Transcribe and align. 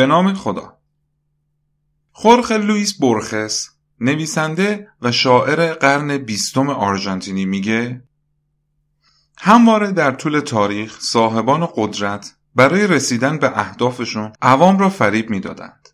به 0.00 0.06
نام 0.06 0.34
خدا. 0.34 0.78
خورخ 2.12 2.52
لوئیس 2.52 2.94
بورخس 2.94 3.68
نویسنده 4.00 4.88
و 5.02 5.12
شاعر 5.12 5.74
قرن 5.74 6.18
بیستم 6.18 6.70
آرژانتینی 6.70 7.44
میگه 7.44 8.02
همواره 9.38 9.92
در 9.92 10.12
طول 10.12 10.40
تاریخ 10.40 11.00
صاحبان 11.00 11.68
قدرت 11.74 12.36
برای 12.54 12.86
رسیدن 12.86 13.38
به 13.38 13.58
اهدافشون 13.58 14.32
عوام 14.42 14.78
را 14.78 14.90
فریب 14.90 15.30
می‌دادند. 15.30 15.88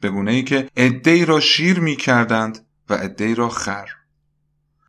به 0.00 0.10
گونه 0.10 0.32
ای 0.32 0.42
که 0.42 0.70
عدهای 0.76 1.24
را 1.24 1.40
شیر 1.40 1.80
می‌کردند 1.80 2.66
و 2.88 2.94
عدهای 2.94 3.34
را 3.34 3.48
خر. 3.48 3.88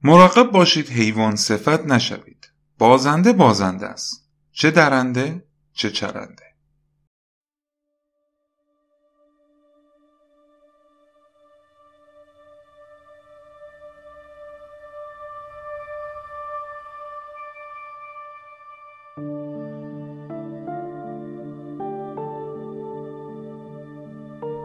مراقب 0.04 0.52
باشید 0.52 0.90
حیوان 0.90 1.36
صفت 1.36 1.86
نشوید. 1.86 2.50
بازنده 2.78 3.34
بازنده 3.34 3.86
است. 3.86 4.30
چه 4.52 4.72
درنده 4.72 5.46
چه 5.74 5.90
چرنده. 5.90 6.53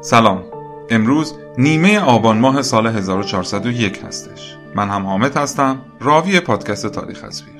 سلام. 0.08 0.42
امروز 0.90 1.34
نیمه 1.58 2.00
آبان 2.00 2.38
ماه 2.38 2.62
سال 2.62 2.86
1401 2.86 4.02
هستش. 4.04 4.56
من 4.74 4.88
هم 4.88 5.06
حامد 5.06 5.36
هستم 5.36 5.80
راوی 6.00 6.40
پادکست 6.40 6.86
تاریخ 6.86 7.22
تصویر 7.22 7.58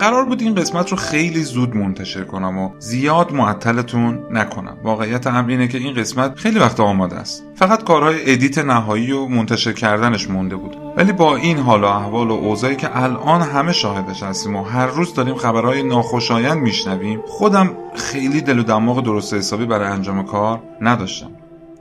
قرار 0.00 0.24
بود 0.24 0.42
این 0.42 0.54
قسمت 0.54 0.90
رو 0.90 0.96
خیلی 0.96 1.42
زود 1.42 1.76
منتشر 1.76 2.24
کنم 2.24 2.58
و 2.58 2.70
زیاد 2.78 3.32
معطلتون 3.32 4.18
نکنم. 4.30 4.76
واقعیت 4.82 5.26
امر 5.26 5.50
اینه 5.50 5.68
که 5.68 5.78
این 5.78 5.94
قسمت 5.94 6.38
خیلی 6.38 6.58
وقت 6.58 6.80
آماده 6.80 7.16
است. 7.16 7.44
فقط 7.54 7.84
کارهای 7.84 8.32
ادیت 8.32 8.58
نهایی 8.58 9.12
و 9.12 9.26
منتشر 9.26 9.72
کردنش 9.72 10.30
مونده 10.30 10.56
بود. 10.56 10.76
ولی 10.96 11.12
با 11.12 11.36
این 11.36 11.58
حال 11.58 11.84
و 11.84 11.86
احوال 11.86 12.30
و 12.30 12.34
اوضاعی 12.34 12.76
که 12.76 13.02
الان 13.02 13.42
همه 13.42 13.72
شاهدش 13.72 14.22
هستیم 14.22 14.56
و 14.56 14.62
هر 14.62 14.86
روز 14.86 15.14
داریم 15.14 15.34
خبرهای 15.34 15.82
ناخوشایند 15.82 16.58
میشنویم 16.58 17.22
خودم 17.26 17.70
خیلی 17.94 18.40
دل 18.40 18.58
و 18.58 18.62
دماغ 18.62 19.04
درست 19.04 19.34
حسابی 19.34 19.66
برای 19.66 19.88
انجام 19.88 20.22
کار 20.22 20.62
نداشتم. 20.80 21.30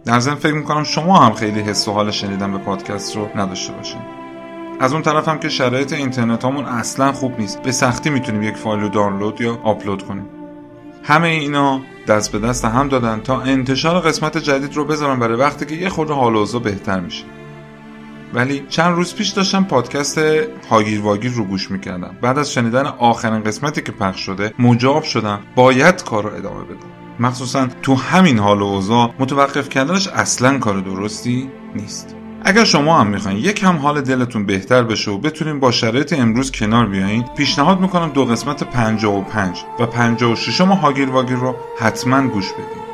در 0.07 0.19
ضمن 0.19 0.35
فکر 0.35 0.53
می‌کنم 0.53 0.83
شما 0.83 1.19
هم 1.19 1.33
خیلی 1.33 1.59
حس 1.59 1.87
و 1.87 1.91
حال 1.91 2.11
شنیدن 2.11 2.51
به 2.51 2.57
پادکست 2.57 3.15
رو 3.15 3.29
نداشته 3.35 3.73
باشین. 3.73 4.01
از 4.79 4.93
اون 4.93 5.01
طرف 5.01 5.27
هم 5.27 5.39
که 5.39 5.49
شرایط 5.49 5.93
اینترنت 5.93 6.45
همون 6.45 6.65
اصلا 6.65 7.11
خوب 7.11 7.39
نیست. 7.39 7.61
به 7.61 7.71
سختی 7.71 8.09
می‌تونیم 8.09 8.43
یک 8.43 8.57
فایل 8.57 8.81
رو 8.81 8.89
دانلود 8.89 9.41
یا 9.41 9.59
آپلود 9.63 10.03
کنیم. 10.03 10.25
همه 11.03 11.27
اینا 11.27 11.81
دست 12.07 12.31
به 12.31 12.39
دست 12.39 12.65
هم 12.65 12.87
دادن 12.87 13.19
تا 13.19 13.41
انتشار 13.41 13.99
قسمت 13.99 14.37
جدید 14.37 14.75
رو 14.75 14.85
بذارم 14.85 15.19
برای 15.19 15.37
وقتی 15.37 15.65
که 15.65 15.75
یه 15.75 15.89
خورده 15.89 16.13
حال 16.13 16.35
و 16.35 16.59
بهتر 16.59 16.99
میشه. 16.99 17.23
ولی 18.33 18.65
چند 18.69 18.95
روز 18.95 19.15
پیش 19.15 19.29
داشتم 19.29 19.63
پادکست 19.63 20.17
هاگیر 20.69 21.01
واگیر 21.01 21.31
رو 21.31 21.43
گوش 21.43 21.71
می‌کردم. 21.71 22.17
بعد 22.21 22.37
از 22.37 22.53
شنیدن 22.53 22.85
آخرین 22.85 23.43
قسمتی 23.43 23.81
که 23.81 23.91
پخش 23.91 24.19
شده 24.19 24.53
مجاب 24.59 25.03
شدم 25.03 25.39
باید 25.55 26.03
کار 26.03 26.23
رو 26.23 26.35
ادامه 26.35 26.63
بدم. 26.63 26.96
مخصوصا 27.19 27.67
تو 27.81 27.95
همین 27.95 28.39
حال 28.39 28.61
و 28.61 28.65
اوضاع 28.65 29.13
متوقف 29.19 29.69
کردنش 29.69 30.07
اصلا 30.07 30.59
کار 30.59 30.79
درستی 30.79 31.49
نیست. 31.75 32.15
اگر 32.43 32.63
شما 32.63 32.99
هم 32.99 33.07
می‌خواین 33.07 33.37
یک 33.37 33.63
هم 33.63 33.75
حال 33.75 34.01
دلتون 34.01 34.45
بهتر 34.45 34.83
بشه 34.83 35.11
و 35.11 35.17
بتونین 35.17 35.59
با 35.59 35.71
شرایط 35.71 36.13
امروز 36.13 36.51
کنار 36.51 36.85
بیاین 36.85 37.25
پیشنهاد 37.37 37.79
می‌کنم 37.79 38.09
دو 38.09 38.25
قسمت 38.25 38.63
55 38.63 39.65
و 39.79 39.85
56 39.85 40.61
ما 40.61 40.75
هاگیر 40.75 41.09
واگیر 41.09 41.37
رو 41.37 41.55
حتما 41.79 42.27
گوش 42.27 42.51
بدین. 42.51 42.87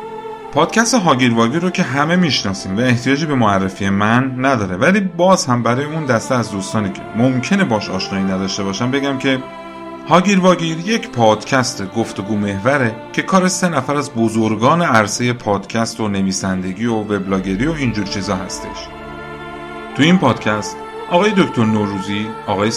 پادکست 0.53 0.93
هاگیر 0.93 1.33
واگیر 1.33 1.61
رو 1.61 1.69
که 1.69 1.83
همه 1.83 2.15
می‌شناسیم 2.15 2.77
و 2.77 2.79
احتیاجی 2.79 3.25
به 3.25 3.35
معرفی 3.35 3.89
من 3.89 4.45
نداره 4.45 4.75
ولی 4.75 4.99
باز 4.99 5.45
هم 5.45 5.63
برای 5.63 5.85
اون 5.85 6.05
دسته 6.05 6.35
از 6.35 6.51
دوستانی 6.51 6.89
که 6.89 7.01
ممکنه 7.15 7.63
باش 7.63 7.89
آشنایی 7.89 8.25
نداشته 8.25 8.63
باشم 8.63 8.91
بگم 8.91 9.17
که 9.17 9.39
هاگیر 10.09 10.39
واگیر 10.39 10.77
یک 10.79 11.09
پادکست 11.09 11.93
گفتگو 11.93 12.35
محوره 12.35 12.95
که 13.13 13.21
کار 13.21 13.47
سه 13.47 13.69
نفر 13.69 13.95
از 13.95 14.13
بزرگان 14.13 14.81
عرصه 14.81 15.33
پادکست 15.33 15.99
و 15.99 16.07
نویسندگی 16.07 16.85
و 16.85 16.95
وبلاگری 16.95 17.67
و 17.67 17.71
اینجور 17.71 18.05
چیزا 18.05 18.35
هستش. 18.35 18.87
تو 19.95 20.03
این 20.03 20.17
پادکست 20.17 20.77
آقای 21.11 21.31
دکتر 21.37 21.65
نوروزی، 21.65 22.27
آقای 22.47 22.71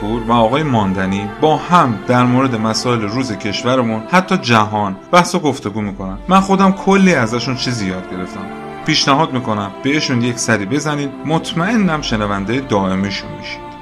پور 0.00 0.22
و 0.22 0.32
آقای 0.32 0.62
ماندنی 0.62 1.28
با 1.40 1.56
هم 1.56 1.98
در 2.06 2.24
مورد 2.24 2.54
مسائل 2.54 3.00
روز 3.00 3.32
کشورمون 3.32 4.02
حتی 4.10 4.36
جهان 4.36 4.96
بحث 5.12 5.34
و 5.34 5.38
گفتگو 5.38 5.80
می‌کنن. 5.80 6.18
من 6.28 6.40
خودم 6.40 6.72
کلی 6.72 7.14
ازشون 7.14 7.56
چیزی 7.56 7.86
یاد 7.86 8.10
گرفتم. 8.10 8.46
پیشنهاد 8.86 9.32
می‌کنم 9.32 9.70
بهشون 9.82 10.22
یک 10.22 10.38
سری 10.38 10.66
بزنید. 10.66 11.10
مطمئنم 11.26 12.02
شنونده 12.02 12.60
دائمشون 12.60 13.30
میشید. 13.38 13.73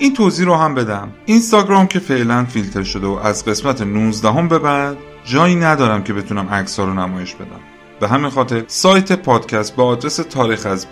این 0.00 0.14
توضیح 0.14 0.46
رو 0.46 0.54
هم 0.54 0.74
بدم. 0.74 1.08
اینستاگرام 1.26 1.86
که 1.86 1.98
فعلا 1.98 2.44
فیلتر 2.44 2.82
شده 2.82 3.06
و 3.06 3.10
از 3.22 3.44
قسمت 3.44 3.82
19 3.82 4.32
هم 4.32 4.48
به 4.48 4.58
بعد 4.58 4.96
جایی 5.24 5.54
ندارم 5.54 6.02
که 6.02 6.12
بتونم 6.12 6.48
عکس 6.48 6.80
رو 6.80 6.94
نمایش 6.94 7.34
بدم. 7.34 7.60
به 8.00 8.08
همین 8.08 8.30
خاطر 8.30 8.64
سایت 8.66 9.12
پادکست 9.12 9.76
با 9.76 9.84
آدرس 9.84 10.16
تاریخ 10.16 10.66
از 10.66 10.86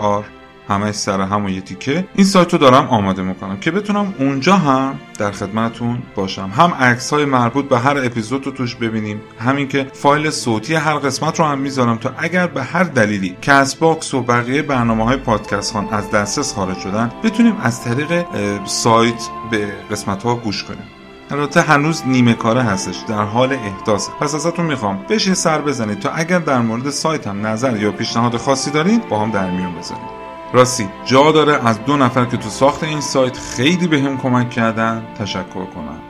آر 0.00 0.24
همه 0.68 0.92
سر 0.92 1.20
همون 1.20 1.52
یه 1.52 1.60
تیکه. 1.60 2.04
این 2.14 2.26
سایت 2.26 2.52
رو 2.52 2.58
دارم 2.58 2.88
آماده 2.88 3.22
می‌کنم 3.22 3.56
که 3.56 3.70
بتونم 3.70 4.14
اونجا 4.18 4.56
هم 4.56 5.00
در 5.18 5.30
خدمتون 5.30 6.02
باشم. 6.14 6.50
هم 6.56 6.74
عکس 6.74 7.12
های 7.12 7.24
مربوط 7.24 7.68
به 7.68 7.78
هر 7.78 7.98
اپیزود 7.98 8.46
رو 8.46 8.52
توش 8.52 8.74
ببینیم. 8.74 9.20
همین 9.38 9.68
که 9.68 9.86
فایل 9.92 10.30
صوتی 10.30 10.74
هر 10.74 10.94
قسمت 10.94 11.40
رو 11.40 11.46
هم 11.46 11.58
می‌ذارم 11.58 11.96
تا 11.96 12.10
اگر 12.18 12.46
به 12.46 12.62
هر 12.62 12.84
دلیلی 12.84 13.36
Castbox 13.42 14.14
و 14.14 14.22
بقیه 14.22 14.62
برنامه 14.62 15.04
های 15.04 15.16
پادکست 15.16 15.72
خوان 15.72 15.88
از 15.92 16.10
دسترس 16.10 16.54
خارج 16.54 16.78
شدن 16.78 17.12
بتونیم 17.24 17.56
از 17.62 17.84
طریق 17.84 18.24
سایت 18.64 19.28
به 19.50 19.72
قسمت 19.90 20.22
ها 20.22 20.34
گوش 20.34 20.64
کنیم. 20.64 20.84
البته 21.30 21.60
هنوز 21.60 22.02
نیمه 22.06 22.34
کاره 22.34 22.62
هستش. 22.62 22.96
در 23.08 23.22
حال 23.22 23.52
احداث. 23.52 24.08
پس 24.20 24.34
ازتون 24.34 24.66
می‌خوام 24.66 25.04
بهش 25.08 25.34
سر 25.34 25.60
بزنید 25.60 25.98
تا 25.98 26.10
اگر 26.10 26.38
در 26.38 26.58
مورد 26.58 26.90
سایت 26.90 27.26
هم 27.26 27.46
نظر 27.46 27.76
یا 27.76 27.92
پیشنهاد 27.92 28.36
خاصی 28.36 28.70
دارید 28.70 29.08
با 29.08 29.20
هم 29.20 29.30
در 29.30 29.50
میون 29.50 29.74
بذارید. 29.78 30.15
راستی 30.52 30.88
جا 31.04 31.32
داره 31.32 31.68
از 31.68 31.84
دو 31.84 31.96
نفر 31.96 32.24
که 32.24 32.36
تو 32.36 32.48
ساخت 32.48 32.84
این 32.84 33.00
سایت 33.00 33.38
خیلی 33.38 33.86
به 33.86 34.16
کمک 34.22 34.50
کردن 34.50 35.02
تشکر 35.18 35.64
کنم. 35.64 36.00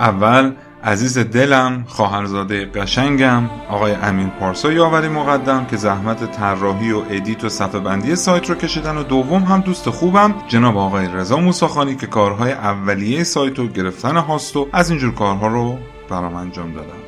اول 0.00 0.52
عزیز 0.84 1.18
دلم 1.18 1.84
خواهرزاده 1.88 2.66
قشنگم 2.66 3.42
آقای 3.70 3.92
امین 3.92 4.30
پارسا 4.30 4.72
یاوری 4.72 5.08
مقدم 5.08 5.66
که 5.66 5.76
زحمت 5.76 6.32
طراحی 6.32 6.92
و 6.92 7.02
edit 7.10 7.44
و 7.44 7.48
صفحه 7.48 7.80
بندی 7.80 8.16
سایت 8.16 8.50
رو 8.50 8.54
کشیدن 8.54 8.96
و 8.96 9.02
دوم 9.02 9.42
هم 9.42 9.60
دوست 9.60 9.90
خوبم 9.90 10.34
جناب 10.48 10.78
آقای 10.78 11.08
رضا 11.08 11.36
موساخانی 11.36 11.96
که 11.96 12.06
کارهای 12.06 12.52
اولیه 12.52 13.24
سایت 13.24 13.58
و 13.58 13.68
گرفتن 13.68 14.16
host 14.16 14.56
و 14.56 14.68
از 14.72 14.90
اینجور 14.90 15.14
کارها 15.14 15.46
رو 15.46 15.78
برام 16.10 16.34
انجام 16.34 16.72
دادم 16.72 17.02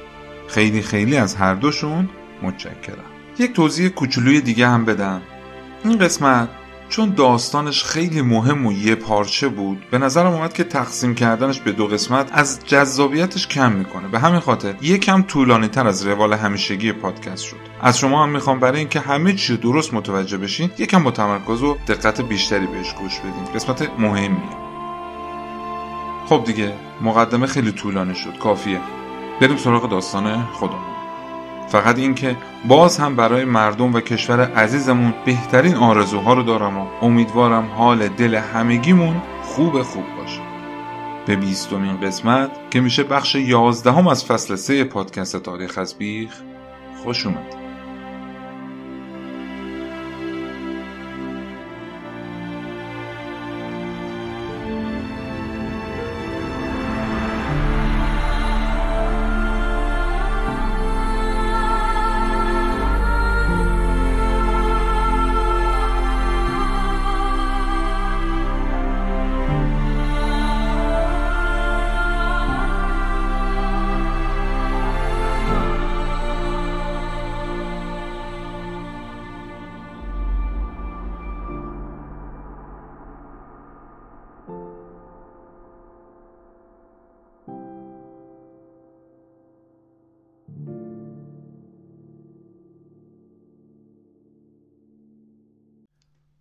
خیلی 0.48 0.82
خیلی 0.82 1.16
از 1.16 1.36
هر 1.36 1.54
دوشون 1.54 2.08
متشکرم. 2.42 3.04
یک 3.38 3.52
توضیح 3.52 3.88
کوچولوی 3.88 4.40
دیگه 4.40 4.68
هم 4.68 4.84
بدم. 4.84 5.20
این 5.84 5.98
قسمت 5.98 6.48
چون 6.88 7.10
داستانش 7.10 7.84
خیلی 7.84 8.22
مهم 8.22 8.66
و 8.66 8.72
یه 8.72 8.94
پارچه 8.94 9.48
بود 9.48 9.90
به 9.90 9.98
نظرم 9.98 10.32
اومد 10.32 10.52
که 10.52 10.64
تقسیم 10.64 11.14
کردنش 11.14 11.60
به 11.60 11.72
دو 11.72 11.86
قسمت 11.86 12.30
از 12.32 12.60
جذابیتش 12.66 13.46
کم 13.46 13.72
می‌کنه. 13.72 14.08
به 14.08 14.18
همین 14.18 14.40
خاطر 14.40 14.74
یکم 14.80 15.22
طولانی 15.22 15.68
تر 15.68 15.86
از 15.86 16.06
روال 16.06 16.32
همیشگی 16.32 16.92
پادکست 16.92 17.44
شد. 17.44 17.56
از 17.82 17.98
شما 17.98 18.22
هم 18.22 18.28
می‌خوام 18.28 18.60
برای 18.60 18.78
اینکه 18.78 19.00
همه 19.00 19.32
چی 19.32 19.56
درست 19.56 19.94
متوجه 19.94 20.38
بشین 20.38 20.70
یکم 20.78 21.04
با 21.04 21.10
تمرکز 21.10 21.62
و 21.62 21.76
دقت 21.88 22.20
بیشتری 22.20 22.66
بهش 22.66 22.94
گوش 22.94 23.18
بدین. 23.18 23.54
قسمت 23.54 23.90
مهمیه. 23.98 24.68
خب 26.28 26.44
دیگه 26.46 26.72
مقدمه 27.00 27.46
خیلی 27.46 27.72
طولانی 27.72 28.14
شد. 28.14 28.38
کافیه. 28.38 28.80
بریم 29.40 29.56
سراغ 29.56 29.90
داستان 29.90 30.42
خودمون. 30.52 30.97
فقط 31.68 31.98
اینکه 31.98 32.36
باز 32.68 32.98
هم 32.98 33.16
برای 33.16 33.44
مردم 33.44 33.94
و 33.94 34.00
کشور 34.00 34.40
عزیزمون 34.40 35.14
بهترین 35.24 35.74
آرزوها 35.74 36.32
رو 36.34 36.42
دارم 36.42 36.78
و 36.78 36.86
امیدوارم 37.02 37.66
حال 37.76 38.08
دل 38.08 38.34
همگیمون 38.34 39.22
خوب 39.42 39.82
خوب 39.82 40.04
باشه. 40.16 40.40
به 41.26 41.36
بیستمین 41.36 42.00
قسمت 42.00 42.50
که 42.70 42.80
میشه 42.80 43.02
بخش 43.02 43.34
یازدهم 43.34 44.06
از 44.06 44.24
فصل 44.24 44.54
سه 44.54 44.84
پادکست 44.84 45.36
تاریخ 45.36 45.78
از 45.78 45.94
بیخ 45.98 46.32
خوش 47.04 47.26
اومد 47.26 47.57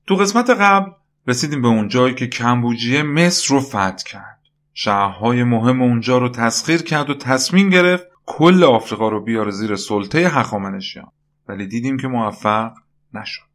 تو 0.08 0.16
قسمت 0.16 0.50
قبل 0.50 0.92
رسیدیم 1.28 1.62
به 1.62 1.68
اون 1.68 1.88
جایی 1.88 2.16
که 2.16 2.28
کمبوجیه 2.28 3.04
مصر 3.04 3.54
رو 3.54 3.62
فتح 3.62 4.04
کرد. 4.06 4.40
شهرهای 4.74 5.44
مهم 5.44 5.82
اونجا 5.82 6.18
رو 6.18 6.30
تسخیر 6.30 6.82
کرد 6.82 7.10
و 7.10 7.14
تصمیم 7.14 7.70
گرفت 7.70 8.06
کل 8.26 8.64
آفریقا 8.64 9.10
رو 9.10 9.24
بیاره 9.24 9.52
زیر 9.52 9.76
سلطه 9.76 10.30
هخامنشیان. 10.30 11.12
ولی 11.48 11.68
دیدیم 11.68 11.98
که 11.98 12.08
موفق 12.08 12.72
نشد. 13.14 13.48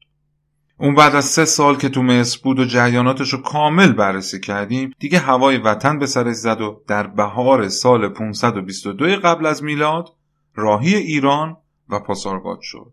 اون 0.78 0.94
بعد 0.94 1.14
از 1.14 1.24
سه 1.24 1.44
سال 1.44 1.76
که 1.76 1.88
تو 1.88 2.02
مصر 2.02 2.40
بود 2.42 2.58
و 2.58 2.64
جریاناتش 2.64 3.32
رو 3.32 3.42
کامل 3.42 3.92
بررسی 3.92 4.40
کردیم 4.40 4.92
دیگه 4.98 5.18
هوای 5.18 5.58
وطن 5.58 5.98
به 5.98 6.06
سرش 6.06 6.34
زد 6.34 6.60
و 6.60 6.82
در 6.88 7.06
بهار 7.06 7.68
سال 7.68 8.08
522 8.08 9.06
قبل 9.06 9.46
از 9.46 9.64
میلاد 9.64 10.08
راهی 10.54 10.94
ایران 10.94 11.56
و 11.88 11.98
پاسارگاد 11.98 12.58
شد. 12.60 12.92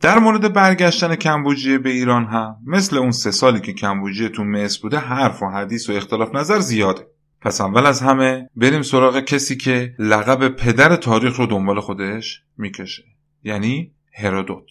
در 0.00 0.18
مورد 0.18 0.52
برگشتن 0.52 1.16
کمبوجیه 1.16 1.78
به 1.78 1.90
ایران 1.90 2.24
هم 2.24 2.56
مثل 2.66 2.98
اون 2.98 3.10
سه 3.10 3.30
سالی 3.30 3.60
که 3.60 3.72
کمبوجیه 3.72 4.28
تو 4.28 4.44
مصر 4.44 4.82
بوده 4.82 4.98
حرف 4.98 5.42
و 5.42 5.46
حدیث 5.46 5.90
و 5.90 5.92
اختلاف 5.92 6.34
نظر 6.34 6.58
زیاده. 6.58 7.06
پس 7.40 7.60
اول 7.60 7.86
از 7.86 8.00
همه 8.00 8.50
بریم 8.56 8.82
سراغ 8.82 9.20
کسی 9.20 9.56
که 9.56 9.94
لقب 9.98 10.48
پدر 10.48 10.96
تاریخ 10.96 11.36
رو 11.36 11.46
دنبال 11.46 11.80
خودش 11.80 12.42
می‌کشه. 12.58 13.04
یعنی 13.44 13.92
هرودوت. 14.12 14.70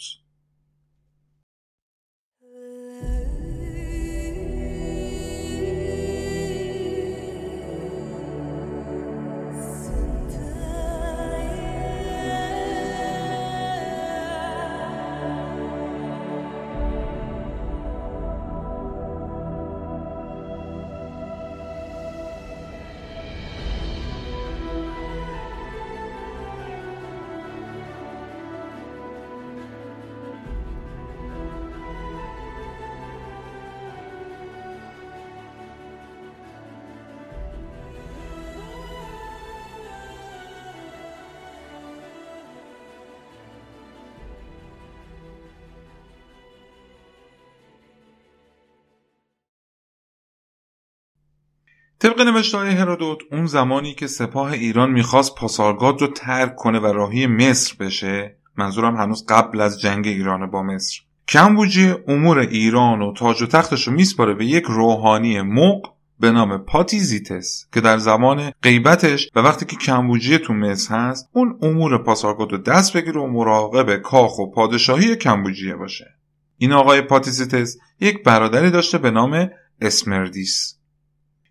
طبق 52.05 52.21
نوشته 52.21 52.57
های 52.57 52.69
هرودوت 52.69 53.19
اون 53.31 53.45
زمانی 53.45 53.93
که 53.93 54.07
سپاه 54.07 54.51
ایران 54.51 54.91
می‌خواست 54.91 55.35
پاسارگاد 55.35 56.01
رو 56.01 56.07
ترک 56.07 56.55
کنه 56.55 56.79
و 56.79 56.85
راهی 56.85 57.27
مصر 57.27 57.75
بشه 57.79 58.37
منظورم 58.57 58.95
هنوز 58.95 59.25
قبل 59.29 59.61
از 59.61 59.81
جنگ 59.81 60.07
ایران 60.07 60.51
با 60.51 60.63
مصر. 60.63 60.99
کمبوجی 61.27 61.93
امور 62.07 62.39
ایران 62.39 63.01
و 63.01 63.13
تاج 63.13 63.41
و 63.41 63.45
تختش 63.45 63.87
رو 63.87 63.93
میسپاره 63.93 64.33
به 64.33 64.45
یک 64.45 64.63
روحانی 64.63 65.41
مق 65.41 65.81
به 66.19 66.31
نام 66.31 66.57
پاتیزیتس 66.57 67.65
که 67.73 67.81
در 67.81 67.97
زمان 67.97 68.51
غیبتش 68.63 69.29
و 69.35 69.39
وقتی 69.39 69.65
که 69.65 69.75
کمبوجیه 69.75 70.37
تو 70.37 70.53
مصر 70.53 70.95
هست 70.95 71.29
اون 71.33 71.59
امور 71.61 72.03
پاسارگاد 72.03 72.51
رو 72.51 72.57
دست 72.57 72.97
بگیره 72.97 73.21
و 73.21 73.27
مراقب 73.27 73.95
کاخ 73.95 74.39
و 74.39 74.51
پادشاهی 74.51 75.15
کمبوجیه 75.15 75.75
باشه. 75.75 76.05
این 76.57 76.73
آقای 76.73 77.01
پاتیزیتس 77.01 77.77
یک 77.99 78.23
برادری 78.23 78.71
داشته 78.71 78.97
به 78.97 79.11
نام 79.11 79.49
اسمردیس. 79.81 80.75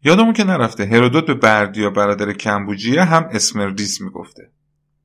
یادمون 0.05 0.33
که 0.33 0.45
نرفته 0.45 0.87
هرودوت 0.87 1.27
به 1.27 1.35
بردیا 1.35 1.91
برادر 1.91 2.33
کمبوجیه 2.33 3.05
هم 3.05 3.29
اسمردیس 3.33 4.01
می‌گفته. 4.01 4.51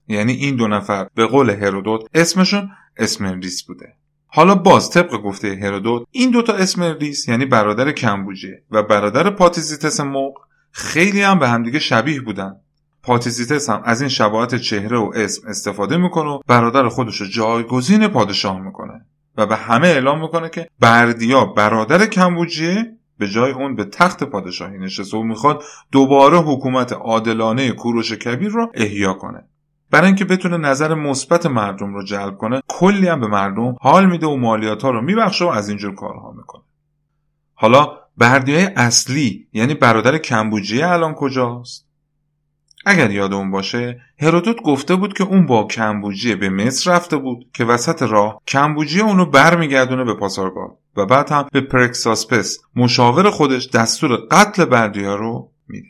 یعنی 0.08 0.34
این 0.34 0.56
دو 0.56 0.68
نفر 0.68 1.08
به 1.16 1.26
قول 1.26 1.50
هرودوت 1.50 2.02
اسمشون 2.14 2.70
اسمردیس 2.98 3.64
بوده. 3.64 3.94
حالا 4.28 4.56
باز 4.56 4.90
طبق 4.90 5.12
گفته 5.12 5.60
هرودوت 5.62 6.08
این 6.12 6.32
دوتا 6.32 6.54
اسمردیس 6.54 7.28
یعنی 7.28 7.46
برادر 7.46 7.92
کمبوجیه 7.92 8.64
و 8.72 8.84
برادر 8.84 9.30
پاتیزیتس 9.30 10.00
موق 10.00 10.34
خیلی 10.72 11.22
هم 11.22 11.40
به 11.40 11.50
همدیگه 11.50 11.80
شبیه 11.80 12.22
بودن. 12.22 12.56
پاتیزیتس 13.04 13.70
هم 13.70 13.82
از 13.86 14.02
این 14.02 14.10
شباهت 14.10 14.56
چهره 14.56 14.98
و 14.98 15.12
اسم 15.16 15.48
استفاده 15.48 15.98
می‌کنه 15.98 16.30
و 16.30 16.40
برادر 16.48 16.88
خودش 16.88 17.22
رو 17.22 17.28
جایگزین 17.28 18.08
پادشاه 18.08 18.62
می‌کنه 18.62 19.06
و 19.38 19.46
به 19.46 19.56
همه 19.56 19.88
اعلام 19.88 20.22
می‌کنه 20.22 20.50
که 20.50 20.68
بردیا 20.80 21.46
برادر 21.46 22.06
کمبوجیه 22.06 22.99
به 23.20 23.28
جای 23.28 23.52
اون 23.52 23.76
به 23.76 23.86
تخت 23.86 24.24
پادشاهی 24.24 24.78
نشسته 24.78 25.18
و 25.18 25.24
می‌خواد 25.24 25.64
دوباره 25.92 26.38
حکومت 26.38 26.94
عادلانه 26.94 27.72
کوروش 27.72 28.14
کبیر 28.14 28.50
رو 28.50 28.72
احیا 28.74 29.14
کنه. 29.14 29.46
برای 29.92 30.08
اینکه 30.08 30.26
بتونه 30.26 30.58
نظر 30.58 30.94
مثبت 30.94 31.46
مردم 31.46 31.94
رو 31.94 32.04
جلب 32.04 32.38
کنه 32.38 32.62
کلی 32.68 33.08
هم 33.08 33.20
به 33.20 33.28
مردم 33.28 33.76
حال 33.82 34.06
میده 34.06 34.28
و 34.28 34.36
مالیات 34.36 34.84
ها 34.84 34.90
رو 34.90 35.02
میبخشه 35.02 35.46
و 35.46 35.48
از 35.48 35.70
اینجور 35.70 35.96
کارها 35.96 36.32
می‌کنه. 36.32 36.64
حالا 37.54 37.98
بردیای 38.18 38.64
اصلی 38.76 39.48
یعنی 39.54 39.74
برادر 39.74 40.18
کمبوجیه 40.18 40.88
الان 40.88 41.14
کجاست؟ 41.14 41.89
اگر 42.86 43.12
یادمون 43.12 43.52
باشه 43.52 44.02
هرودوت 44.20 44.62
گفته 44.62 44.96
بود 44.96 45.14
که 45.14 45.24
اون 45.24 45.46
با 45.46 45.64
کمبوجیه 45.64 46.36
به 46.36 46.50
مصر 46.50 46.92
رفته 46.92 47.18
بود 47.18 47.50
که 47.54 47.66
وسط 47.66 48.02
راه 48.02 48.42
کمبوجیه 48.48 49.04
اونو 49.04 49.26
برمیگردونه 49.26 50.04
به 50.04 50.14
پاسارگاد 50.14 50.78
و 50.98 51.06
بعد 51.06 51.30
هم 51.30 51.48
به 51.52 51.62
پرکساسپس 51.62 52.58
مشاور 52.76 53.30
خودش 53.30 53.70
دستور 53.70 54.16
قتل 54.32 54.66
بردیا 54.66 55.16
رو 55.16 55.52
میده. 55.68 55.88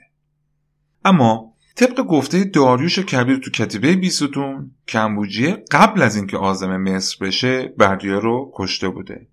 اما 1.05 1.53
طبق 1.75 2.01
گفته 2.01 2.43
داریوش 2.43 2.99
کبیر 2.99 3.37
تو 3.37 3.51
کتیبه 3.51 3.95
بیستون 3.95 4.71
کمبوجیه 4.87 5.63
قبل 5.71 6.01
از 6.01 6.15
اینکه 6.15 6.37
آزم 6.37 6.77
مصر 6.77 7.25
بشه 7.25 7.73
بردیا 7.77 8.19
رو 8.19 8.51
کشته 8.55 8.89
بوده. 8.89 9.27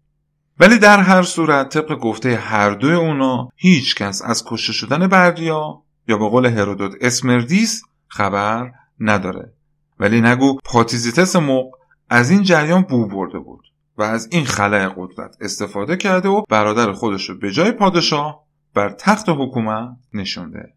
ولی 0.61 0.79
در 0.79 1.01
هر 1.01 1.23
صورت 1.23 1.69
طبق 1.69 1.99
گفته 1.99 2.37
هر 2.37 2.71
دوی 2.71 2.93
اونا 2.93 3.49
هیچ 3.57 3.95
کس 3.95 4.23
از 4.23 4.45
کشته 4.47 4.73
شدن 4.73 5.07
بردیا 5.07 5.83
یا 6.09 6.19
به 6.19 6.29
قول 6.29 6.47
هرودوت 6.47 6.93
اسمردیس 7.01 7.83
خبر 8.09 8.73
نداره. 9.01 9.53
ولی 10.01 10.21
نگو 10.21 10.59
پاتیزیتس 10.65 11.37
موق 11.37 11.75
از 12.11 12.31
این 12.31 12.43
جریان 12.43 12.83
بو 12.83 13.07
برده 13.07 13.39
بود 13.39 13.65
و 13.99 14.03
از 14.03 14.29
این 14.31 14.45
خلع 14.45 14.89
قدرت 14.97 15.37
استفاده 15.41 15.97
کرده 15.97 16.29
و 16.29 16.43
برادر 16.49 16.93
خودش 16.93 17.31
رو 17.31 17.39
به 17.39 17.51
جای 17.51 17.73
پادشاه 17.73 18.45
بر 18.75 18.89
تخت 18.89 19.29
حکومت 19.29 19.97
نشونده. 20.15 20.73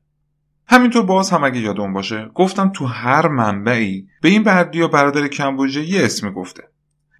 همینطور 0.67 1.05
باز 1.05 1.29
هم 1.29 1.43
اگه 1.43 1.59
یادم 1.59 1.93
باشه 1.93 2.31
گفتم 2.36 2.69
تو 2.69 2.86
هر 2.86 3.27
منبعی 3.27 4.07
به 4.21 4.29
این 4.29 4.43
بردی 4.43 4.88
برادر 4.88 5.27
کمبوجه 5.27 5.83
یه 5.83 6.05
اسمی 6.05 6.31
گفته. 6.31 6.63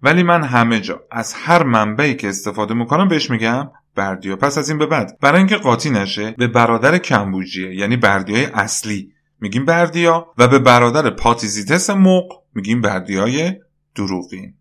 ولی 0.02 0.22
من 0.22 0.42
همه 0.42 0.80
جا 0.80 1.00
از 1.10 1.34
هر 1.34 1.62
منبعی 1.62 2.14
که 2.14 2.28
استفاده 2.28 2.74
می‌کنم 2.74 3.08
بهش 3.08 3.30
میگم 3.30 3.70
بردیا. 3.94 4.36
پس 4.36 4.58
از 4.58 4.68
این 4.68 4.78
به 4.78 4.86
بعد 4.86 5.18
برای 5.20 5.38
اینکه 5.38 5.56
قاطی 5.56 5.90
نشه 5.90 6.34
به 6.38 6.46
برادر 6.46 6.98
کمبوجیه 6.98 7.74
یعنی 7.74 7.96
بردیای 7.96 8.44
اصلی 8.44 9.12
میگیم 9.40 9.64
بردیا 9.64 10.26
و 10.38 10.48
به 10.48 10.58
برادر 10.58 11.10
پاتیزیتس 11.10 11.90
موق 11.90 12.42
میگیم 12.54 12.80
بردیای 12.80 13.54
دروغین. 13.94 14.54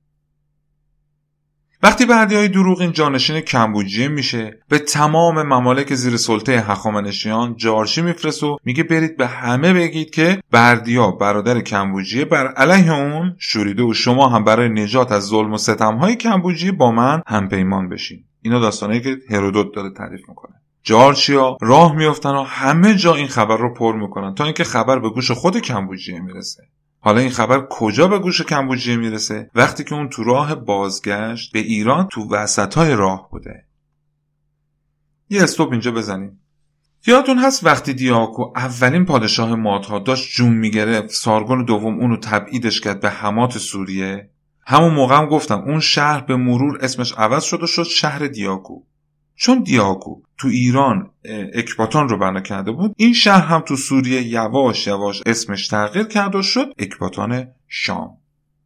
وقتی 1.84 2.06
بردی 2.06 2.48
دروغین 2.48 2.92
جانشین 2.92 3.42
کمبوجیه 3.42 4.08
میشه 4.08 4.60
به 4.70 4.80
تمام 4.80 5.42
ممالک 5.42 5.96
زیر 5.96 6.18
سلطه 6.18 6.62
هخامنشیان 6.62 7.56
جارشی 7.56 8.02
میفرست 8.02 8.44
و 8.44 8.58
میگه 8.64 8.84
برید 8.84 9.18
به 9.18 9.28
همه 9.28 9.74
بگید 9.74 10.10
که 10.10 10.42
بردیا 10.52 11.12
برادر 11.12 11.62
کمبوجیه 11.62 12.26
بر 12.26 12.48
علیه 12.48 12.94
اون 12.94 13.36
شوریده 13.38 13.84
و 13.84 13.94
شما 13.94 14.30
هم 14.30 14.44
برای 14.44 14.70
نجات 14.70 15.12
از 15.12 15.24
ظلم 15.24 15.54
و 15.54 15.58
ستمهای 15.58 16.16
کمبوجیه 16.16 16.72
با 16.72 16.92
من 16.92 17.22
همپیمان 17.28 17.90
بشین. 17.90 18.24
اینا 18.42 18.60
داستانه 18.60 19.00
که 19.00 19.18
هرودوت 19.30 19.76
داره 19.76 19.90
تعریف 19.90 20.30
می‌کنه. 20.30 20.56
جارچیا 20.84 21.58
راه 21.62 21.96
میافتن 21.96 22.30
و 22.30 22.44
همه 22.44 22.96
جا 22.96 23.16
این 23.16 23.28
خبر 23.28 23.58
رو 23.58 23.74
پر 23.74 23.96
می‌کنن 23.96 24.36
تا 24.36 24.44
اینکه 24.44 24.64
خبر 24.64 25.00
به 25.00 25.10
گوش 25.10 25.32
خود 25.32 25.58
کمبوجیه 25.58 26.20
می‌رسه. 26.20 26.64
حالا 27.00 27.22
این 27.22 27.30
خبر 27.30 27.68
کجا 27.70 28.08
به 28.08 28.20
گوش 28.20 28.42
کمبوجیه 28.42 28.98
می‌رسه؟ 28.98 29.50
وقتی 29.56 29.84
که 29.84 29.96
اون 29.96 30.10
تو 30.10 30.24
راه 30.24 30.56
بازگشت 30.56 31.54
به 31.54 31.60
ایران 31.60 32.08
تو 32.08 32.30
وسط 32.30 32.74
های 32.74 32.96
راه 32.96 33.30
بوده. 33.32 33.66
یه 35.30 35.44
استوب 35.44 35.72
اینجا 35.72 35.92
بزنیم. 35.92 36.40
یادتون 37.08 37.38
هست 37.38 37.66
وقتی 37.66 37.94
دیاکو 37.94 38.54
اولین 38.56 39.06
پادشاه 39.06 39.56
مادها 39.56 40.00
داشت 40.00 40.36
جون 40.36 40.54
می‌گرفت 40.54 41.10
سارگون 41.10 41.66
دوم 41.66 42.00
اونو 42.00 42.18
تبعیدش 42.18 42.82
کرد 42.82 43.00
به 43.02 43.10
حمات 43.10 43.58
سوریه؟ 43.58 44.30
همون 44.72 44.94
موقع 44.94 45.18
هم 45.18 45.26
گفتم 45.26 45.60
اون 45.60 45.80
شهر 45.80 46.22
به 46.22 46.36
مرور 46.36 46.78
اسمش 46.82 47.14
عوض 47.18 47.44
شد 47.44 47.64
و 47.64 47.68
شد 47.68 47.84
شهر 47.84 48.28
دیاکو. 48.28 48.84
چون 49.36 49.64
دیاکو 49.64 50.22
تو 50.38 50.48
ایران 50.48 51.12
اکباتان 51.54 52.10
رو 52.10 52.18
بنا 52.18 52.42
کرده 52.42 52.72
بود 52.72 52.94
این 52.98 53.14
شهر 53.14 53.46
هم 53.46 53.62
تو 53.62 53.76
سوریه 53.76 54.22
یواش 54.22 54.88
یواش 54.88 55.22
اسمش 55.26 55.68
تغییر 55.68 56.06
کرد 56.06 56.36
و 56.36 56.42
شد 56.42 56.74
اکباتان 56.80 57.48
شام. 57.68 58.18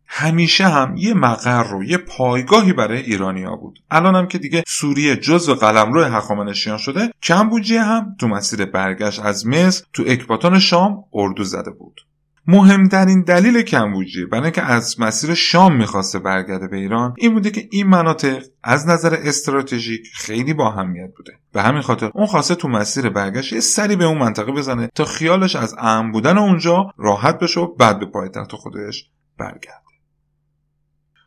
همیشه 0.08 0.68
هم 0.68 0.96
یه 0.98 1.14
مقر 1.14 1.64
رو 1.64 1.84
یه 1.84 1.98
پایگاهی 1.98 2.74
برای 2.74 3.02
ایرانیا 3.02 3.56
بود. 3.56 3.80
الان 3.92 4.16
هم 4.16 4.28
که 4.28 4.38
دیگه 4.38 4.64
سوریه 4.68 5.16
جزو 5.16 5.56
قلمرو 5.56 6.04
هخامنشیان 6.04 6.78
شده 6.78 7.12
کمبوجیه 7.24 7.84
هم 7.84 8.16
تو 8.20 8.28
مسیر 8.28 8.66
برگشت 8.66 9.20
از 9.20 9.48
مصر 9.48 9.86
تو 9.94 10.04
اکباتان 10.08 10.60
شام 10.60 11.04
اردو 11.14 11.44
زده 11.44 11.72
بود. 11.72 12.02
مهمترین 12.48 13.22
دلیل 13.22 13.62
کمبوجیه 13.62 14.26
برای 14.26 14.44
اینکه 14.44 14.62
از 14.62 15.00
مسیر 15.00 15.34
شام 15.34 15.76
می‌خواسته 15.76 16.20
برگرده 16.20 16.68
به 16.68 16.78
ایران 16.78 17.14
این 17.18 17.34
بوده 17.34 17.52
که 17.52 17.68
این 17.72 17.88
مناطق 17.88 18.44
از 18.64 18.88
نظر 18.88 19.18
استراتژیک 19.24 20.08
خیلی 20.14 20.54
با 20.54 20.68
اهمیت 20.68 21.12
بوده. 21.18 21.32
به 21.54 21.62
همین 21.62 21.82
خاطر 21.82 22.12
اون 22.14 22.26
خواسته 22.26 22.56
تو 22.56 22.68
مسیر 22.68 23.10
برگشت 23.10 23.54
یه 23.54 23.60
سری 23.60 23.96
به 23.96 24.06
اون 24.06 24.18
منطقه 24.18 24.52
بزنه 24.52 24.90
تا 24.96 25.06
خیالش 25.06 25.56
از 25.56 25.76
امن 25.80 26.12
بودن 26.12 26.38
اونجا 26.38 26.94
راحت 26.98 27.40
بشه 27.40 27.60
و 27.60 27.76
بعد 27.76 28.00
به 28.00 28.06
پایتخت 28.06 28.52
خودش 28.52 29.10
برگرده. 29.38 29.84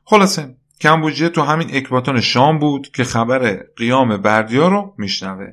خلاصه 0.04 0.56
کمبوجیه 0.80 1.28
تو 1.28 1.42
همین 1.42 1.68
اکباتان 1.72 2.20
شام 2.20 2.58
بود 2.58 2.88
که 2.88 3.04
خبر 3.04 3.62
قیام 3.76 4.16
بردیا 4.16 4.68
رو 4.68 4.94
میشنوه. 4.98 5.46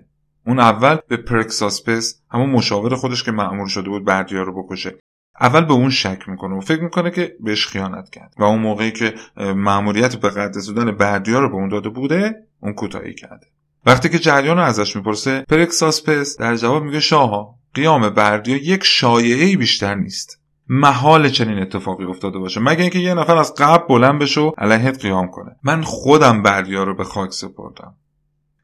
اون 0.45 0.59
اول 0.59 0.97
به 1.07 1.17
پرکساسپس 1.17 2.21
همون 2.31 2.49
مشاور 2.49 2.95
خودش 2.95 3.23
که 3.23 3.31
معمور 3.31 3.67
شده 3.67 3.89
بود 3.89 4.05
بردیا 4.05 4.43
رو 4.43 4.63
بکشه. 4.63 4.99
اول 5.41 5.65
به 5.65 5.73
اون 5.73 5.89
شک 5.89 6.29
می‌کنه 6.29 6.55
و 6.55 6.59
فکر 6.59 6.81
می‌کنه 6.81 7.11
که 7.11 7.35
بهش 7.39 7.67
خیانت 7.67 8.09
کرد 8.09 8.33
و 8.37 8.43
اون 8.43 8.59
موقعی 8.59 8.91
که 8.91 9.13
مأموریت 9.55 10.15
به 10.15 10.29
قتل 10.29 10.59
سودن 10.59 10.91
بردیا 10.91 11.39
رو 11.39 11.49
به 11.49 11.55
اون 11.55 11.69
داده 11.69 11.89
بوده 11.89 12.35
اون 12.59 12.73
کوتاهی 12.73 13.13
کرده. 13.13 13.47
وقتی 13.85 14.09
که 14.09 14.19
جریان 14.19 14.59
ازش 14.59 14.95
می‌پرسه 14.95 15.45
پرکساسپس 15.49 16.37
در 16.37 16.55
جواب 16.55 16.83
میگه 16.83 16.99
شاها 16.99 17.55
قیام 17.73 18.09
بردیا 18.09 18.57
یک 18.57 18.83
شایعه 18.83 19.57
بیشتر 19.57 19.95
نیست. 19.95 20.39
محال 20.69 21.29
چنین 21.29 21.59
اتفاقی 21.59 22.05
افتاده 22.05 22.39
باشه. 22.39 22.59
مگه 22.59 22.81
اینکه 22.81 22.99
یه 22.99 23.13
نفر 23.13 23.37
از 23.37 23.55
قبل 23.55 23.87
بلند 23.87 24.19
بشه 24.19 24.41
و 24.41 24.51
علیهت 24.57 25.01
قیام 25.01 25.27
کنه. 25.27 25.55
من 25.63 25.81
خودم 25.81 26.43
بردیا 26.43 26.83
رو 26.83 26.95
به 26.95 27.03
خاک 27.03 27.31
سپردم. 27.31 27.95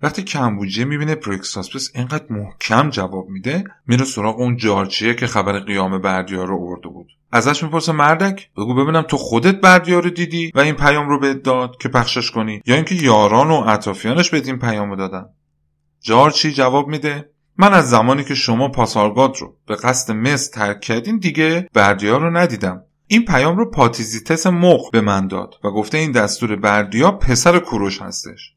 وقتی 0.01 0.24
کمبوجیه 0.24 0.86
می‌بینه 0.86 1.15
پرکساسپس 1.15 1.91
اینقدر 1.96 2.25
محکم 2.29 2.89
جواب 2.89 3.29
میده 3.29 3.63
میره 3.88 4.06
سراغ 4.06 4.39
اون 4.39 4.58
جارچیه 4.58 5.13
که 5.13 5.27
خبر 5.27 5.60
قیام 5.60 6.01
بردیا 6.01 6.44
رو 6.44 6.68
ارده 6.70 6.89
بود. 6.89 7.08
ازش 7.32 7.63
می‌پرسه 7.63 7.91
مردک 7.91 8.50
بگو 8.58 8.74
ببینم 8.74 9.01
تو 9.01 9.18
خودت 9.18 9.62
بردیا 9.62 10.00
رو 10.00 10.10
دیدی 10.10 10.51
و 10.56 10.60
این 10.60 10.75
پیام 10.75 11.10
رو 11.10 11.20
بهت 11.20 11.44
داد 11.44 11.77
که 11.77 11.89
پخشش 11.89 12.32
کنی 12.32 12.62
یا 12.65 12.75
اینکه 12.75 12.96
یاران 12.96 13.51
و 13.51 13.63
اطرافیانش 13.68 14.29
بهت 14.29 14.48
این 14.48 14.60
پیام 14.60 14.96
دادن. 14.96 15.25
جارچی 16.01 16.51
جواب 16.51 16.88
میده 16.88 17.29
من 17.58 17.74
از 17.74 17.89
زمانی 17.89 18.24
که 18.24 18.36
شما 18.36 18.68
پاسارگاد 18.68 19.38
رو 19.38 19.56
به 19.68 19.75
قصد 19.75 20.13
مصر 20.13 20.51
ترک 20.51 20.82
کردین 20.82 21.18
دیگه 21.18 21.70
بردیا 21.74 22.18
رو 22.18 22.38
ندیدم. 22.38 22.84
این 23.08 23.25
پیام 23.25 23.58
رو 23.58 23.70
پاتیزیتس 23.72 24.48
مق 24.48 24.91
به 24.91 25.01
من 25.01 25.27
داد 25.27 25.56
و 25.63 25.70
گفته 25.70 25.98
این 25.98 26.12
دستور 26.12 26.56
بردیا 26.56 27.12
پسر 27.12 27.60
کوروش 27.60 28.01
هستش. 28.01 28.53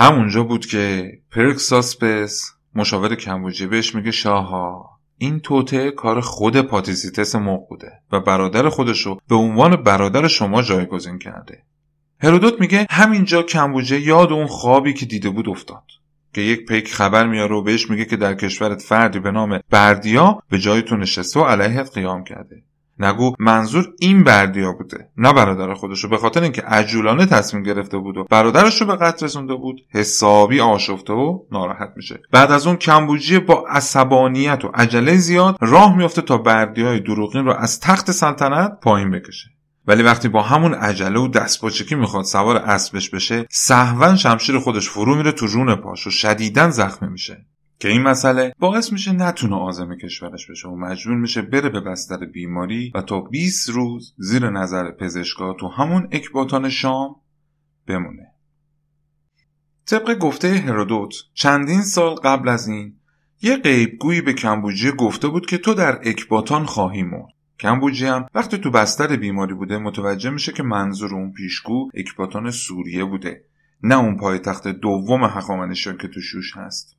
همونجا 0.00 0.44
بود 0.44 0.66
که 0.66 1.12
پرکساسپس 1.30 2.52
مشاور 2.74 3.14
کمبوجی 3.14 3.66
بهش 3.66 3.94
میگه 3.94 4.10
شاها 4.10 4.90
این 5.18 5.40
توته 5.40 5.90
کار 5.90 6.20
خود 6.20 6.60
پاتیزیتس 6.60 7.34
مق 7.34 7.68
بوده 7.68 7.92
و 8.12 8.20
برادر 8.20 8.68
خودش 8.68 9.06
رو 9.06 9.20
به 9.28 9.34
عنوان 9.34 9.76
برادر 9.76 10.28
شما 10.28 10.62
جایگزین 10.62 11.18
کرده. 11.18 11.62
هرودوت 12.20 12.60
میگه 12.60 12.86
همینجا 12.90 13.42
کمبوجه 13.42 14.00
یاد 14.00 14.32
اون 14.32 14.46
خوابی 14.46 14.94
که 14.94 15.06
دیده 15.06 15.30
بود 15.30 15.48
افتاد. 15.48 15.84
که 16.34 16.40
یک 16.40 16.66
پیک 16.66 16.94
خبر 16.94 17.26
میاره 17.26 17.56
و 17.56 17.62
بهش 17.62 17.90
میگه 17.90 18.04
که 18.04 18.16
در 18.16 18.34
کشورت 18.34 18.82
فردی 18.82 19.18
به 19.18 19.30
نام 19.30 19.60
بردیا 19.70 20.42
به 20.50 20.58
جای 20.58 20.82
تو 20.82 20.96
نشسته 20.96 21.40
و 21.40 21.44
علیهت 21.44 21.94
قیام 21.94 22.24
کرده. 22.24 22.62
نگو 23.00 23.32
منظور 23.38 23.88
این 24.00 24.24
بردیا 24.24 24.72
بوده 24.72 25.08
نه 25.16 25.32
برادر 25.32 25.74
خودشو 25.74 26.08
به 26.08 26.16
خاطر 26.16 26.42
اینکه 26.42 26.62
عجولانه 26.62 27.26
تصمیم 27.26 27.62
گرفته 27.62 27.98
بود 27.98 28.16
و 28.16 28.24
برادرش 28.30 28.80
رو 28.80 28.86
به 28.86 28.96
قتل 28.96 29.26
رسونده 29.26 29.54
بود 29.54 29.80
حسابی 29.90 30.60
آشفته 30.60 31.12
و 31.12 31.38
ناراحت 31.52 31.92
میشه. 31.96 32.20
بعد 32.32 32.52
از 32.52 32.66
اون 32.66 32.76
کمبوجی 32.76 33.38
با 33.38 33.64
عصبانیت 33.68 34.64
و 34.64 34.68
عجله 34.74 35.16
زیاد 35.16 35.56
راه 35.60 35.96
میفته 35.96 36.22
تا 36.22 36.38
بردیای 36.38 37.00
دروغین 37.00 37.44
رو 37.44 37.54
از 37.54 37.80
تخت 37.80 38.10
سلطنت 38.10 38.80
پایین 38.80 39.10
بکشه. 39.10 39.48
ولی 39.86 40.02
وقتی 40.02 40.28
با 40.28 40.42
همون 40.42 40.74
عجله 40.74 41.20
و 41.20 41.28
دستپاچگی 41.28 41.94
می‌خواد 41.94 42.24
سوار 42.24 42.56
اسبش 42.56 43.10
بشه 43.10 43.46
سهون 43.50 44.16
شمشیر 44.16 44.58
خودش 44.58 44.88
فرو 44.88 45.14
میره 45.14 45.32
تو 45.32 45.46
رون 45.46 45.74
پاش 45.74 46.06
و 46.06 46.10
شدیدن 46.10 46.70
زخمی 46.70 47.08
میشه. 47.08 47.46
که 47.78 47.88
این 47.88 48.02
مسئله 48.02 48.52
باعث 48.58 48.92
میشه 48.92 49.12
نتونه 49.12 49.56
آزم 49.56 49.94
کشورش 49.94 50.50
بشه 50.50 50.68
و 50.68 50.76
مجبور 50.76 51.16
میشه 51.16 51.42
بره 51.42 51.68
به 51.68 51.80
بستر 51.80 52.16
بیماری 52.16 52.92
و 52.94 53.02
تا 53.02 53.20
20 53.20 53.70
روز 53.70 54.14
زیر 54.18 54.50
نظر 54.50 54.90
پزشکا 54.90 55.52
تو 55.52 55.68
همون 55.68 56.08
اکباتان 56.12 56.68
شام 56.68 57.16
بمونه. 57.86 58.26
طبق 59.86 60.18
گفته 60.18 60.48
هرودوت 60.48 61.14
چندین 61.34 61.82
سال 61.82 62.14
قبل 62.14 62.48
از 62.48 62.68
این 62.68 62.94
یه 63.42 63.56
غیبگویی 63.56 64.20
به 64.20 64.32
کمبوجیه 64.32 64.92
گفته 64.92 65.28
بود 65.28 65.46
که 65.46 65.58
تو 65.58 65.74
در 65.74 66.00
اکباتان 66.02 66.64
خواهی 66.64 67.02
مرد. 67.02 67.32
کمبوجی 67.60 68.06
هم 68.06 68.26
وقتی 68.34 68.58
تو 68.58 68.70
بستر 68.70 69.16
بیماری 69.16 69.54
بوده 69.54 69.78
متوجه 69.78 70.30
میشه 70.30 70.52
که 70.52 70.62
منظور 70.62 71.14
اون 71.14 71.32
پیشگو 71.32 71.90
اکباتان 71.94 72.50
سوریه 72.50 73.04
بوده 73.04 73.44
نه 73.82 73.98
اون 73.98 74.16
پایتخت 74.16 74.68
دوم 74.68 75.24
هخامنشیان 75.24 75.96
که 75.96 76.08
تو 76.08 76.20
شوش 76.20 76.56
هست. 76.56 76.97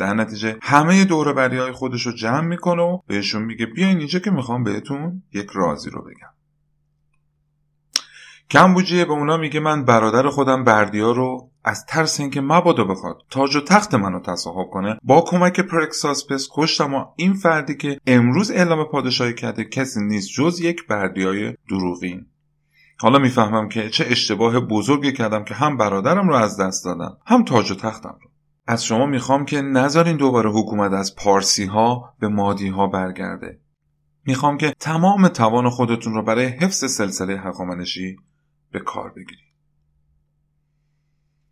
در 0.00 0.14
نتیجه 0.14 0.56
همه 0.62 1.04
دور 1.04 1.32
بری 1.32 1.58
های 1.58 1.72
خودش 1.72 2.06
رو 2.06 2.12
جمع 2.12 2.46
می‌کنه 2.46 2.82
و 2.82 2.98
بهشون 3.06 3.42
میگه 3.42 3.66
بیاین 3.66 3.98
اینجا 3.98 4.18
که 4.18 4.30
می‌خوام 4.30 4.64
بهتون 4.64 5.22
یک 5.32 5.46
رازی 5.54 5.90
رو 5.90 6.02
بگم. 6.02 6.30
کمبوجیه 8.50 9.04
به 9.04 9.12
اونا 9.12 9.36
میگه 9.36 9.60
من 9.60 9.84
برادر 9.84 10.28
خودم 10.28 10.64
بردیا 10.64 11.12
رو 11.12 11.50
از 11.64 11.86
ترس 11.86 12.20
اینکه 12.20 12.40
مبادا 12.40 12.84
بخواد 12.84 13.16
تاج 13.30 13.56
و 13.56 13.60
تخت 13.60 13.94
منو 13.94 14.20
تصاحب 14.20 14.70
کنه 14.70 14.98
با 15.02 15.20
کمک 15.20 15.60
پرکساسپس 15.60 16.48
کشتم 16.52 16.94
و 16.94 17.04
این 17.16 17.34
فردی 17.34 17.76
که 17.76 18.00
امروز 18.06 18.50
اعلام 18.50 18.84
پادشاهی 18.84 19.34
کرده 19.34 19.64
کسی 19.64 20.00
نیست 20.00 20.30
جز 20.32 20.60
یک 20.60 20.86
بردیای 20.86 21.54
دروغین. 21.68 22.26
حالا 22.98 23.18
می‌فهمم 23.18 23.68
که 23.68 23.90
چه 23.90 24.06
اشتباه 24.08 24.60
بزرگی 24.60 25.12
کردم 25.12 25.44
که 25.44 25.54
هم 25.54 25.76
برادرم 25.76 26.28
رو 26.28 26.34
از 26.34 26.60
دست 26.60 26.84
دادم 26.84 27.16
هم 27.26 27.44
تاج 27.44 27.70
و 27.70 27.74
تختم 27.74 28.18
رو. 28.22 28.29
از 28.70 28.84
شما 28.84 29.06
می‌خوام 29.06 29.44
که 29.44 29.62
نذارین 29.62 30.16
دوباره 30.16 30.50
حکومت 30.50 30.92
از 30.92 31.16
پارسی 31.16 31.64
ها 31.64 32.14
به 32.20 32.28
مادی 32.28 32.68
ها 32.68 32.86
برگرده. 32.86 33.60
می‌خوام 34.26 34.58
که 34.58 34.74
تمام 34.80 35.28
توان 35.28 35.70
خودتون 35.70 36.14
رو 36.14 36.22
برای 36.22 36.46
حفظ 36.46 36.92
سلسله 36.92 37.38
هخامنشی 37.38 38.16
به 38.72 38.80
کار 38.80 39.10
بگیرید. 39.10 39.54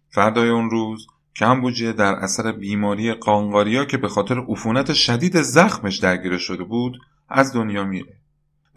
فردای 0.09 0.49
اون 0.49 0.71
روز 0.71 1.07
کمبوجیه 1.37 1.93
در 1.93 2.15
اثر 2.15 2.53
بیماری 2.53 3.13
قانقاریا 3.13 3.85
که 3.85 3.97
به 3.97 4.09
خاطر 4.09 4.39
عفونت 4.49 4.93
شدید 4.93 5.43
زخمش 5.43 5.97
درگیره 5.97 6.39
شده 6.39 6.65
بود 6.65 6.99
از 7.29 7.55
دنیا 7.55 7.85
میره. 7.85 8.18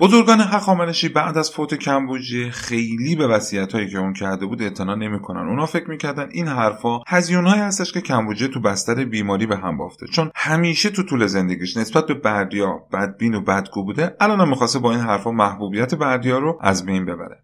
بزرگان 0.02 0.40
هخامنشی 0.40 1.10
بعد 1.10 1.38
از 1.38 1.52
فوت 1.52 1.76
کمبوجیه 1.76 2.52
خیلی 2.52 3.16
به 3.16 3.28
وصیت 3.28 3.74
هایی 3.74 3.90
که 3.90 3.98
اون 3.98 4.14
کرده 4.14 4.46
بود 4.46 4.62
اعتنا 4.62 4.96
نمی‌کنن. 4.96 5.48
اونا 5.48 5.66
فکر 5.66 5.90
می‌کردن 5.90 6.30
این 6.32 6.48
حرفا 6.48 7.00
هزیونهایی 7.08 7.62
هستش 7.62 7.92
که 7.92 8.02
کمبوجیه 8.02 8.48
تو 8.48 8.60
بستر 8.60 9.04
بیماری 9.06 9.46
به 9.46 9.58
هم 9.58 9.78
بافته. 9.78 10.08
چون 10.08 10.32
همیشه 10.36 10.90
تو 10.90 11.04
طول 11.04 11.28
زندگیش 11.28 11.78
نسبت 11.78 12.06
به 12.08 12.14
بردیا 12.14 12.80
بدبین 12.94 13.36
و 13.36 13.42
بدگو 13.42 13.84
بوده 13.84 14.16
الان 14.20 14.50
می‌خواسته 14.50 14.80
با 14.80 14.92
این 14.92 15.00
حرفا 15.00 15.32
محبوبیت 15.32 15.96
بردیا 15.96 16.40
رو 16.40 16.60
از 16.62 16.86
بین 16.86 17.06
ببره. 17.06 17.44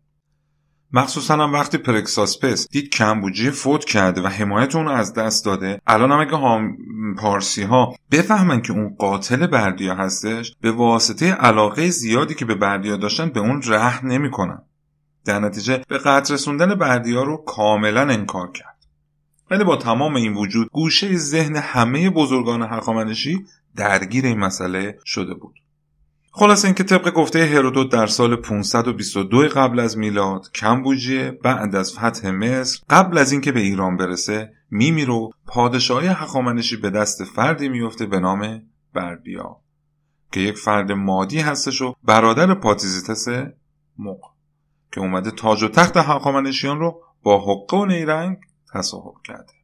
مخصوصا 0.93 1.33
هم 1.33 1.53
وقتی 1.53 1.77
پرکساسپس 1.77 2.67
دید 2.69 2.89
کمبوجی 2.89 3.51
فوت 3.51 3.85
کرده 3.85 4.21
و 4.21 4.27
حمایت 4.27 4.75
اون 4.75 4.87
از 4.87 5.13
دست 5.13 5.45
داده 5.45 5.81
الان 5.87 6.11
هم 6.11 6.19
اگه 6.19 6.37
هم 6.37 6.77
پارسی 7.15 7.63
ها 7.63 7.95
بفهمن 8.11 8.61
که 8.61 8.73
اون 8.73 8.95
قاتل 8.99 9.47
بردیا 9.47 9.95
هستش 9.95 10.55
به 10.61 10.71
واسطه 10.71 11.31
علاقه 11.31 11.89
زیادی 11.89 12.35
که 12.35 12.45
به 12.45 12.55
بردیا 12.55 12.97
داشتن 12.97 13.29
به 13.29 13.39
اون 13.39 13.61
ره 13.61 14.05
نمی‌کنن. 14.05 14.61
در 15.25 15.39
نتیجه 15.39 15.81
به 15.87 15.97
قتل 15.97 16.33
رسوندن 16.33 16.75
بردیا 16.75 17.23
رو 17.23 17.37
کاملا 17.37 18.01
انکار 18.01 18.51
کرد. 18.51 18.77
ولی 19.51 19.63
با 19.63 19.75
تمام 19.75 20.15
این 20.15 20.33
وجود 20.33 20.69
گوشه 20.71 21.17
ذهن 21.17 21.55
همه 21.55 22.09
بزرگان 22.09 22.61
هخامنشی 22.61 23.45
درگیر 23.75 24.25
این 24.25 24.39
مسئله 24.39 24.99
شده 25.05 25.33
بود. 25.33 25.55
خلاص 26.39 26.65
اینکه 26.65 26.83
طبق 26.83 27.13
گفته 27.13 27.45
هرودوت 27.45 27.91
در 27.91 28.07
سال 28.07 28.35
522 28.35 29.47
قبل 29.47 29.79
از 29.79 29.97
میلاد 29.97 30.51
کمبوجیه 30.51 31.31
بعد 31.31 31.75
از 31.75 31.93
فتح 31.93 32.31
مصر 32.31 32.79
قبل 32.89 33.17
از 33.17 33.31
اینکه 33.31 33.51
به 33.51 33.59
ایران 33.59 33.97
برسه 33.97 34.53
میمیره 34.71 35.13
و 35.13 35.29
پادشاهی 35.47 36.07
هخامنشی 36.07 36.77
به 36.77 36.89
دست 36.89 37.23
فردی 37.23 37.69
میفته 37.69 38.05
به 38.05 38.19
نام 38.19 38.61
بردیا 38.93 39.57
که 40.31 40.39
یک 40.39 40.57
فرد 40.57 40.91
مادی 40.91 41.39
هستش 41.39 41.81
و 41.81 41.93
برادر 42.03 42.53
پاتیزیتس 42.53 43.27
مق 43.99 44.21
که 44.91 45.01
اومده 45.01 45.31
تاج 45.31 45.63
و 45.63 45.67
تخت 45.67 45.97
هخامنشیان 45.97 46.79
رو 46.79 47.01
با 47.23 47.39
حقه 47.39 47.77
و 47.77 47.85
نیرنگ 47.85 48.37
تصاحب 48.73 49.15
کرده. 49.23 49.56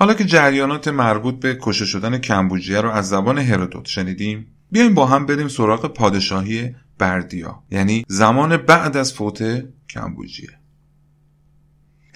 حالا 0.00 0.14
که 0.14 0.24
جریانات 0.24 0.88
مربوط 0.88 1.34
به 1.34 1.58
کشته 1.60 1.84
شدن 1.84 2.18
کمبوجیه 2.18 2.80
رو 2.80 2.90
از 2.90 3.08
زبان 3.08 3.38
هرودوت 3.38 3.86
شنیدیم 3.86 4.46
بیایم 4.72 4.94
با 4.94 5.06
هم 5.06 5.26
بریم 5.26 5.48
سراغ 5.48 5.86
پادشاهی 5.86 6.74
بردیا 6.98 7.62
یعنی 7.70 8.04
زمان 8.08 8.56
بعد 8.56 8.96
از 8.96 9.12
فوت 9.12 9.64
کمبوجیه. 9.90 10.48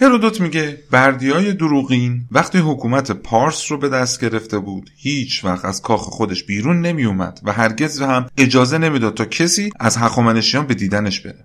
هرودوت 0.00 0.40
میگه 0.40 0.78
بردیای 0.90 1.52
دروغین 1.52 2.28
وقتی 2.30 2.58
حکومت 2.58 3.10
پارس 3.10 3.72
رو 3.72 3.78
به 3.78 3.88
دست 3.88 4.20
گرفته 4.20 4.58
بود 4.58 4.90
هیچ 4.96 5.44
وقت 5.44 5.64
از 5.64 5.82
کاخ 5.82 6.00
خودش 6.00 6.44
بیرون 6.44 6.80
نمی 6.80 7.04
اومد 7.04 7.40
و 7.42 7.52
هرگز 7.52 8.02
هم 8.02 8.26
اجازه 8.38 8.78
نمی‌داد 8.78 9.14
تا 9.14 9.24
کسی 9.24 9.70
از 9.80 9.96
هخامنشیان 9.96 10.66
به 10.66 10.74
دیدنش 10.74 11.20
بره. 11.20 11.44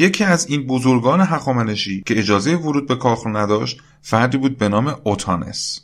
یکی 0.00 0.24
از 0.24 0.46
این 0.46 0.66
بزرگان 0.66 1.20
هخامنشی 1.20 2.02
که 2.06 2.18
اجازه 2.18 2.56
ورود 2.56 2.88
به 2.88 2.96
کاخ 2.96 3.26
نداشت 3.26 3.80
فردی 4.00 4.38
بود 4.38 4.58
به 4.58 4.68
نام 4.68 4.94
اوتانس. 5.04 5.80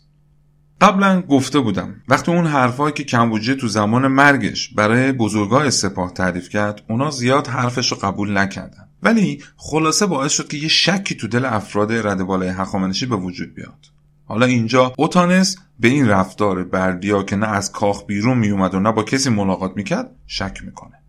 قبلا 0.80 1.20
گفته 1.20 1.60
بودم 1.60 1.94
وقتی 2.08 2.32
اون 2.32 2.46
حرفایی 2.46 2.92
که 2.92 3.04
کمبوجیه 3.04 3.54
تو 3.54 3.68
زمان 3.68 4.06
مرگش 4.06 4.74
برای 4.74 5.12
بزرگای 5.12 5.70
سپاه 5.70 6.12
تعریف 6.12 6.48
کرد 6.48 6.82
اونا 6.88 7.10
زیاد 7.10 7.46
حرفش 7.46 7.92
رو 7.92 7.98
قبول 8.02 8.38
نکردن. 8.38 8.88
ولی 9.02 9.42
خلاصه 9.56 10.06
باعث 10.06 10.32
شد 10.32 10.48
که 10.48 10.56
یه 10.56 10.68
شکی 10.68 11.14
تو 11.14 11.28
دل 11.28 11.44
افراد 11.44 11.92
رد 11.92 12.22
بالای 12.22 12.48
هخامنشی 12.48 13.06
به 13.06 13.16
وجود 13.16 13.54
بیاد. 13.54 13.86
حالا 14.24 14.46
اینجا 14.46 14.92
اوتانس 14.98 15.56
به 15.80 15.88
این 15.88 16.08
رفتار 16.08 16.64
بردیا 16.64 17.22
که 17.22 17.36
نه 17.36 17.46
از 17.46 17.72
کاخ 17.72 18.06
بیرون 18.06 18.38
میومد 18.38 18.74
و 18.74 18.80
نه 18.80 18.92
با 18.92 19.02
کسی 19.02 19.30
ملاقات 19.30 19.72
می‌کرد 19.76 20.10
شک 20.26 20.58
می‌کنه. 20.64 21.02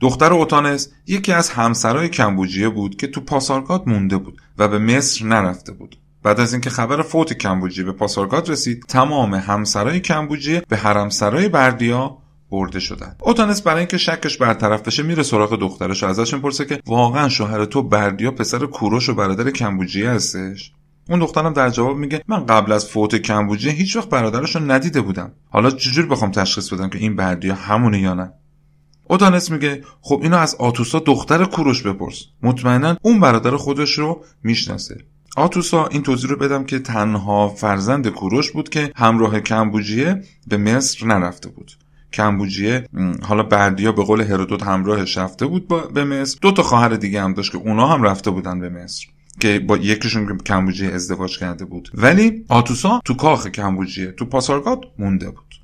دختر 0.00 0.32
اوتانس 0.32 0.88
یکی 1.06 1.32
از 1.32 1.50
همسرای 1.50 2.08
کمبوجیه 2.08 2.68
بود 2.68 2.96
که 2.96 3.06
تو 3.06 3.20
پاسارگاد 3.20 3.88
مونده 3.88 4.16
بود 4.16 4.40
و 4.58 4.68
به 4.68 4.78
مصر 4.78 5.24
نرفته 5.24 5.72
بود. 5.72 5.96
بعد 6.22 6.40
از 6.40 6.52
اینکه 6.52 6.70
خبر 6.70 7.02
فوت 7.02 7.32
کمبوجیه 7.32 7.84
به 7.84 7.92
پاسارگاد 7.92 8.50
رسید 8.50 8.84
تمام 8.88 9.34
همسرای 9.34 10.00
کمبوجیه 10.00 10.62
به 10.68 10.76
حرمسرای 10.76 11.48
بردیا 11.48 12.18
برده 12.50 12.80
شدن 12.80 13.16
اوتانس 13.20 13.62
برای 13.62 13.78
اینکه 13.78 13.98
شکش 13.98 14.38
برطرف 14.38 14.82
بشه 14.82 15.02
میره 15.02 15.22
سراغ 15.22 15.58
دخترش 15.60 16.02
و 16.02 16.06
ازش 16.06 16.34
می‌پرسه 16.34 16.64
که 16.64 16.80
واقعا 16.86 17.28
شوهر 17.28 17.64
تو 17.64 17.82
بردیا 17.82 18.30
پسر 18.30 18.66
کوروش 18.66 19.08
و 19.08 19.14
برادر 19.14 19.50
کمبوجیه 19.50 20.10
هستش؟ 20.10 20.72
اون 21.08 21.18
دخترم 21.18 21.52
در 21.52 21.70
جواب 21.70 21.96
میگه 21.96 22.22
من 22.28 22.46
قبل 22.46 22.72
از 22.72 22.86
فوت 22.86 23.16
کمبوجیه 23.16 23.72
هیچ 23.72 23.96
وقت 23.96 24.08
برادرش 24.08 24.56
رو 24.56 24.72
ندیده 24.72 25.00
بودم. 25.00 25.32
حالا 25.50 25.70
چجور 25.70 26.06
بخوام 26.06 26.30
تشخیص 26.30 26.72
بدم 26.72 26.88
که 26.88 26.98
این 26.98 27.16
بردیا 27.16 27.54
همونه 27.54 28.00
یا 28.00 28.14
نه؟ 28.14 28.32
اوتانس 29.08 29.50
میگه 29.50 29.82
خب 30.00 30.20
اینو 30.22 30.36
از 30.36 30.54
آتوسا 30.54 30.98
دختر 30.98 31.44
کوروش 31.44 31.82
بپرس. 31.82 32.24
مطمئنا 32.42 32.96
اون 33.02 33.20
برادر 33.20 33.56
خودش 33.56 33.98
رو 33.98 34.24
می‌شناسه. 34.42 34.96
آتوسا 35.36 35.86
این 35.86 36.02
توضیح 36.02 36.30
رو 36.30 36.36
بدم 36.36 36.64
که 36.64 36.78
تنها 36.78 37.48
فرزند 37.48 38.08
کوروش 38.08 38.50
بود 38.50 38.68
که 38.68 38.92
همراه 38.96 39.40
کمبوجیه 39.40 40.22
به 40.46 40.56
مصر 40.56 41.06
نرفته 41.06 41.48
بود. 41.48 41.72
کمبوجیه 42.12 42.88
حالا 43.22 43.42
بردیا 43.42 43.92
به 43.92 44.04
قول 44.04 44.20
هرودوت 44.20 44.62
همراهش 44.62 45.18
رفته 45.18 45.46
بود 45.46 45.92
به 45.94 46.04
مصر. 46.04 46.38
دو 46.42 46.52
تا 46.52 46.62
خواهر 46.62 46.88
دیگه 46.88 47.22
هم 47.22 47.34
داشت 47.34 47.52
که 47.52 47.58
اونا 47.58 47.86
هم 47.86 48.02
رفته 48.02 48.30
بودن 48.30 48.60
به 48.60 48.68
مصر 48.68 49.06
که 49.40 49.58
با 49.58 49.76
یکیشون 49.76 50.38
کمبوجیه 50.38 50.88
ازدواج 50.88 51.38
کرده 51.38 51.64
بود. 51.64 51.90
ولی 51.94 52.44
آتوسا 52.48 53.00
تو 53.04 53.14
کاخ 53.14 53.46
کمبوجیه 53.46 54.12
تو 54.12 54.24
پاسارگاد 54.24 54.84
مونده 54.98 55.30
بود. 55.30 55.54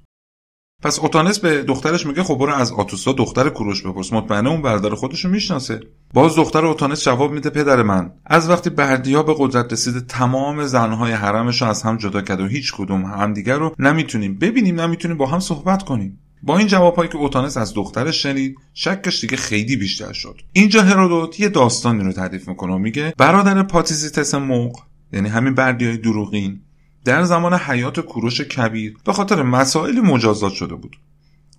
پس 0.85 0.99
اوتانس 0.99 1.39
به 1.39 1.63
دخترش 1.63 2.07
میگه 2.07 2.23
خب 2.23 2.35
برو 2.35 2.53
از 2.55 2.73
آتوسا 2.73 3.13
دختر 3.13 3.49
کوروش 3.49 3.83
بپرس. 3.83 4.13
مطمئنه 4.13 4.51
اون 4.51 4.63
برادر 4.63 4.95
خودشو 4.95 5.29
می‌شناسه. 5.29 5.81
باز 6.15 6.37
دختر 6.37 6.67
اوتانس 6.67 7.05
جواب 7.05 7.33
میده 7.33 7.51
پدر 7.51 7.83
من 7.83 8.13
از 8.27 8.51
وقتی 8.51 8.71
بردیا 8.71 9.23
به 9.23 9.35
قدرت 9.39 9.73
رسیده 9.73 10.01
تمام 10.01 10.67
زنهای 10.67 11.13
حرمش 11.13 11.63
رو 11.63 11.69
از 11.69 11.83
هم 11.83 11.97
جدا 11.97 12.23
کرد 12.23 12.41
و 12.41 12.47
هیچ 12.47 12.73
کدوم 12.73 13.05
همدیگر 13.05 13.59
رو 13.59 13.75
نمی‌تونیم 13.79 14.39
ببینیم 14.39 14.81
نمی‌تونیم 14.81 15.17
با 15.17 15.27
هم 15.27 15.41
صحبت 15.41 15.83
کنیم. 15.83 16.19
با 16.43 16.59
این 16.59 16.67
جوابهایی 16.67 17.11
که 17.11 17.17
اوتانس 17.17 17.57
از 17.57 17.75
دخترش 17.75 18.23
شنید 18.23 18.57
شکش 18.75 19.21
دیگه 19.21 19.37
خیلی 19.37 19.77
بیشتر 19.77 20.13
شد. 20.13 20.41
اینجا 20.53 20.83
هرودوت 20.83 21.41
یه 21.41 21.49
داستانی 21.49 22.05
رو 22.05 22.13
تعریف 22.13 22.49
می‌کنه 22.49 22.75
و 22.75 22.79
میگه 22.79 23.15
برادر 23.19 23.63
پاتیزیتس 23.63 24.35
موق 24.35 24.81
یعنی 25.13 25.29
همین 25.29 25.55
بردیای 25.55 25.97
دروغین 25.97 26.61
در 27.05 27.23
زمان 27.23 27.55
حیات 27.55 28.01
کوروش 28.01 28.41
کبیر 28.41 28.97
به 29.05 29.13
خاطر 29.13 29.43
مسائلی 29.43 30.01
مجازات 30.01 30.53
شده 30.53 30.75
بود. 30.75 30.97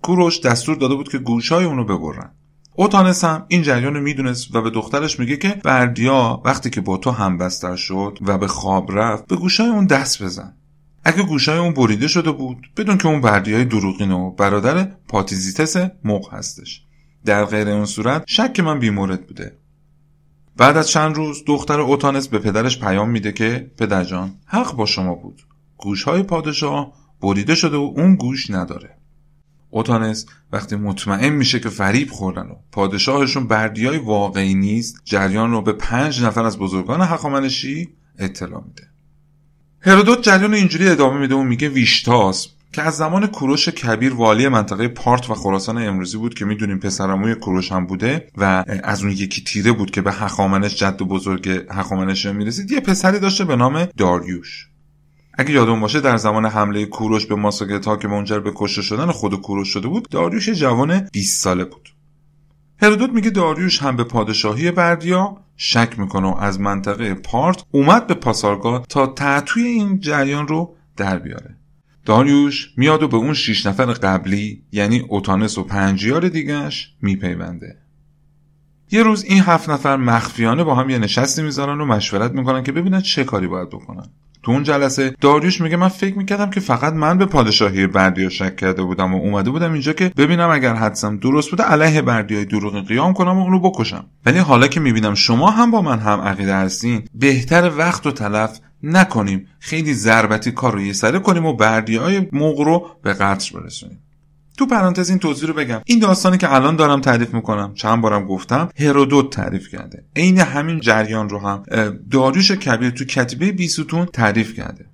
کوروش 0.02 0.40
دستور 0.40 0.76
داده 0.76 0.94
بود 0.94 1.08
که 1.08 1.18
گوشای 1.18 1.64
اونو 1.64 1.84
ببرن. 1.84 2.30
اوتانس 2.74 3.24
هم 3.24 3.44
این 3.48 3.62
جریان 3.62 3.94
رو 3.94 4.00
می‌دونست 4.00 4.54
و 4.54 4.62
به 4.62 4.70
دخترش 4.70 5.20
میگه 5.20 5.36
که 5.36 5.48
بردیا 5.64 6.42
وقتی 6.44 6.70
که 6.70 6.80
با 6.80 6.96
تو 6.96 7.10
هم 7.10 7.38
بستر 7.38 7.76
شد 7.76 8.18
و 8.20 8.38
به 8.38 8.46
خواب 8.46 8.98
رفت 8.98 9.26
به 9.26 9.36
گوشای 9.36 9.66
اون 9.66 9.86
دست 9.86 10.22
بزن. 10.22 10.56
اگه 11.04 11.22
گوشای 11.22 11.58
اون 11.58 11.74
بریده 11.74 12.08
شده 12.08 12.30
بود 12.30 12.70
بدون 12.76 12.98
که 12.98 13.08
اون 13.08 13.20
بردیای 13.20 13.64
دروغین 13.64 14.12
و 14.12 14.30
برادر 14.30 14.84
پاتیزیتس 15.08 15.76
موق 16.04 16.34
هستش. 16.34 16.82
در 17.24 17.44
غیر 17.44 17.68
اون 17.68 17.86
صورت 17.86 18.24
شک 18.26 18.60
من 18.60 18.78
بیمورد 18.78 19.26
بوده. 19.26 19.58
بعد 20.56 20.76
از 20.76 20.88
چند 20.88 21.16
روز 21.16 21.44
دختر 21.46 21.80
اوتانس 21.80 22.28
به 22.28 22.38
پدرش 22.38 22.80
پیام 22.80 23.10
میده 23.10 23.32
که 23.32 23.70
پدرجان 23.78 24.34
حق 24.46 24.76
با 24.76 24.86
شما 24.86 25.14
بود. 25.14 25.42
گوشهای 25.76 26.22
پادشاه 26.22 26.92
بریده 27.20 27.54
شده 27.54 27.76
و 27.76 27.92
اون 27.96 28.14
گوش 28.14 28.50
نداره. 28.50 28.96
اوتانس 29.70 30.26
وقتی 30.52 30.76
مطمئن 30.76 31.28
میشه 31.28 31.60
که 31.60 31.68
فریب 31.68 32.10
خوردن 32.10 32.46
و 32.46 32.54
پادشاهشون 32.72 33.46
بردیای 33.46 33.98
واقعی 33.98 34.54
نیست 34.54 35.00
جریان 35.04 35.50
رو 35.50 35.62
به 35.62 35.72
پنج 35.72 36.22
نفر 36.22 36.44
از 36.44 36.58
بزرگان 36.58 37.00
هخامنشی 37.00 37.88
اطلاع 38.18 38.64
میده. 38.66 38.82
هرودوت 39.80 40.22
جریان 40.22 40.54
اینجوری 40.54 40.88
ادامه 40.88 41.20
میده 41.20 41.34
و 41.34 41.42
میگه 41.42 41.68
ویشتاس 41.68 42.48
که 42.76 42.82
از 42.82 42.96
زمان 42.96 43.26
کوروش 43.26 43.68
کبیر 43.68 44.14
والی 44.14 44.48
منطقه 44.48 44.88
پارت 44.88 45.30
و 45.30 45.34
خراسان 45.34 45.78
امروزی 45.78 46.18
بود 46.18 46.34
که 46.34 46.44
می‌دونیم 46.44 46.78
پسرموی 46.78 47.34
کوروش 47.34 47.72
هم 47.72 47.86
بوده 47.86 48.28
و 48.36 48.64
از 48.84 49.02
اون 49.02 49.12
یکی 49.12 49.44
تیره 49.44 49.72
بود 49.72 49.90
که 49.90 50.02
به 50.02 50.12
هخامنش 50.12 50.74
جد 50.74 50.96
بزرگ 50.96 51.64
هخامنش 51.70 52.26
می‌رسید. 52.26 52.70
یه 52.70 52.80
پسری 52.80 53.18
داشته 53.18 53.44
به 53.44 53.56
نام 53.56 53.84
داریوش. 53.84 54.68
اگه 55.38 55.50
یادون 55.50 55.80
باشه 55.80 56.00
در 56.00 56.16
زمان 56.16 56.46
حمله 56.46 56.86
کوروش 56.86 57.26
به 57.26 57.34
ماساگتا 57.34 57.96
که 57.96 58.08
منجر 58.08 58.38
به 58.38 58.52
کشته 58.54 58.82
شدن 58.82 59.06
خود 59.06 59.34
کوروش 59.34 59.68
شده 59.68 59.88
بود 59.88 60.08
داریوش 60.08 60.48
جوان 60.48 61.08
20 61.12 61.42
ساله 61.42 61.64
بود. 61.64 61.94
هرودوت 62.82 63.10
میگه 63.10 63.30
داریوش 63.30 63.82
هم 63.82 63.96
به 63.96 64.04
پادشاهی 64.04 64.70
بردیا 64.70 65.36
شک 65.56 65.98
می‌کنه 65.98 66.28
و 66.28 66.36
از 66.36 66.60
منطقه 66.60 67.14
پارت 67.14 67.64
اومد 67.70 68.06
به 68.06 68.14
پاسارگاد 68.14 68.86
تا 68.88 69.06
تعطوی 69.06 69.62
این 69.62 70.00
جریان 70.00 70.48
رو 70.48 70.76
در 70.96 71.18
بیاره. 71.18 71.56
داریوش 72.06 72.72
میاد 72.76 73.02
و 73.02 73.08
به 73.08 73.16
اون 73.16 73.34
شیش 73.34 73.66
نفر 73.66 73.84
قبلی 73.84 74.62
یعنی 74.72 75.04
اوتانس 75.08 75.58
و 75.58 75.64
پنجیار 75.64 76.28
دیگهش 76.28 76.92
میپیونده. 77.02 77.76
یه 78.90 79.02
روز 79.02 79.24
این 79.24 79.42
هفت 79.42 79.70
نفر 79.70 79.96
مخفیانه 79.96 80.64
با 80.64 80.74
هم 80.74 80.90
یه 80.90 80.98
نشستی 80.98 81.42
می‌ذارن 81.42 81.80
و 81.80 81.84
مشورت 81.84 82.32
می‌کنن 82.32 82.62
که 82.62 82.72
ببینن 82.72 83.00
چه 83.00 83.24
کاری 83.24 83.46
باید 83.46 83.68
بکنن. 83.68 84.06
تو 84.42 84.52
اون 84.52 84.62
جلسه 84.62 85.14
داریوش 85.20 85.60
میگه 85.60 85.76
من 85.76 85.88
فکر 85.88 86.18
می‌کردم 86.18 86.50
که 86.50 86.60
فقط 86.60 86.92
من 86.92 87.18
به 87.18 87.26
پادشاهی 87.26 87.86
بردیا 87.86 88.28
شک 88.28 88.56
کرده 88.56 88.82
بودم 88.82 89.14
و 89.14 89.18
اومده 89.18 89.50
بودم 89.50 89.72
اینجا 89.72 89.92
که 89.92 90.12
ببینم 90.16 90.50
اگر 90.50 90.74
حدسم 90.74 91.16
درست 91.16 91.50
بوده 91.50 91.62
علیه 91.62 92.02
بردیای 92.02 92.44
دروغی 92.44 92.80
قیام 92.80 93.12
کنم 93.12 93.38
و 93.38 93.42
اونو 93.42 93.60
بکشم. 93.60 94.06
ولی 94.26 94.38
حالا 94.38 94.66
که 94.66 94.80
می‌بینم 94.80 95.14
شما 95.14 95.50
هم 95.50 95.70
با 95.70 95.82
من 95.82 95.98
هم 95.98 96.20
عقیده 96.20 96.56
هستین 96.56 97.04
بهتر 97.14 97.72
وقت 97.78 98.06
و 98.06 98.12
تلف 98.12 98.60
نکنیم. 98.82 99.46
خیلی 99.58 99.94
ضربتی 99.94 100.52
کار 100.52 100.72
رو 100.72 100.80
یه 100.80 100.92
سره 100.92 101.18
کنیم 101.18 101.46
و 101.46 101.52
بردی 101.52 101.96
های 101.96 102.28
موق 102.32 102.60
رو 102.60 102.86
به 103.02 103.12
قتل 103.12 103.60
برسونیم. 103.60 103.98
تو 104.58 104.66
پرانتز 104.66 105.10
این 105.10 105.18
توضیح 105.18 105.48
رو 105.48 105.54
بگم. 105.54 105.80
این 105.86 105.98
داستانی 105.98 106.38
که 106.38 106.54
الان 106.54 106.76
دارم 106.76 107.00
تعریف 107.00 107.34
می‌کنم 107.34 107.74
چند 107.74 108.00
بارم 108.00 108.26
گفتم 108.26 108.68
هرودوت 108.78 109.30
تعریف 109.30 109.68
کرده. 109.68 110.04
عین 110.16 110.38
همین 110.38 110.80
جریان 110.80 111.28
رو 111.28 111.38
هم 111.38 111.62
داریوش 112.10 112.52
کبیر 112.52 112.90
تو 112.90 113.04
کتیبه 113.04 113.52
بیستون 113.52 114.06
تعریف 114.06 114.54
کرده. 114.54 114.86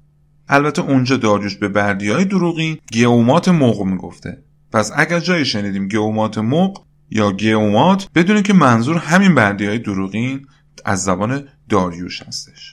البته 0.49 0.83
اونجا 0.83 1.17
داریوش 1.17 1.57
به 1.57 1.69
بردیای 1.69 2.25
دروغین 2.25 2.79
گئومات 2.93 3.49
مغ 3.49 3.83
می‌گفته. 3.83 4.43
پس 4.73 4.93
اگر 4.97 5.21
جایی 5.21 5.45
شنیدیم 5.45 5.89
گئومات 5.89 6.39
مغ 6.39 6.83
یا 7.11 7.33
گئومات 7.33 8.09
بدونید 8.15 8.45
که 8.45 8.53
منظور 8.53 8.97
همین 8.97 9.35
بردیای 9.35 9.79
دروغین 9.79 10.47
از 10.85 11.05
زبان 11.05 11.49
داریوش 11.69 12.23
هستش. 12.23 12.72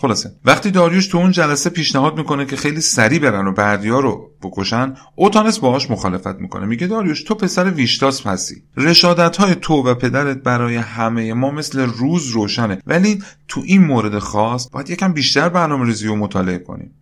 خلاصه. 0.00 0.30
وقتی 0.44 0.70
داریوش 0.70 1.06
تو 1.06 1.18
اون 1.18 1.30
جلسه 1.30 1.70
پیشنهاد 1.70 2.18
می‌کنه 2.18 2.46
که 2.46 2.56
خیلی 2.56 2.80
سریع 2.80 3.18
برن 3.18 3.46
و 3.46 3.52
بردیا 3.52 4.00
رو 4.00 4.30
بکشن 4.42 4.94
اوتانس 5.14 5.58
باهاش 5.58 5.90
مخالفت 5.90 6.36
می‌کنه. 6.40 6.66
میگه 6.66 6.86
داریوش 6.86 7.22
تو 7.22 7.34
پسر 7.34 7.70
ویشتاسپی 7.70 8.62
رشادت 8.76 9.36
های 9.36 9.54
تو 9.54 9.74
و 9.74 9.94
پدرت 9.94 10.36
برای 10.36 10.76
همه 10.76 11.34
ما 11.34 11.50
مثل 11.50 11.80
روز 11.80 12.28
روشنه. 12.28 12.78
ولی 12.86 13.22
تو 13.48 13.62
این 13.64 13.84
مورد 13.84 14.18
خاص 14.18 14.68
باید 14.72 14.90
یکم 14.90 15.12
بیشتر 15.12 15.48
برنامه 15.48 15.86
ریزی 15.86 16.08
و 16.08 16.14
مطالعه 16.14 16.58
کنیم. 16.58 16.94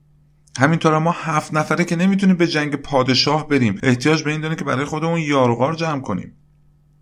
همینطور 0.59 0.99
ما 0.99 1.15
هفت 1.19 1.55
نفره 1.55 1.85
که 1.85 1.97
نمی‌تونیم 1.97 2.37
به 2.37 2.47
جنگ 2.47 2.75
پادشاه 2.75 3.49
بریم 3.49 3.79
احتیاج 3.83 4.23
به 4.23 4.31
این 4.31 4.41
داره 4.41 4.57
که 4.57 4.65
برای 4.65 4.85
خودمون 4.85 5.21
یارغار 5.21 5.75
جمع 5.75 6.01
کنیم. 6.01 6.33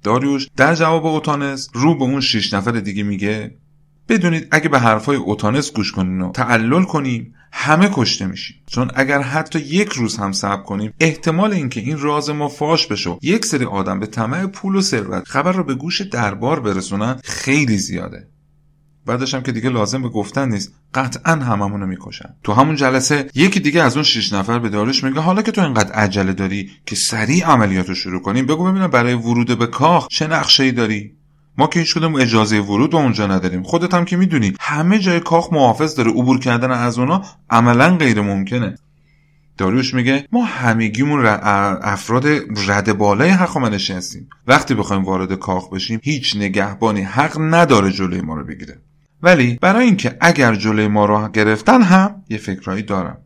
داریوش 0.03 0.49
در 0.57 0.75
جواب 0.75 1.07
اوتانس 1.07 1.69
رو 1.73 1.99
به 1.99 2.05
اون 2.05 2.21
شش 2.21 2.55
نفر 2.55 2.73
دیگه 2.73 3.03
میگه 3.03 3.55
بدونید 4.09 4.49
اگه 4.51 4.69
به 4.69 4.79
حرفای 4.79 5.17
اوتانس 5.17 5.73
گوش 5.73 5.93
کنین 5.93 6.21
و 6.21 6.33
تعلل 6.33 6.85
کنیم 6.85 7.35
همه 7.53 7.91
کشته 7.93 8.27
میشیم 8.27 8.57
چون 8.67 8.91
اگر 8.95 9.23
حتی 9.23 9.59
یک 9.59 9.89
روز 9.89 10.17
هم 10.17 10.33
صبر 10.33 10.63
کنیم 10.63 10.93
احتمال 11.01 11.53
اینکه 11.53 11.81
این 11.81 11.99
راز 11.99 12.31
ما 12.31 12.49
فاش 12.49 12.87
بشه 12.87 13.19
یک 13.23 13.45
سری 13.45 13.65
آدم 13.65 14.01
به 14.01 14.07
طمع 14.07 14.47
پول 14.47 14.75
و 14.75 14.81
ثروت 14.81 15.29
خبر 15.29 15.53
رو 15.53 15.65
به 15.65 15.75
گوش 15.75 16.01
دربار 16.01 16.61
برسونن 16.61 17.21
خیلی 17.25 17.79
زیاده. 17.79 18.29
بعدش 19.07 19.35
هم 19.35 19.43
که 19.43 19.53
دیگه 19.53 19.71
لازم 19.71 20.03
به 20.03 20.09
گفتن 20.09 20.49
نیست. 20.49 20.75
قطعا 20.95 21.33
هممونو 21.33 21.87
می‌کشن. 21.87 22.35
تو 22.43 22.53
همون 22.53 22.77
جلسه 22.77 23.31
یکی 23.35 23.61
دیگه 23.61 23.83
از 23.83 23.95
اون 23.95 24.03
شش 24.03 24.33
نفر 24.33 24.59
به 24.59 24.69
داروش 24.69 25.05
میگه 25.05 25.21
حالا 25.21 25.43
که 25.43 25.53
تو 25.53 25.61
اینقدر 25.61 25.93
عجله 25.93 26.33
داری 26.33 26.71
که 26.87 26.97
سریع 26.97 27.47
عملیات 27.47 27.89
رو 27.89 27.95
شروع 27.95 28.23
کنیم 28.23 28.47
بگو 28.47 28.65
ببینم 28.65 28.87
برای 28.87 29.15
ورود 29.15 29.59
به 29.59 29.67
کاخ 29.67 30.09
چه 30.09 30.27
نقشه 30.27 30.71
داری؟ 30.71 31.17
ما 31.59 31.67
که 31.67 31.81
هیچ 31.81 31.97
اجازه 31.97 32.61
ورود 32.61 32.91
به 32.91 32.97
اونجا 32.97 33.27
نداریم. 33.27 33.63
خودت 33.63 33.95
هم 33.95 34.05
که 34.05 34.17
می‌دونی 34.17 34.55
همه 34.61 34.99
جای 34.99 35.21
کاخ 35.21 35.53
محافظ 35.53 35.95
داره 35.95 36.11
عبور 36.11 36.39
کردن 36.39 36.71
از 36.71 36.99
اونا 36.99 37.23
عملا 37.51 37.97
غیر 37.97 38.21
ممکنه. 38.21 38.75
داریوش 39.59 39.95
میگه 39.95 40.29
ما 40.33 40.45
همگیمون 40.45 41.27
افراد 41.27 42.27
رد 42.67 42.99
بالای 42.99 43.29
حق 43.29 43.57
و 43.57 43.61
منشی 43.61 43.93
هستیم 43.93 44.29
وقتی 44.47 44.75
بخوایم 44.75 45.05
وارد 45.05 45.35
کاخ 45.35 45.71
بشیم 45.71 46.01
هیچ 46.03 46.37
نگهبانی 46.37 47.03
حق 47.03 47.37
نداره 47.41 47.91
جلوی 47.91 48.21
ما 48.21 48.35
رو 48.35 48.45
بگیره. 48.45 48.79
ولی 49.23 49.59
برای 49.61 49.85
اینکه 49.85 50.17
اگر 50.21 50.55
جلوی 50.55 50.89
ما 50.89 51.05
رو 51.05 51.29
گرفتن 51.29 51.83
هم 51.83 52.23
یه 52.29 52.39
فکرایی 52.39 52.83
دارم. 52.83 53.19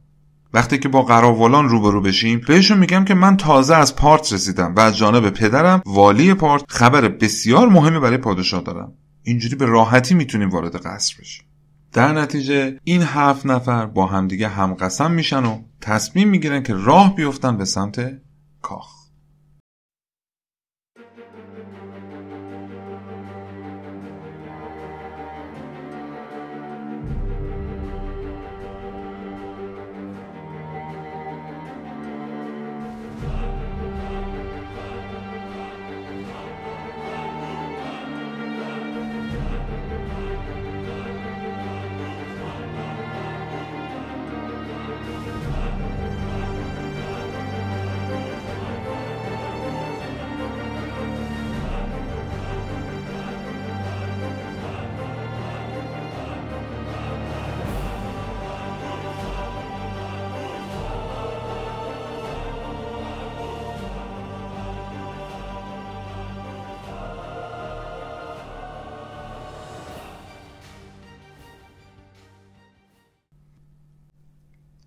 وقتی 0.56 0.78
که 0.78 0.88
با 0.88 1.02
قراولان 1.02 1.68
روبرو 1.68 2.00
بشیم 2.00 2.40
بهشون 2.48 2.78
میگم 2.78 3.04
که 3.04 3.14
من 3.14 3.36
تازه 3.36 3.76
از 3.76 3.96
پارت 3.96 4.32
رسیدم 4.32 4.74
و 4.74 4.80
از 4.80 4.96
جانب 4.96 5.30
پدرم 5.30 5.82
والی 5.86 6.34
پارت 6.34 6.64
خبر 6.68 7.08
بسیار 7.08 7.68
مهمی 7.68 7.98
برای 7.98 8.16
پادشاه 8.16 8.62
دارم. 8.62 8.92
اینجوری 9.22 9.54
به 9.54 9.66
راحتی 9.66 10.14
می‌تونیم 10.14 10.50
وارد 10.50 10.76
قصر 10.76 11.14
بشیم. 11.20 11.44
در 11.92 12.12
نتیجه 12.12 12.78
این 12.84 13.02
هفت 13.02 13.46
نفر 13.46 13.86
با 13.86 14.06
همدیگه 14.06 14.48
همقسم 14.48 15.10
میشن 15.10 15.44
و 15.44 15.58
تصمیم 15.80 16.28
می‌گیرن 16.28 16.62
که 16.62 16.74
راه 16.74 17.14
بیفتن 17.14 17.56
به 17.56 17.64
سمت 17.64 18.12
کاخ. 18.62 19.05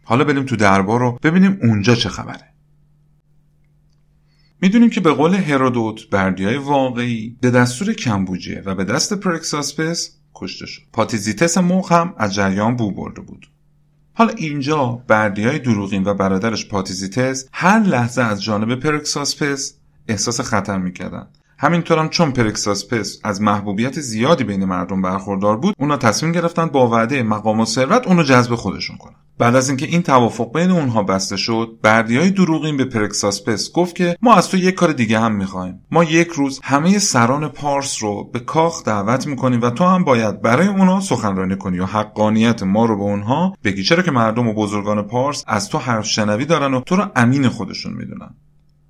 حالا 0.10 0.24
بریم 0.24 0.43
تو 0.43 0.56
دربار 0.56 1.00
رو 1.00 1.19
ببینیم 1.24 1.60
اونجا 1.62 1.95
چه 1.95 2.10
خبره. 2.10 2.54
می‌دونیم 4.62 4.89
که 4.89 5.02
به 5.02 5.13
قول 5.13 5.34
هرودوت 5.34 6.10
بردیای 6.10 6.58
واقعی 6.58 7.38
به 7.41 7.52
دستور 7.52 7.93
کمبوجیه 7.93 8.62
و 8.65 8.76
به 8.76 8.84
دست 8.84 9.13
پرکساسپس 9.13 10.17
کشته 10.36 10.65
شد. 10.65 10.82
پاتیزیتس 10.93 11.58
مغ 11.58 11.91
هم 11.91 12.13
از 12.17 12.34
جریان 12.34 12.76
بو 12.76 12.91
برده 12.91 13.22
بود. 13.22 13.50
حالا 14.13 14.34
اینجا 14.34 15.04
بردیای 15.08 15.60
دروغین 15.60 16.04
و 16.04 16.13
برادرش 16.13 16.67
پاتیزیتس 16.67 17.50
هر 17.54 17.80
لحظه 17.80 18.22
از 18.22 18.43
جانب 18.43 18.76
پرکساسپس 18.76 19.78
احساس 20.08 20.41
خطر 20.41 20.78
می‌کردن. 20.78 21.28
همینطورم 21.62 22.10
چون 22.10 22.32
پرکساسپس 22.32 23.19
از 23.24 23.41
محبوبیت 23.41 24.00
زیادی 24.00 24.43
بین 24.43 24.65
مردم 24.65 25.02
برخوردار 25.02 25.58
بود 25.58 25.76
اونا 25.80 25.98
تصمیم 25.98 26.32
گرفتن 26.32 26.65
با 26.65 26.89
وعده 26.89 27.24
مقام 27.24 27.60
و 27.60 27.65
ثروت 27.65 28.08
اونو 28.08 28.24
جذب 28.24 28.56
خودشون 28.56 28.98
کنن. 28.98 29.15
بعد 29.38 29.56
از 29.56 29.69
اینکه 29.69 29.86
این 29.86 30.02
توافق 30.02 30.54
بین 30.54 30.72
اونها 30.72 31.04
بسته 31.04 31.38
شد 31.38 31.78
بردیای 31.82 32.30
دروغین 32.30 32.78
به 32.78 32.86
پرکساسپس 32.86 33.72
گفت 33.72 33.95
که 33.95 34.15
ما 34.22 34.36
از 34.36 34.50
تو 34.50 34.58
یک 34.58 34.76
کار 34.76 34.91
دیگه 34.91 35.19
هم 35.19 35.36
می‌خوایم. 35.36 35.82
ما 35.91 36.04
یک 36.04 36.28
روز 36.28 36.60
همه 36.63 37.00
سران 37.00 37.48
پارس 37.48 38.04
رو 38.04 38.30
به 38.34 38.39
کاخ 38.39 38.84
دعوت 38.84 39.28
می‌کنیم 39.28 39.62
و 39.62 39.69
تو 39.69 39.84
هم 39.84 40.04
باید 40.04 40.41
برای 40.41 40.67
اونا 40.67 41.00
سخنرانی 41.00 41.56
کنی 41.56 41.80
و 41.80 41.86
حقانیت 41.86 42.63
ما 42.63 42.86
رو 42.86 42.98
به 42.98 43.04
اونها 43.04 43.54
بگی. 43.63 43.84
چرا 43.84 44.04
که 44.04 44.12
مردم 44.12 44.48
و 44.48 44.54
بزرگان 44.54 45.02
پارس 45.02 45.43
از 45.48 45.69
تو 45.69 45.78
حرف 45.78 46.06
شنوی 46.06 46.45
دارن 46.45 46.74
و 46.74 46.82
تو 46.82 46.95
رو 46.95 47.06
امین 47.15 47.50
خودشون 47.50 47.93
می‌دونن. 47.93 48.36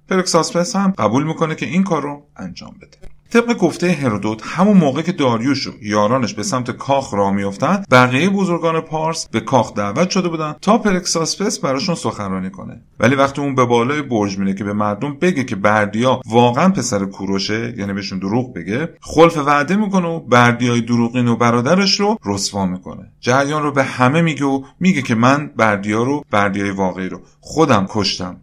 پرکساسپس 0.09 0.75
هم 0.75 0.93
قبول 0.97 1.23
می‌کنه 1.23 1.55
که 1.55 1.65
این 1.65 1.83
کار 1.83 2.01
رو 2.01 2.23
انجام 2.37 2.75
بده. 2.81 2.97
طبق 3.31 3.57
گفته 3.57 3.91
هرودوت 3.91 4.41
همون 4.45 4.77
موقع 4.77 5.01
که 5.01 5.11
داریوش 5.11 5.67
و 5.67 5.71
یارانش 5.81 6.33
به 6.33 6.43
سمت 6.43 6.71
کاخ 6.71 7.13
راه 7.13 7.33
میافتند 7.33 7.85
بقیه 7.91 8.29
بزرگان 8.29 8.81
پارس 8.81 9.27
به 9.29 9.39
کاخ 9.39 9.73
دعوت 9.73 10.09
شده 10.09 10.27
بودن 10.27 10.55
تا 10.61 10.77
پرکساسپس 10.77 11.59
براشون 11.59 11.95
سخنرانی 11.95 12.49
کنه. 12.49 12.81
ولی 12.99 13.15
وقتی 13.15 13.41
اون 13.41 13.55
به 13.55 13.65
بالای 13.65 14.01
برج 14.01 14.37
میره 14.37 14.53
که 14.53 14.63
به 14.63 14.73
مردم 14.73 15.17
بگه 15.21 15.43
که 15.43 15.55
بردیا 15.55 16.21
واقعا 16.25 16.69
پسر 16.69 17.05
کوروشه 17.05 17.73
یعنی 17.77 17.93
بهشون 17.93 18.19
دروغ 18.19 18.53
بگه 18.53 18.89
خلف 19.01 19.37
وعده 19.37 19.75
می‌کنه 19.75 20.07
و 20.07 20.19
بردیای 20.19 20.81
دروغین 20.81 21.27
و 21.27 21.35
برادرش 21.35 21.99
رو 21.99 22.17
رسوا 22.25 22.65
می‌کنه. 22.65 23.11
جریان 23.19 23.63
رو 23.63 23.71
به 23.71 23.83
همه 23.83 24.21
میگه 24.21 24.45
و 24.45 24.63
میگه 24.79 25.01
که 25.01 25.15
من 25.15 25.51
بردیا 25.57 26.03
رو 26.03 26.23
بردیای 26.31 26.71
واقعی 26.71 27.09
رو 27.09 27.21
خودم 27.39 27.85
کشتم. 27.89 28.37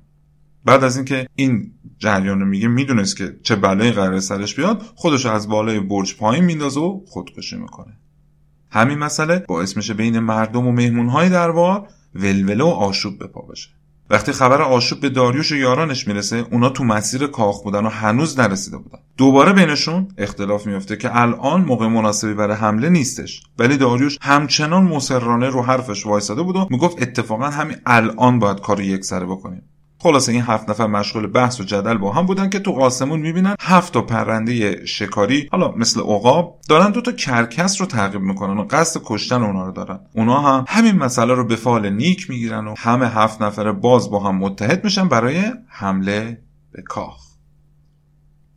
بعد 0.67 0.85
از 0.85 0.97
اینکه 0.97 1.29
این 1.35 1.73
جریان 1.99 2.41
رو 2.41 2.47
میگه 2.47 2.69
می‌دونست 2.69 3.17
که 3.17 3.37
چه 3.43 3.57
بلایی 3.57 3.93
قرار 3.93 4.21
سرش 4.21 4.55
بیاد 4.55 4.83
خودش 4.95 5.27
از 5.27 5.49
بالای 5.49 5.81
برج 5.81 6.17
پایین 6.17 6.45
میندازه 6.45 6.81
و 6.81 7.01
خودکشی 7.07 7.57
می‌کنه. 7.57 7.97
همین 8.71 8.99
مسئله 8.99 9.39
باعث 9.39 9.77
میشه 9.77 9.95
بین 9.95 10.19
مردم 10.19 10.67
و 10.67 10.73
مهمونهای 10.73 11.29
دربار 11.29 11.89
ولوله 12.15 12.65
و 12.65 12.67
آشوب 12.67 13.19
به 13.19 13.27
پا 13.27 13.41
بشه. 13.41 13.69
وقتی 14.11 14.33
خبر 14.33 14.63
آشوب 14.63 15.01
به 15.01 15.09
داریوش 15.09 15.53
و 15.53 15.57
یارانش 15.57 16.09
می‌رسه 16.09 16.45
اونا 16.51 16.69
تو 16.69 16.85
مسیر 16.85 17.27
کاخ 17.27 17.63
بودن 17.63 17.87
و 17.87 17.89
هنوز 17.89 18.41
نرسیده 18.41 18.79
بودن. 18.79 18.99
دوباره 19.17 19.53
بینشون 19.53 20.09
اختلاف 20.19 20.67
میفته 20.67 20.97
که 20.97 21.21
الان 21.21 21.61
موقع 21.61 21.87
مناسبی 21.87 22.35
برای 22.35 22.57
حمله 22.57 22.89
نیستش. 22.89 23.43
ولی 23.59 23.77
داریوش 23.77 24.19
همچنان 24.21 24.85
مصرانه 24.85 25.49
رو 25.49 25.63
حرفش 25.63 26.07
وایساده 26.07 26.43
بود 26.43 26.57
و 26.57 26.67
می‌گفت 26.71 27.03
اتفاقا 27.03 27.51
همین 27.51 27.77
الان 27.87 28.39
باید 28.39 28.61
کار 28.61 28.81
یک 28.81 29.05
سره 29.05 29.27
بکنیم. 29.27 29.63
خلاصه 30.07 30.33
این 30.33 30.43
هفت 30.43 30.71
نفر 30.71 30.87
مشغول 30.87 31.27
بحث 31.27 31.61
و 31.61 31.65
جدل 31.65 31.95
با 31.95 32.13
هم 32.13 32.27
بودن 32.27 32.51
که 32.51 32.59
تو 32.59 32.73
آسمون 32.73 33.21
می‌بینن 33.21 33.57
هفت 33.61 33.93
تا 33.93 34.03
پرنده 34.03 34.87
شکاری 34.87 35.49
حالا 35.53 35.73
مثل 35.73 36.01
عقاب 36.01 36.61
دارن 36.69 36.91
دو 36.91 37.01
تا 37.01 37.13
کرکس 37.13 37.81
رو 37.81 37.87
تعقیب 37.87 38.21
می‌کنن 38.21 38.59
و 38.59 38.67
قصد 38.71 39.01
کشتن 39.05 39.43
اونا 39.43 39.67
رو 39.67 39.73
دارن. 39.73 40.01
اونا 40.13 40.41
هم 40.41 40.65
همین 40.69 40.97
مسئله 40.97 41.35
رو 41.35 41.45
به 41.45 41.57
فعال 41.57 41.91
نیک 41.91 42.31
می‌گیرن 42.31 42.67
و 42.67 42.75
همه 42.79 43.09
هفت 43.09 43.43
نفر 43.43 43.73
باز 43.73 44.11
با 44.11 44.21
هم 44.21 44.37
متحد 44.37 44.85
میشن 44.85 45.09
برای 45.09 45.43
حمله 45.69 46.43
به 46.73 46.83
کاخ. 46.83 47.27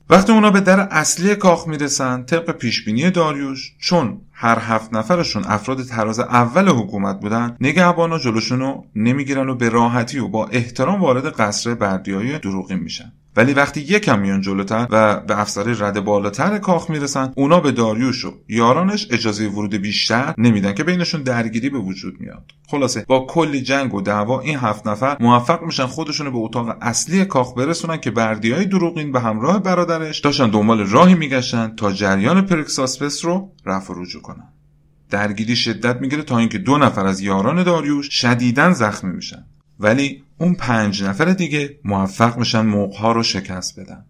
وقتی 0.09 0.31
اونا 0.31 0.51
به 0.51 0.59
در 0.59 0.79
اصلی 0.79 1.35
کاخ 1.35 1.67
می‌رسن 1.67 2.23
طبق 2.23 2.51
پیشبینی 2.51 3.11
داریوش 3.11 3.75
چون 3.79 4.21
هر 4.41 4.57
هفت 4.61 4.93
نفرشون 4.93 5.43
افراد 5.45 5.83
تراز 5.83 6.19
اول 6.19 6.69
حکومت 6.69 7.19
بودن 7.19 7.57
نگهبانا 7.61 8.19
جلوشونو 8.19 8.83
نمی‌گیرن 8.95 9.49
و 9.49 9.55
به 9.55 9.69
راحتی 9.69 10.19
و 10.19 10.27
با 10.27 10.47
احترام 10.47 11.01
وارد 11.01 11.25
قصر 11.25 11.73
بردیای 11.75 12.39
دروغین 12.39 12.79
میشن. 12.79 13.13
ولی 13.39 13.53
وقتی 13.53 13.81
یکم 13.81 14.19
میان 14.19 14.41
جلوتر 14.41 14.87
و 14.89 15.19
به 15.19 15.39
افسری 15.39 15.73
رد 15.79 16.03
بالاتر 16.03 16.57
کاخ 16.57 16.89
می‌رسن 16.89 17.33
اونا 17.35 17.59
به 17.59 17.71
داریوش 17.71 18.25
و 18.25 18.33
یارانش 18.47 19.07
اجازه 19.11 19.47
ورود 19.47 19.75
بیشتر 19.75 20.33
نمیدن 20.37 20.73
که 20.73 20.83
بینشون 20.83 21.23
درگیری 21.23 21.69
به 21.69 21.77
وجود 21.77 22.19
میاد. 22.19 22.51
خلاصه 22.67 23.05
با 23.07 23.25
کلی 23.29 23.61
جنگ 23.61 23.93
و 23.93 24.01
دعوا 24.01 24.39
این 24.39 24.57
هفت 24.57 24.87
نفر 24.87 25.17
موفق 25.19 25.63
میشن 25.63 25.85
خودشونو 25.85 26.31
به 26.31 26.37
اتاق 26.37 26.77
اصلی 26.81 27.25
کاخ 27.25 27.57
برسونن 27.57 27.97
که 27.97 28.11
بردیای 28.11 28.65
دروغین 28.65 29.11
به 29.11 29.19
همراه 29.19 29.63
برادرش 29.63 30.19
داشتن 30.19 30.49
دنبال 30.49 30.79
راهی 30.87 31.15
میگشتن 31.15 31.73
تا 31.77 31.91
جریان 31.91 32.41
پرکساسپس 32.41 33.25
رو 33.25 33.51
رفع 33.65 33.93
رجوع 33.97 34.21
کنن. 34.21 34.47
درگیری 35.09 35.55
شدت 35.55 36.01
می‌گیره 36.01 36.23
تا 36.23 36.37
اینکه 36.37 36.57
دو 36.57 36.77
نفر 36.77 37.07
از 37.07 37.21
یاران 37.21 37.63
داریوش 37.63 38.07
شدیدا 38.11 38.73
زخمی 38.73 39.15
میشن. 39.15 39.45
ولی 39.79 40.23
اون 40.39 40.53
پنج 40.53 41.03
نفر 41.03 41.25
دیگه 41.25 41.79
موفق 41.85 42.37
میشن 42.37 42.61
موقها 42.61 43.11
رو 43.11 43.23
شکست 43.23 43.79
بدن. 43.79 44.05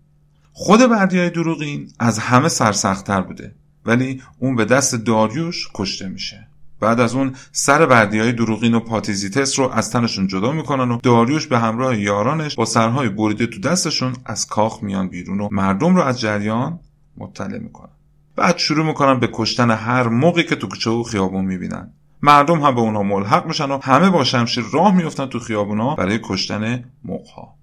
خود 0.53 0.79
بردیای 0.79 1.29
دروغین 1.29 1.91
از 1.99 2.19
همه 2.19 2.49
سرسختتر 2.49 3.21
بوده 3.21 3.55
ولی 3.85 4.21
اون 4.39 4.55
به 4.55 4.65
دست 4.65 4.95
داریوش 4.95 5.67
کشته 5.73 6.09
میشه. 6.09 6.47
بعد 6.79 6.99
از 6.99 7.15
اون 7.15 7.35
سر 7.51 7.85
بردی 7.85 8.19
های 8.19 8.31
دروغین 8.31 8.73
و 8.73 8.79
پاتیزیتس 8.79 9.59
رو 9.59 9.71
از 9.71 9.91
تنشون 9.91 10.27
جدا 10.27 10.51
می‌کنن 10.51 10.91
و 10.91 10.97
داریوش 11.03 11.47
به 11.47 11.59
همراه 11.59 11.99
یارانش 11.99 12.55
با 12.55 12.65
سرهای 12.65 13.09
بریده 13.09 13.47
تو 13.47 13.59
دستشون 13.59 14.15
از 14.25 14.47
کاخ 14.47 14.83
میان 14.83 15.09
بیرون 15.09 15.39
و 15.41 15.47
مردم 15.51 15.95
رو 15.95 16.01
از 16.01 16.19
جریان 16.19 16.79
مطلع 17.17 17.57
می‌کنن. 17.57 17.89
بعد 18.35 18.57
شروع 18.57 18.85
می‌کنن 18.85 19.19
به 19.19 19.29
کشتن 19.33 19.71
هر 19.71 20.07
موقعی 20.07 20.43
که 20.43 20.55
تو 20.55 20.67
کوچه 20.67 20.89
و 20.89 21.03
خیابون 21.03 21.45
می‌بینن. 21.45 21.93
مردم 22.21 22.61
هم 22.61 22.75
به 22.75 22.81
اونها 22.81 23.03
ملحق 23.03 23.45
میشن 23.45 23.71
و 23.71 23.79
همه 23.83 24.09
با 24.09 24.23
شمشیر 24.23 24.63
راه 24.73 24.95
میفتن 24.95 25.25
تو 25.25 25.39
خیابونا 25.39 25.95
برای 25.95 26.19
کشتن 26.23 26.83
موقها 27.03 27.55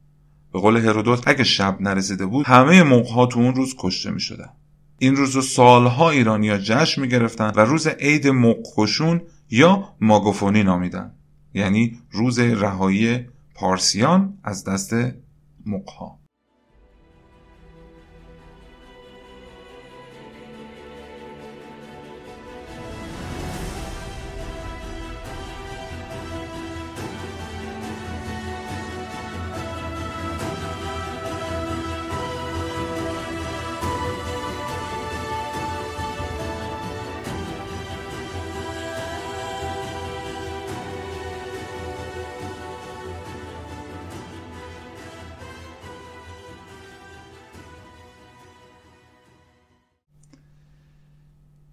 به 0.53 0.59
قول 0.61 0.77
هرودوت 0.77 1.29
اگه 1.29 1.45
شب 1.45 1.77
نرسیده 1.81 2.27
بود 2.27 2.47
همه 2.47 2.83
موقها 2.83 3.27
تو 3.27 3.40
اون 3.40 3.55
روز 3.55 3.75
کشته 3.79 4.11
می‌شدن. 4.11 4.49
این 4.99 5.16
روز 5.16 5.35
رو 5.35 5.42
سالها 5.42 6.11
ایرانیا 6.11 6.59
جشن 6.59 7.01
می‌گرفتن 7.01 7.53
و 7.57 7.61
روز 7.61 7.87
عید 7.87 8.29
موقخشون 8.29 9.21
یا 9.51 9.88
ماگوفونی 10.01 10.62
نامیدن. 10.62 11.12
یعنی 11.55 11.99
روز 12.11 12.38
رهایی 12.38 13.27
پارسیان 13.55 14.38
از 14.45 14.64
دست 14.64 14.95
موقها 15.66 16.19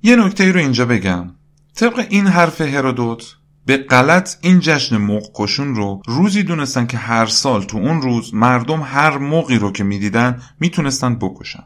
یه 0.06 0.16
نکته 0.16 0.52
رو 0.52 0.60
اینجا 0.60 0.86
بگم. 0.86 1.30
طبق 1.76 2.06
این 2.10 2.28
حرف 2.28 2.62
هرودوت 2.62 3.36
به 3.66 3.78
غلط 3.78 4.36
این 4.42 4.60
جشن 4.60 4.98
موق 4.98 5.24
کشون 5.36 5.76
رو 5.76 6.02
روزی 6.08 6.44
دونستن 6.44 6.86
که 6.86 6.98
هر 6.98 7.26
سال 7.26 7.64
تو 7.64 7.78
اون 7.78 8.02
روز 8.02 8.34
مردم 8.34 8.82
هر 8.82 9.18
موقی 9.18 9.58
رو 9.58 9.72
که 9.72 9.84
می‌دیدن 9.84 10.42
می‌تونستن 10.60 11.16
بکشن. 11.16 11.64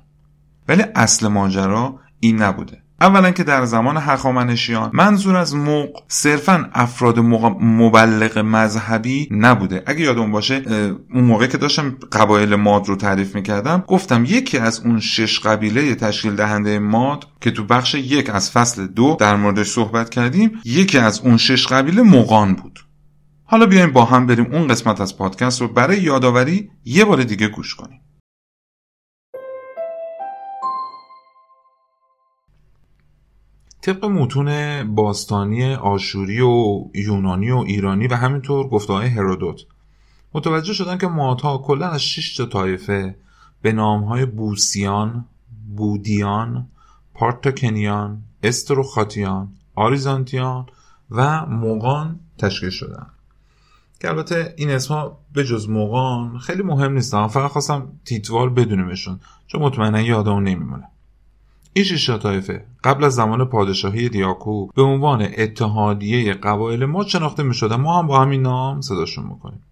ولی 0.67 0.84
اصل 0.95 1.28
ماجرا 1.28 2.00
این 2.19 2.41
نبوده. 2.41 2.84
اولا 3.01 3.31
که 3.31 3.43
در 3.43 3.65
زمان 3.65 3.97
هخامنشیان 3.97 4.89
منظور 4.93 5.36
از 5.36 5.55
موق 5.55 6.03
صرفا 6.07 6.69
افراد 6.73 7.19
مبلغ 7.60 8.38
مذهبی 8.38 9.27
نبوده. 9.31 9.83
اگه 9.86 10.01
یادمون 10.01 10.31
باشه 10.31 10.62
اون 11.13 11.23
موقع 11.23 11.47
که 11.47 11.57
داشتم 11.57 11.97
قبایل 12.12 12.55
ماد 12.55 12.88
رو 12.88 12.95
تعریف 12.95 13.36
می‌کردم 13.36 13.83
گفتم 13.88 14.25
یکی 14.25 14.57
از 14.57 14.79
اون 14.79 14.99
شش 14.99 15.39
قبیله 15.39 15.95
تشکیل 15.95 16.36
دهنده 16.36 16.79
ماد 16.79 17.27
که 17.41 17.51
تو 17.51 17.63
بخش 17.63 17.95
یک 17.95 18.29
از 18.29 18.51
فصل 18.51 18.88
دو 18.88 19.17
در 19.19 19.36
موردش 19.36 19.67
صحبت 19.67 20.10
کردیم 20.10 20.51
یکی 20.65 20.97
از 20.97 21.19
اون 21.19 21.38
شش 21.38 21.67
قبیله 21.67 22.01
مقان 22.01 22.53
بود. 22.53 22.79
حالا 23.43 23.65
بیایم 23.65 23.91
با 23.91 24.05
هم 24.05 24.25
بریم 24.25 24.47
اون 24.51 24.67
قسمت 24.67 25.01
از 25.01 25.17
پادکست 25.17 25.62
رو 25.62 25.67
برای 25.67 26.01
یادآوری 26.01 26.69
یه 26.86 27.05
بار 27.05 27.23
دیگه 27.23 27.47
گوش 27.47 27.75
کنیم. 27.75 28.01
طبق 33.82 34.06
متون 34.06 34.84
باستانی 34.96 35.74
آشوری 35.74 36.42
و 36.42 36.86
یونانی 36.96 37.52
و 37.52 37.58
ایرانی 37.58 38.08
و 38.08 38.16
همینطور 38.16 38.68
گفته 38.68 38.94
های 38.94 39.08
هرودوت 39.08 39.62
متوجه 40.34 40.74
شدن 40.74 40.98
که 40.98 41.08
مادها 41.08 41.58
کلا 41.58 41.88
از 41.88 42.04
6 42.04 42.36
تا 42.36 42.46
طایفه 42.46 43.16
به 43.62 43.72
نام 43.72 44.04
های 44.04 44.26
بوسیان، 44.26 45.26
بودیان، 45.76 46.68
پارتاکنیان، 47.13 48.24
استروخاتیان، 48.44 49.54
آریزانتیان 49.76 50.66
و 51.12 51.46
موغان 51.46 52.20
تشکیل 52.38 52.70
شدن. 52.70 53.08
که 54.00 54.10
البته 54.10 54.54
این 54.58 54.70
اسما 54.70 55.18
به 55.34 55.44
جز 55.44 55.70
موغان 55.70 56.38
خیلی 56.38 56.63
مهم 56.63 56.94
نیستن 56.94 57.28
فقط 57.28 57.52
خواستم 57.52 57.88
تیتوار 58.06 58.50
بدونیمشون 58.50 59.20
چون 59.48 59.62
مطمئنا 59.62 60.02
یادمون 60.02 60.44
نمیمونه. 60.44 60.90
این 61.73 61.86
شش 61.86 62.10
قبل 62.84 63.03
از 63.03 63.15
زمان 63.15 63.45
پادشاهی 63.45 64.10
دیاکو 64.10 64.67
به 64.67 64.82
عنوان 64.82 65.27
اتحادیه 65.38 66.34
قبایل 66.34 66.86
ما 66.86 67.03
شناخته 67.03 67.43
می 67.43 67.53
شدن 67.53 67.75
ما 67.75 67.99
هم 67.99 68.08
با 68.08 68.21
همین 68.21 68.41
نام 68.41 68.82
صداشون 68.82 69.25
می‌کنیم. 69.25 69.63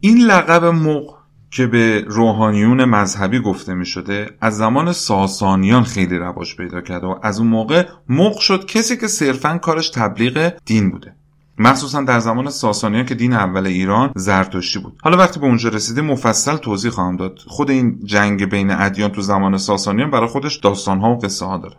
این 0.00 0.18
لقب 0.18 0.64
مق 0.64 1.22
که 1.50 1.66
به 1.66 2.04
روحانیون 2.08 2.84
مذهبی 2.84 3.40
گفته 3.40 3.74
می 3.74 3.86
شده 3.86 4.36
از 4.40 4.56
زمان 4.56 4.92
ساسانیان 4.92 5.82
خیلی 5.82 6.18
رواج 6.18 6.56
پیدا 6.56 6.80
کرده 6.80 7.06
و 7.06 7.18
از 7.22 7.38
اون 7.38 7.48
موقع 7.48 7.88
مق 8.08 8.38
شد 8.38 8.66
کسی 8.66 8.96
که 8.96 9.06
صرفا 9.06 9.58
کارش 9.58 9.90
تبلیغ 9.90 10.52
دین 10.64 10.90
بوده. 10.90 11.16
مخصوصا 11.58 12.02
در 12.02 12.18
زمان 12.20 12.50
ساسانیان 12.50 13.06
که 13.06 13.14
دین 13.14 13.32
اول 13.32 13.66
ایران 13.66 14.12
زرتشتی 14.16 14.78
بود. 14.78 14.98
حالا 15.02 15.16
وقتی 15.16 15.40
به 15.40 15.46
اونجا 15.46 15.68
رسیده 15.68 16.02
مفصل 16.02 16.56
توضیح 16.56 16.90
خواهم 16.90 17.16
داد. 17.16 17.38
خود 17.46 17.70
این 17.70 18.00
جنگ 18.04 18.44
بین 18.44 18.70
ادیان 18.70 19.10
تو 19.10 19.22
زمان 19.22 19.58
ساسانیان 19.58 20.10
برای 20.10 20.28
خودش 20.28 20.56
داستانها 20.56 21.10
و 21.10 21.18
قصه 21.18 21.46
ها 21.46 21.58
داره. 21.58 21.76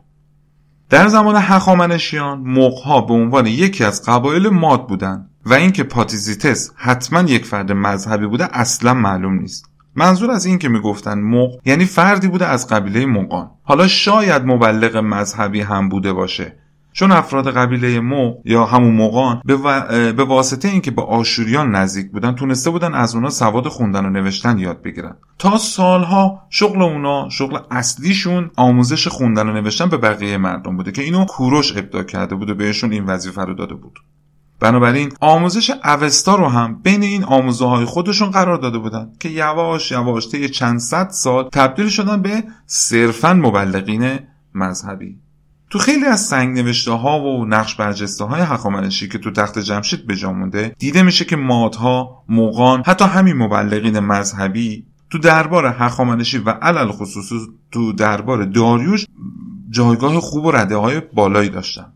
در 0.89 1.07
زمان 1.07 1.35
هخامنشیان 1.35 2.39
مقها 2.39 3.01
به 3.01 3.13
عنوان 3.13 3.47
یکی 3.47 3.83
از 3.83 4.03
قبایل 4.05 4.49
ماد 4.49 4.87
بودند 4.87 5.29
و 5.45 5.53
اینکه 5.53 5.83
پاتیزیتس 5.83 6.71
حتما 6.75 7.21
یک 7.21 7.45
فرد 7.45 7.71
مذهبی 7.71 8.27
بوده 8.27 8.57
اصلا 8.57 8.93
معلوم 8.93 9.33
نیست. 9.33 9.65
منظور 9.95 10.31
از 10.31 10.45
این 10.45 10.59
که 10.59 10.69
می‌گفتن 10.69 11.19
مق 11.19 11.49
یعنی 11.65 11.85
فردی 11.85 12.27
بوده 12.27 12.47
از 12.47 12.67
قبیله 12.67 13.05
مقان 13.05 13.51
حالا 13.63 13.87
شاید 13.87 14.45
مبلغ 14.45 14.97
مذهبی 14.97 15.61
هم 15.61 15.89
بوده 15.89 16.13
باشه. 16.13 16.62
چون 16.93 17.11
افراد 17.11 17.51
قبیله 17.51 17.99
مو 17.99 18.33
یا 18.45 18.65
همون 18.65 18.95
موقان 18.95 19.41
به, 19.45 19.57
به 20.13 20.23
واسطه 20.23 20.67
اینکه 20.67 20.91
به 20.91 21.01
آشوریان 21.01 21.75
نزدیک 21.75 22.11
بودن 22.11 22.35
تونسته 22.35 22.69
بودن 22.69 22.93
از 22.93 23.15
اونا 23.15 23.29
سواد 23.29 23.67
خوندن 23.67 24.05
و 24.05 24.09
نوشتن 24.09 24.59
یاد 24.59 24.81
بگیرن. 24.81 25.15
تا 25.39 25.57
سالها 25.57 26.41
شغل 26.49 26.81
اونا 26.81 27.29
شغل 27.29 27.59
اصلیشون 27.71 28.51
آموزش 28.55 29.07
خوندن 29.07 29.49
و 29.49 29.53
نوشتن 29.53 29.89
به 29.89 29.97
بقیه 29.97 30.37
مردم 30.37 30.77
بوده 30.77 30.91
که 30.91 31.01
اینو 31.01 31.25
کوروش 31.25 31.77
ابدا 31.77 32.03
کرده 32.03 32.35
بود 32.35 32.49
و 32.49 32.55
بهشون 32.55 32.91
این 32.91 33.05
وظیفه 33.05 33.41
رو 33.41 33.53
داده 33.53 33.73
بود. 33.73 33.99
بنابراین 34.59 35.11
آموزش 35.21 35.71
اوستا 35.83 36.35
رو 36.35 36.47
هم 36.47 36.81
بین 36.83 37.03
این 37.03 37.23
آموزه 37.23 37.65
های 37.65 37.85
خودشون 37.85 38.31
قرار 38.31 38.57
داده 38.57 38.77
بودن 38.77 39.11
که 39.19 39.29
یواش 39.29 39.91
یواش 39.91 40.29
طی 40.29 40.49
چند 40.49 40.79
صد 40.79 41.09
سال 41.09 41.49
تبدیل 41.49 41.89
شدن 41.89 42.21
به 42.21 42.43
صرفا 42.65 43.33
مبلغین 43.33 44.19
مذهبی. 44.55 45.22
تو 45.73 45.79
خیلی 45.79 46.05
از 46.05 46.21
سنگ 46.21 46.59
نوشته 46.59 46.91
ها 46.91 47.21
و 47.21 47.45
نقش 47.45 47.75
برجسته 47.75 48.23
های 48.23 48.41
هخامنشی 48.41 49.07
که 49.07 49.17
تو 49.17 49.31
تخت 49.31 49.59
جمشید 49.59 50.07
به 50.07 50.27
مونده 50.27 50.75
دیده 50.79 51.03
میشه 51.03 51.25
که 51.25 51.35
مادها، 51.35 52.23
موقان، 52.29 52.83
حتی 52.85 53.05
همین 53.05 53.37
مبلغین 53.37 53.99
مذهبی 53.99 54.85
تو 55.09 55.17
دربار 55.17 55.65
هخامنشی 55.65 56.37
و 56.37 56.49
علل 56.49 56.91
خصوص 56.91 57.31
تو 57.71 57.93
دربار 57.93 58.45
داریوش 58.45 59.05
جایگاه 59.69 60.19
خوب 60.19 60.45
و 60.45 60.51
رده 60.51 60.75
های 60.75 60.99
بالایی 60.99 61.49
داشتن. 61.49 61.93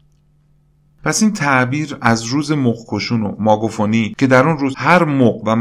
پس 1.04 1.24
این 1.24 1.34
تعبیر 1.34 1.98
از 2.02 2.24
روز 2.24 2.52
مخکشون 2.52 3.24
و 3.24 3.36
ماگوفونی 3.40 4.16
که 4.18 4.28
در 4.28 4.48
اون 4.48 4.58
روز 4.58 4.74
هر 4.78 5.04
مق 5.04 5.42
و 5.46 5.56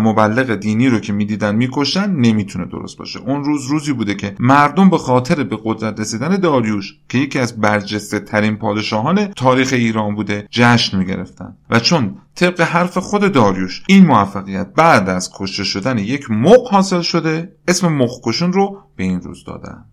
مبلغ 0.00 0.54
دینی 0.54 0.88
رو 0.88 0.98
که 0.98 1.12
می‌دیدن 1.12 1.54
می‌کشن 1.54 2.10
نمی‌تونه 2.10 2.64
درست 2.64 2.98
باشه. 2.98 3.20
اون 3.20 3.44
روز 3.44 3.66
روزی 3.66 3.92
بوده 3.92 4.14
که 4.14 4.34
مردم 4.40 4.90
به 4.90 4.98
خاطر 4.98 5.42
به 5.42 5.58
قدرت 5.64 6.00
رسیدن 6.00 6.36
داریوش 6.36 6.94
که 7.08 7.18
یکی 7.18 7.38
از 7.38 7.60
برجسته 7.60 8.20
ترین 8.20 8.56
پادشاهان 8.56 9.26
تاریخ 9.26 9.72
ایران 9.72 10.14
بوده 10.14 10.46
جشن 10.50 10.98
می‌گرفتن. 10.98 11.56
و 11.70 11.80
چون 11.80 12.16
طبق 12.34 12.60
حرف 12.60 12.98
خود 12.98 13.32
داریوش 13.32 13.82
این 13.88 14.06
موفقیت 14.06 14.74
بعد 14.76 15.08
از 15.08 15.30
کشته 15.36 15.64
شدن 15.64 15.98
یک 15.98 16.30
مق 16.30 16.68
حاصل 16.70 17.00
شده 17.00 17.52
اسم 17.68 17.88
مخکشون 17.88 18.52
رو 18.52 18.78
به 18.96 19.04
این 19.04 19.20
روز 19.20 19.44
دادن. 19.44 19.84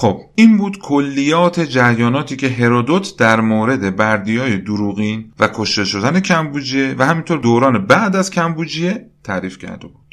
خب 0.00 0.20
این 0.34 0.56
بود 0.56 0.78
کلیات 0.78 1.60
جریاناتی 1.60 2.36
که 2.36 2.48
هرودوت 2.48 3.16
در 3.18 3.40
مورد 3.40 3.96
بردیای 3.96 4.58
دروغین 4.58 5.32
و 5.38 5.48
کشته 5.54 5.84
شدن 5.84 6.20
کمبوجیه 6.20 6.94
و 6.98 7.06
همینطور 7.06 7.38
دوران 7.38 7.86
بعد 7.86 8.16
از 8.16 8.30
کمبوجیه 8.30 9.10
تعریف 9.24 9.58
کرده 9.58 9.86
بود. 9.86 10.07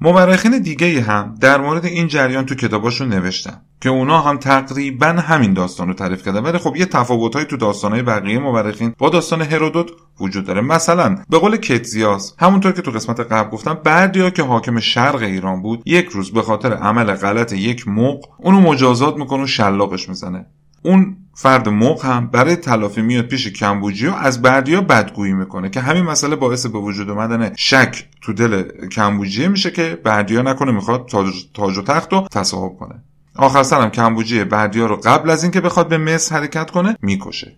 مورخین 0.00 0.58
دیگه 0.58 1.02
هم 1.02 1.34
در 1.40 1.60
مورد 1.60 1.84
این 1.84 2.08
جریان 2.08 2.46
تو 2.46 2.54
کتاباشون 2.54 3.08
نوشتن 3.08 3.60
که 3.80 3.90
اونا 3.90 4.20
هم 4.20 4.36
تقریبا 4.36 5.06
همین 5.06 5.52
داستان 5.52 5.88
رو 5.88 5.94
تعریف 5.94 6.24
کردن. 6.24 6.42
ولی 6.42 6.58
خب 6.58 6.76
یه 6.76 6.86
تفاوتهایی 6.86 7.46
تو 7.46 7.56
داستانهای 7.56 8.02
بقیه 8.02 8.38
مورخین 8.38 8.94
با 8.98 9.08
داستان 9.08 9.42
هرودوت 9.42 9.90
وجود 10.20 10.44
داره. 10.44 10.60
مثلا 10.60 11.16
به 11.30 11.38
قول 11.38 11.56
کتزیاس 11.56 12.34
همونطور 12.38 12.72
که 12.72 12.82
تو 12.82 12.90
قسمت 12.90 13.20
قبل 13.20 13.50
گفتم 13.50 13.74
بردیا 13.84 14.30
که 14.30 14.42
حاکم 14.42 14.80
شرق 14.80 15.22
ایران 15.22 15.62
بود 15.62 15.82
یک 15.86 16.06
روز 16.06 16.32
به 16.32 16.42
خاطر 16.42 16.72
عمل 16.72 17.12
غلط 17.12 17.52
یک 17.52 17.88
موق 17.88 18.24
اونو 18.38 18.60
مجازات 18.60 19.16
می‌کنه 19.16 19.42
و 19.42 19.46
شلاقش 19.46 20.08
می‌زنه. 20.08 20.46
اون 20.82 21.16
فرد 21.34 21.68
موق 21.68 22.04
هم 22.04 22.26
برای 22.26 22.56
تلافی 22.56 23.02
میاد 23.02 23.24
پیش 23.24 23.48
کمبوجی 23.48 24.08
از 24.08 24.42
بردیا 24.42 24.80
بدگویی 24.80 25.32
می‌کنه 25.32 25.70
که 25.70 25.80
همین 25.80 26.02
مسئله 26.02 26.36
باعث 26.36 26.66
به 26.66 26.78
وجود 26.78 27.10
اومدن 27.10 27.52
شک 27.56 28.08
تو 28.22 28.32
دل 28.32 28.62
کمبوجیه 28.88 29.48
میشه 29.48 29.70
که 29.70 29.98
بردیا 30.04 30.42
نکنه 30.42 30.72
می‌خواد 30.72 31.08
تاج 31.54 31.78
و 31.78 31.82
تخت 31.82 32.12
رو 32.12 32.28
تصاحب 32.30 32.76
کنه. 32.76 33.02
آخر 33.36 33.62
سرم 33.62 33.90
کمبوجی 33.90 34.44
بردیا 34.44 34.86
رو 34.86 34.96
قبل 34.96 35.30
از 35.30 35.42
اینکه 35.42 35.60
بخواد 35.60 35.88
به 35.88 35.98
مصر 35.98 36.34
حرکت 36.34 36.70
کنه 36.70 36.96
می‌کشه. 37.02 37.56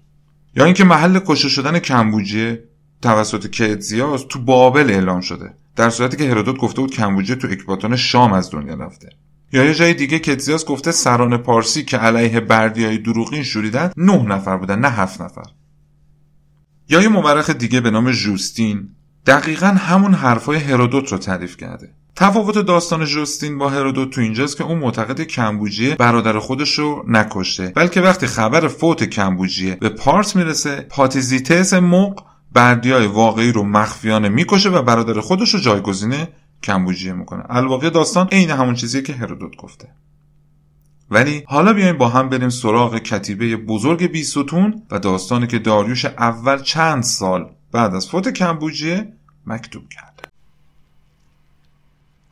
یا 0.56 0.64
اینکه 0.64 0.84
محل 0.84 1.18
کشته 1.26 1.48
شدن 1.48 1.78
کمبوجیه 1.78 2.64
توسط 3.02 3.46
کتزیاس 3.46 4.24
تو 4.28 4.38
بابل 4.38 4.90
اعلام 4.90 5.20
شده 5.20 5.54
در 5.76 5.90
صورتی 5.90 6.16
که 6.16 6.30
هرودوت 6.30 6.56
گفته 6.56 6.80
بود 6.80 6.90
کمبوجیه 6.90 7.36
تو 7.36 7.48
اکباتان 7.50 7.96
شام 7.96 8.32
از 8.32 8.50
دنیا 8.50 8.74
رفته. 8.74 9.08
یا 9.56 9.64
یه 9.64 9.74
جای 9.74 9.94
دیگه 9.94 10.18
کتزیاس 10.18 10.64
گفته 10.64 10.92
سران 10.92 11.36
پارسی 11.36 11.84
که 11.84 11.96
علیه 11.96 12.40
بردیای 12.40 12.98
دروغین 12.98 13.42
شوریدن 13.42 13.90
نه 13.96 14.22
نفر 14.22 14.56
بودن 14.56 14.78
نه 14.78 14.88
هفت 14.88 15.20
نفر. 15.20 15.44
یا 16.88 17.02
یه 17.02 17.08
مورخ 17.08 17.50
دیگه 17.50 17.80
به 17.80 17.90
نام 17.90 18.10
جوستین 18.10 18.88
دقیقا 19.26 19.66
همون 19.66 20.14
حرفای 20.14 20.58
هرودوت 20.58 21.12
رو 21.12 21.18
تعریف 21.18 21.56
کرده. 21.56 21.88
تفاوت 22.16 22.58
داستان 22.58 23.04
جوستین 23.04 23.58
با 23.58 23.68
هرودوت 23.68 24.10
تو 24.10 24.20
اینجاست 24.20 24.56
که 24.56 24.64
اون 24.64 24.78
معتقد 24.78 25.20
کمبوجیه 25.20 25.94
برادر 25.94 26.38
خودش 26.38 26.78
رو 26.78 27.04
نکشته. 27.08 27.72
بلکه 27.76 28.00
وقتی 28.00 28.26
خبر 28.26 28.68
فوت 28.68 29.04
کمبوجیه 29.04 29.74
به 29.74 29.88
پارس 29.88 30.36
می‌رسه 30.36 30.86
پاتیزیتس 30.90 31.74
موق 31.74 32.22
بردیای 32.52 33.06
واقعی 33.06 33.52
رو 33.52 33.62
مخفیانه 33.62 34.28
می‌کشه 34.28 34.70
و 34.70 34.82
برادر 34.82 35.20
خودش 35.20 35.54
رو 35.54 35.60
جایگزینه 35.60 36.28
کمبوجیه 36.66 37.12
می‌کنه. 37.12 37.44
الواقع 37.48 37.90
داستان 37.90 38.28
عین 38.32 38.50
همون 38.50 38.74
چیزیه 38.74 39.02
که 39.02 39.12
هرودوت 39.12 39.56
گفته. 39.56 39.88
ولی 41.10 41.44
حالا 41.46 41.72
بیایم 41.72 41.98
با 41.98 42.08
هم 42.08 42.28
بریم 42.28 42.48
سراغ 42.48 42.98
کتیبه 42.98 43.56
بزرگ 43.56 44.06
بیستون 44.06 44.82
و 44.90 44.98
داستانی 44.98 45.46
که 45.46 45.58
داریوش 45.58 46.04
اول 46.04 46.62
چند 46.62 47.02
سال 47.02 47.50
بعد 47.72 47.94
از 47.94 48.08
فوت 48.08 48.28
کمبوجیه 48.28 49.12
مکتوب 49.46 49.88
کرده 49.88 50.22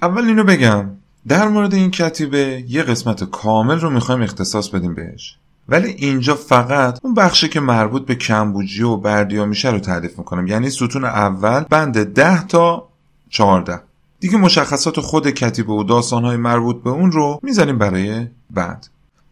اول 0.03 0.25
اینو 0.25 0.45
بگم 0.45 0.87
در 1.29 1.49
مورد 1.49 1.75
این 1.75 1.91
کتیبه 1.91 2.65
یه 2.69 2.83
قسمت 2.83 3.25
کامل 3.25 3.81
رو 3.81 3.91
می‌خوایم 3.91 4.23
اختصاص 4.23 4.69
بدیم 4.69 4.95
بهش. 4.95 5.37
ولی 5.69 5.89
اینجا 5.89 6.35
فقط 6.35 6.99
اون 7.03 7.15
بخشی 7.15 7.49
که 7.49 7.61
مربوط 7.61 8.07
به 8.07 8.15
کمبوجی 8.15 8.83
و 8.83 8.97
بردیا 8.97 9.45
میشه 9.45 9.71
رو 9.71 9.79
تعریف 9.79 10.19
می‌کنم. 10.19 10.47
یعنی 10.47 10.71
ستون 10.71 11.05
اول 11.05 11.61
بند 11.61 12.05
ده 12.05 12.47
تا 12.47 12.89
چهارده. 13.31 13.81
دیگه 14.25 14.37
مشخصات 14.37 15.01
خود 15.01 15.31
کتیبه 15.31 15.73
و 15.73 15.85
داستانهای 15.85 16.37
مربوط 16.37 16.83
به 16.83 16.91
اون 16.91 17.13
رو 17.13 17.41
می‌ذاریم 17.43 17.79
برای 17.79 18.27
بعد. 18.51 18.87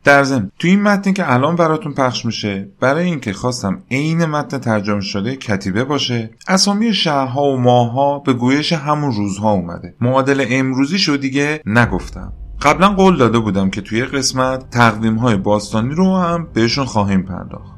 در 0.04 0.24
ضمن 0.24 0.50
تو 0.58 0.68
این 0.68 0.82
متنی 0.82 1.12
که 1.12 1.32
الان 1.32 1.56
براتون 1.56 1.92
پخش 1.92 2.24
میشه 2.24 2.68
برای 2.80 3.04
اینکه 3.04 3.32
خواستم 3.32 3.82
عین 3.90 4.24
متن 4.24 4.58
ترجمه 4.58 5.00
شده 5.00 5.36
کتیبه 5.36 5.84
باشه 5.84 6.30
اسامی 6.48 6.94
شهرها 6.94 7.42
و 7.42 7.56
ماهها 7.56 8.18
به 8.18 8.32
گویش 8.32 8.72
همون 8.72 9.12
روزها 9.12 9.52
اومده. 9.52 9.94
معادل 10.00 10.46
امروزی 10.50 10.98
شو 10.98 11.16
دیگه 11.16 11.60
نگفتم. 11.66 12.32
قبلا 12.62 12.88
قول 12.88 13.16
داده 13.16 13.38
بودم 13.38 13.70
که 13.70 13.80
توی 13.80 14.04
قسمت 14.04 14.70
تقویم 14.70 15.16
های 15.16 15.36
باستانی 15.36 15.94
رو 15.94 16.16
هم 16.16 16.48
بهشون 16.54 16.84
خواهیم 16.84 17.22
پرداخت. 17.22 17.72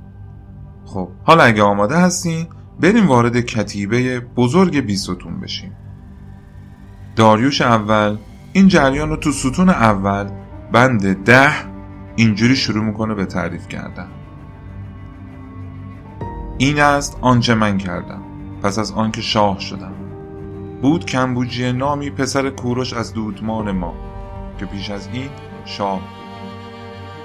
خب 0.84 1.08
حالا 1.24 1.42
اگه 1.44 1.62
آماده 1.62 1.96
هستین 1.96 2.46
بریم 2.80 3.08
وارد 3.08 3.40
کتیبه 3.40 4.20
بزرگ 4.20 4.80
بیستون 4.80 5.40
بشیم. 5.42 5.76
داریوش 7.16 7.60
اول 7.60 8.16
این 8.52 8.68
جریان 8.68 9.08
رو 9.08 9.16
تو 9.16 9.32
ستون 9.32 9.68
اول 9.68 10.30
بند 10.72 11.24
ده 11.24 11.52
اینجوری 12.16 12.56
شروع 12.56 12.84
می‌کنه 12.84 13.14
به 13.14 13.26
تعریف 13.26 13.68
کردن. 13.68 14.08
این 16.58 16.80
است 16.80 17.18
آنچه 17.20 17.54
من 17.54 17.78
کردم 17.78 18.22
پس 18.62 18.78
از 18.78 18.92
آنکه 18.92 19.20
شاه 19.20 19.60
شدم. 19.60 19.92
بود 20.82 21.06
کمبوجی 21.06 21.72
نامی 21.72 22.10
پسر 22.10 22.50
کوروش 22.50 22.92
از 22.92 23.12
دودمان 23.12 23.70
ما 23.70 23.94
که 24.58 24.66
پیش 24.66 24.90
از 24.90 25.08
این 25.12 25.28
شاه 25.64 25.98
بود. 25.98 26.08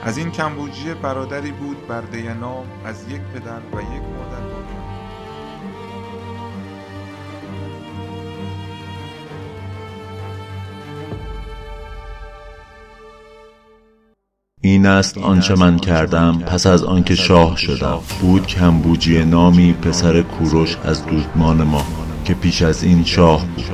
از 0.04 0.18
این 0.18 0.32
کمبوجی 0.32 0.94
برادری 0.94 1.52
بود 1.52 1.88
برده 1.88 2.34
نام 2.34 2.66
از 2.86 3.10
یک 3.10 3.22
پدر 3.22 3.60
و 3.74 3.82
یک 3.82 4.02
مادر. 4.02 4.69
این 14.80 14.88
است 14.88 15.18
آنچه 15.18 15.56
من 15.56 15.78
کردم. 15.78 16.40
پس 16.40 16.68
از 16.68 16.84
آنکه 16.84 17.16
شاه 17.16 17.58
شدم. 17.58 18.00
بود 18.22 18.48
کمبوجی 18.48 19.26
نامی 19.26 19.74
پسر 19.74 20.22
کوروش 20.22 20.78
از 20.86 21.06
دودمان 21.06 21.64
ما 21.64 21.86
که 22.26 22.34
پیش 22.34 22.62
از 22.62 22.84
این 22.84 23.06
شاه 23.06 23.46
بود. 23.56 23.66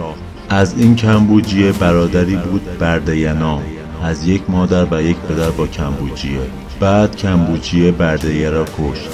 از 0.49 0.73
این 0.77 0.95
کمبوجیه 0.95 1.71
برادری 1.71 2.35
بود 2.35 2.77
بردینام 2.79 3.61
از 4.03 4.27
یک 4.27 4.41
مادر 4.49 4.87
و 4.91 5.01
یک 5.01 5.17
پدر 5.17 5.49
با 5.49 5.67
کمبوجیه 5.67 6.39
بعد 6.79 7.15
کمبوجیه 7.15 7.91
بردیه 7.91 8.49
را 8.49 8.63
کشت. 8.63 9.09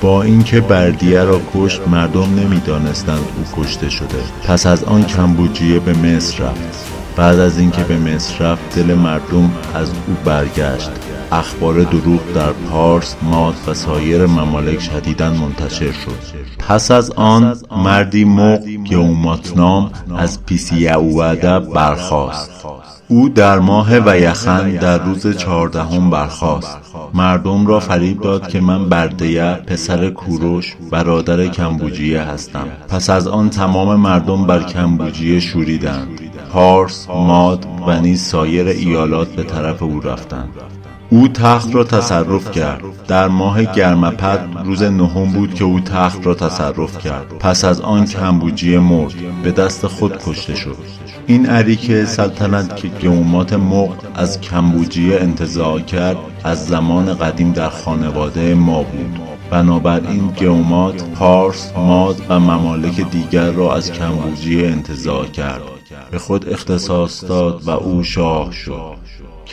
با 0.00 0.22
اینکه 0.22 0.60
بردیه 0.60 1.22
را 1.22 1.40
کشت 1.54 1.80
مردم 1.88 2.34
نمی‌دانستند 2.34 3.24
او 3.36 3.62
کشته 3.62 3.90
شده. 3.90 4.18
پس 4.44 4.66
از 4.66 4.84
آن 4.84 5.04
کمبوجیه 5.04 5.80
به 5.80 5.92
مصر 5.92 6.44
رفت. 6.44 6.90
بعد 7.16 7.38
از 7.38 7.58
اینکه 7.58 7.84
به 7.84 7.98
مصر 7.98 8.44
رفت 8.44 8.76
دل 8.76 8.94
مردم 8.94 9.52
از 9.74 9.88
او 9.88 10.16
برگشت. 10.24 10.90
اخبار 11.32 11.82
دروغ 11.82 12.20
در 12.34 12.52
پارس 12.52 13.16
ماد 13.22 13.54
و 13.66 13.74
سایر 13.74 14.26
ممالک 14.26 14.80
شدیدن 14.80 15.36
منتشر 15.36 15.92
شد. 15.92 16.18
پس 16.68 16.90
از 16.90 17.10
آن 17.10 17.56
مردی 17.70 18.24
مق 18.24 18.60
گوماتنام 18.90 19.90
از 20.18 20.44
پیسیعوده 20.46 21.58
برخاست. 21.58 22.50
او 23.08 23.28
در 23.28 23.58
ماه 23.58 23.98
ویخن 23.98 24.70
در 24.70 24.98
روز 24.98 25.36
چهاردهم 25.36 26.10
برخاست. 26.10 26.78
مردم 27.14 27.66
را 27.66 27.80
فریب 27.80 28.20
داد 28.20 28.48
که 28.48 28.60
من 28.60 28.88
بردیه 28.88 29.58
پسر 29.66 30.10
کوروش 30.10 30.76
برادر 30.90 31.46
کمبوجیه 31.46 32.22
هستم. 32.22 32.66
پس 32.88 33.10
از 33.10 33.28
آن 33.28 33.50
تمام 33.50 34.00
مردم 34.00 34.46
بر 34.46 34.62
کمبوجیه 34.62 35.40
شوریدند. 35.40 36.20
پارس 36.52 37.08
ماد 37.08 37.66
و 37.86 38.00
نیز 38.00 38.22
سایر 38.22 38.66
ایالات 38.66 39.28
به 39.28 39.42
طرف 39.42 39.82
او 39.82 40.00
رفتند. 40.00 40.48
او 41.10 41.28
تخت 41.28 41.74
را 41.74 41.84
تصرف 41.84 42.50
کرد. 42.50 42.82
در 43.08 43.28
ماه 43.28 43.64
گرمپد 43.64 44.48
روز 44.64 44.82
نهم 44.82 45.32
بود 45.32 45.54
که 45.54 45.64
او 45.64 45.80
تخت 45.80 46.26
را 46.26 46.34
تصرف 46.34 46.98
کرد. 46.98 47.28
پس 47.38 47.64
از 47.64 47.80
آن 47.80 48.04
کمبوجی 48.04 48.78
مرد 48.78 49.14
به 49.42 49.50
دست 49.50 49.86
خود 49.86 50.18
کشته 50.26 50.54
شد. 50.54 50.76
این 51.26 51.46
عریک 51.46 52.04
سلطنت 52.04 52.76
که 52.76 52.88
گومات 52.88 53.52
مغ 53.52 53.94
از 54.14 54.40
کمبوجیه 54.40 55.20
انتظار 55.20 55.80
کرد 55.80 56.16
از 56.44 56.66
زمان 56.66 57.14
قدیم 57.14 57.52
در 57.52 57.68
خانواده 57.68 58.54
ما 58.54 58.82
بود. 58.82 59.20
بنابراین 59.50 60.32
گومات 60.40 61.04
پارس 61.04 61.72
ماد 61.76 62.22
و 62.28 62.40
ممالک 62.40 63.10
دیگر 63.10 63.50
را 63.50 63.76
از 63.76 63.92
کمبوجیه 63.92 64.68
انتظار 64.68 65.26
کرد. 65.26 65.62
به 66.10 66.18
خود 66.18 66.48
اختصاص 66.48 67.24
داد 67.24 67.62
و 67.66 67.70
او 67.70 68.02
شاه 68.02 68.52
شد. 68.52 68.96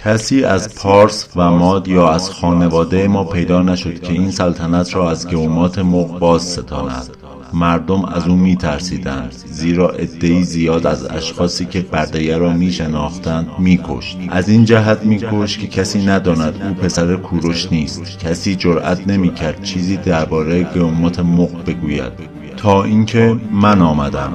کسی 0.04 0.44
از 0.44 0.76
پارس 0.76 1.28
و 1.36 1.52
ماد 1.52 1.88
یا 1.88 2.10
از 2.10 2.30
خانواده 2.30 3.08
ما 3.08 3.24
پیدا 3.24 3.62
نشد 3.62 4.02
که 4.02 4.14
این 4.14 4.32
سلطنت 4.32 4.96
را 4.96 5.12
از 5.12 5.28
گومات 5.28 5.80
مغ 5.80 6.20
باز 6.20 6.42
ستاند. 6.42 7.18
مردم 7.54 8.06
از 8.06 8.28
او 8.28 8.36
می 8.36 8.56
ترسیدند 8.56 9.34
زیرا 9.46 9.90
ادهی 9.90 10.44
زیاد 10.44 10.88
از 10.88 11.06
اشخاصی 11.06 11.66
که 11.66 11.82
بردیه 11.82 12.38
را 12.38 12.54
می 12.54 12.72
شناختند 12.72 13.48
می 13.60 13.80
کشت. 13.88 14.18
از 14.30 14.50
این 14.50 14.66
جهت 14.66 15.04
می 15.04 15.20
کشت 15.32 15.60
که 15.60 15.68
کسی 15.68 16.06
نداند 16.06 16.62
او 16.64 16.74
پسر 16.74 17.16
کوروش 17.16 17.72
نیست. 17.72 18.20
کسی 18.20 18.56
جرأت 18.56 19.08
نمی 19.08 19.34
کرد 19.34 19.64
چیزی 19.64 19.98
درباره 19.98 20.64
گومات 20.64 21.20
مغ 21.20 21.66
بگوید. 21.66 22.14
تا 22.58 22.84
اینکه 22.84 23.36
من 23.52 23.82
آمدم. 23.82 24.34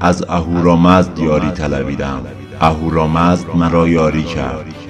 از 0.00 0.24
اهورامزد 0.28 1.18
یاری 1.18 1.50
طلبیدم. 1.50 2.20
اهورامزد 2.60 3.46
مرا 3.54 3.88
یاری 3.88 4.22
کرد. 4.22 4.81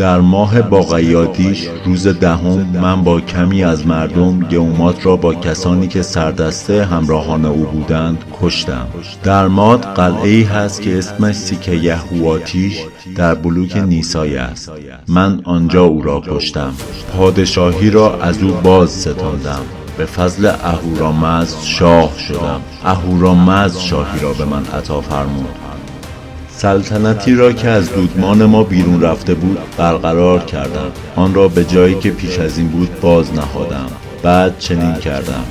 در 0.00 0.20
ماه 0.20 0.62
باقیادیش 0.62 1.68
روز 1.84 2.06
دهم 2.06 2.66
من 2.82 3.04
با 3.04 3.20
کمی 3.20 3.64
از 3.64 3.86
مردم 3.86 4.40
گومات 4.40 5.06
را 5.06 5.16
با 5.16 5.34
کسانی 5.34 5.88
که 5.88 6.02
سردسته 6.02 6.84
همراهان 6.84 7.44
او 7.44 7.64
بودند 7.64 8.24
کشتم. 8.40 8.86
در 9.24 9.46
ماد 9.46 9.84
قلعه 9.84 10.28
ای 10.28 10.42
هست 10.42 10.82
که 10.82 10.98
اسمش 10.98 11.34
سیکه 11.34 11.72
یهواتیش 11.72 12.84
در 13.16 13.34
بلوک 13.34 13.76
نیسای 13.76 14.36
است. 14.36 14.72
من 15.08 15.40
آنجا 15.44 15.84
او 15.84 16.02
را 16.02 16.22
کشتم. 16.26 16.72
پادشاهی 17.16 17.90
را 17.90 18.22
از 18.22 18.42
او 18.42 18.50
باز 18.50 18.90
ستاندم. 18.90 19.62
به 19.98 20.04
فضل 20.04 20.46
اهورامزد 20.46 21.62
شاه 21.62 22.18
شدم. 22.18 22.60
اهورامزد 22.84 23.78
شاهی 23.78 24.20
را 24.20 24.32
به 24.32 24.44
من 24.44 24.64
عطا 24.66 25.00
فرمود. 25.00 25.69
سلطنتی 26.60 27.34
را 27.34 27.52
که 27.52 27.68
از 27.68 27.92
دودمان 27.92 28.44
ما 28.44 28.62
بیرون 28.62 29.02
رفته 29.02 29.34
بود 29.34 29.58
برقرار 29.76 30.38
کردم. 30.38 30.90
آن 31.16 31.34
را 31.34 31.48
به 31.48 31.64
جایی 31.64 31.94
که 31.94 32.10
پیش 32.10 32.38
از 32.38 32.58
این 32.58 32.68
بود 32.68 33.00
باز 33.00 33.34
نهادم. 33.34 33.86
بعد 34.22 34.58
چنین 34.58 34.94
کردم. 34.94 35.44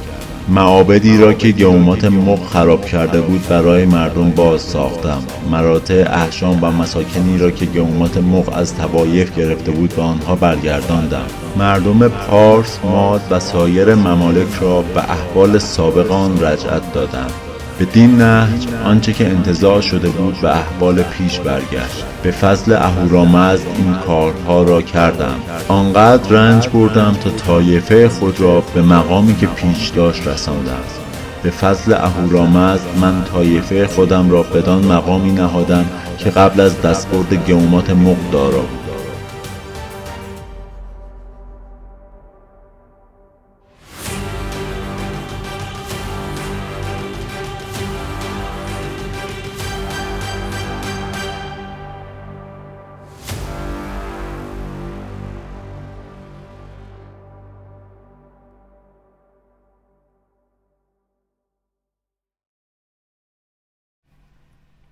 معابدی 0.50 1.18
را 1.18 1.34
که 1.34 1.52
گومات 1.52 2.06
مق 2.06 2.46
خراب 2.54 2.86
کرده 2.86 3.22
بود 3.22 3.48
برای 3.48 3.86
مردم 3.86 4.30
باز 4.30 4.62
ساختم. 4.62 5.24
مراتع 5.52 6.06
احشام 6.12 6.64
و 6.64 6.72
مساکنی 6.72 7.38
را 7.38 7.52
که 7.52 7.66
گومات 7.66 8.18
مق 8.18 8.58
از 8.58 8.76
تبایف 8.76 9.36
گرفته 9.36 9.72
بود 9.72 9.96
به 9.96 10.02
آنها 10.02 10.36
برگرداندم. 10.36 11.26
مردم 11.58 12.08
پارس 12.08 12.80
ماد 12.84 13.22
و 13.32 13.40
سایر 13.40 13.96
ممالک 13.96 14.48
را 14.62 14.82
به 14.82 15.12
احوال 15.12 15.58
سابق 15.58 16.12
آن 16.12 16.44
رجعت 16.44 16.94
دادم. 16.94 17.49
بدین 17.80 18.22
نهج 18.22 18.68
آنچه 18.86 19.14
که 19.14 19.28
انتظار 19.28 19.82
شده 19.82 20.10
بود 20.10 20.42
به 20.42 20.58
احوال 20.58 21.04
پیش 21.04 21.40
برگشت. 21.40 22.06
به 22.24 22.32
فضل 22.32 22.74
اهورامزد 22.74 23.68
این 23.78 23.94
کارها 23.94 24.64
را 24.64 24.82
کردم. 24.82 25.36
آنقدر 25.68 26.30
رنج 26.30 26.68
بردم 26.68 27.18
تا 27.24 27.30
طایفه 27.30 28.10
خود 28.10 28.42
را 28.42 28.64
به 28.74 28.82
مقامی 28.82 29.36
که 29.36 29.48
پیش 29.48 29.88
داشت 29.88 30.28
رساندم. 30.28 30.84
به 31.44 31.50
فضل 31.50 31.94
اهورامزد 31.94 32.98
من 33.02 33.24
طایفه 33.24 33.88
خودم 33.88 34.30
را 34.32 34.44
بدان 34.44 34.86
مقامی 34.86 35.32
نهادم 35.32 35.86
که 36.18 36.30
قبل 36.30 36.62
از 36.62 36.82
دستبرد 36.82 37.34
گومات 37.48 37.90
مقدارا 37.90 38.60
بود 38.60 38.79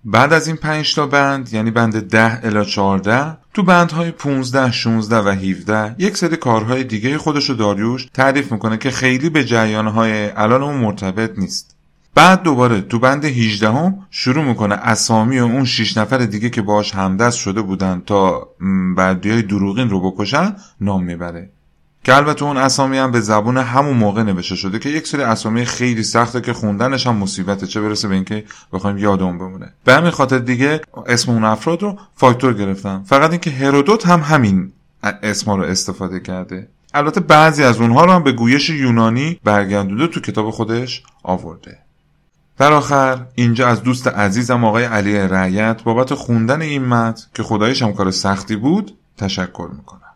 بعد 0.04 0.32
از 0.32 0.46
این 0.46 0.56
5 0.56 0.94
تا 0.94 1.06
بند 1.06 1.52
یعنی 1.52 1.70
بند 1.70 2.08
10 2.08 2.46
الی 2.46 2.64
14 2.64 3.36
تو 3.54 3.62
بندهای 3.62 4.10
15 4.10 4.72
16 4.72 5.16
و 5.16 5.28
17 5.28 5.94
یک 5.98 6.16
سری 6.16 6.36
کارهای 6.36 6.84
دیگه 6.84 7.18
خودشو 7.18 7.54
داریوش 7.54 8.06
تعریف 8.14 8.52
می‌کنه 8.52 8.76
که 8.76 8.90
خیلی 8.90 9.30
به 9.30 9.44
جریانهای 9.44 10.30
الان 10.30 10.62
اون 10.62 10.76
مرتبط 10.76 11.38
نیست. 11.38 11.76
بعد 12.14 12.42
دوباره 12.42 12.80
تو 12.80 12.98
بند 12.98 13.24
18 13.24 13.72
هم 13.72 14.06
شروع 14.10 14.44
می‌کنه 14.44 14.74
اسامی 14.74 15.38
و 15.38 15.44
اون 15.44 15.64
6 15.64 15.96
نفر 15.96 16.18
دیگه 16.18 16.50
که 16.50 16.62
باش 16.62 16.94
همدست 16.94 17.38
شده 17.38 17.62
بودن 17.62 18.02
تا 18.06 18.48
های 19.24 19.42
دروغین 19.42 19.90
رو 19.90 20.10
بکشن 20.10 20.56
نام 20.80 21.04
می‌بره. 21.04 21.50
که 22.08 22.16
البته 22.16 22.44
اون 22.44 22.56
اسامی 22.56 22.98
هم 22.98 23.10
به 23.10 23.20
زبون 23.20 23.56
همون 23.56 23.96
موقع 23.96 24.22
نوشته 24.22 24.56
شده 24.56 24.78
که 24.78 24.88
یک 24.88 25.06
سری 25.06 25.22
اسامی 25.22 25.64
خیلی 25.64 26.02
سخته 26.02 26.40
که 26.40 26.52
خوندنش 26.52 27.06
هم 27.06 27.16
مصیبته. 27.16 27.66
چه 27.66 27.80
برسه 27.80 28.08
به 28.08 28.14
اینکه 28.14 28.44
بخوایم 28.72 28.98
یادمون 28.98 29.38
بمونه. 29.38 29.72
به 29.84 29.94
همین 29.94 30.10
خاطر 30.10 30.38
دیگه 30.38 30.80
اسم 31.06 31.32
اون 31.32 31.44
افراد 31.44 31.82
رو 31.82 31.98
فاکتور 32.14 32.54
گرفتم 32.54 33.02
فقط 33.06 33.30
اینکه 33.30 33.50
هرودوت 33.50 34.06
هم 34.06 34.20
همین 34.20 34.72
اسما 35.02 35.56
رو 35.56 35.62
استفاده 35.62 36.20
کرده. 36.20 36.68
البته 36.94 37.20
بعضی 37.20 37.62
از 37.62 37.80
اونها 37.80 38.04
رو 38.04 38.12
هم 38.12 38.22
به 38.22 38.32
گویش 38.32 38.70
یونانی 38.70 39.40
برگردونده 39.44 40.06
تو 40.06 40.20
کتاب 40.20 40.50
خودش 40.50 41.02
آورده. 41.22 41.78
در 42.58 42.72
آخر 42.72 43.26
اینجا 43.34 43.68
از 43.68 43.82
دوست 43.82 44.06
عزیزم 44.06 44.64
آقای 44.64 44.84
علی 44.84 45.18
رعیت 45.18 45.82
بابت 45.82 46.14
خوندن 46.14 46.62
این 46.62 46.84
متن 46.84 47.22
که 47.34 47.42
خدایش 47.42 47.82
هم 47.82 47.92
کار 47.92 48.10
سختی 48.10 48.56
بود 48.56 48.98
تشکر 49.16 49.68
می‌کنم. 49.76 50.07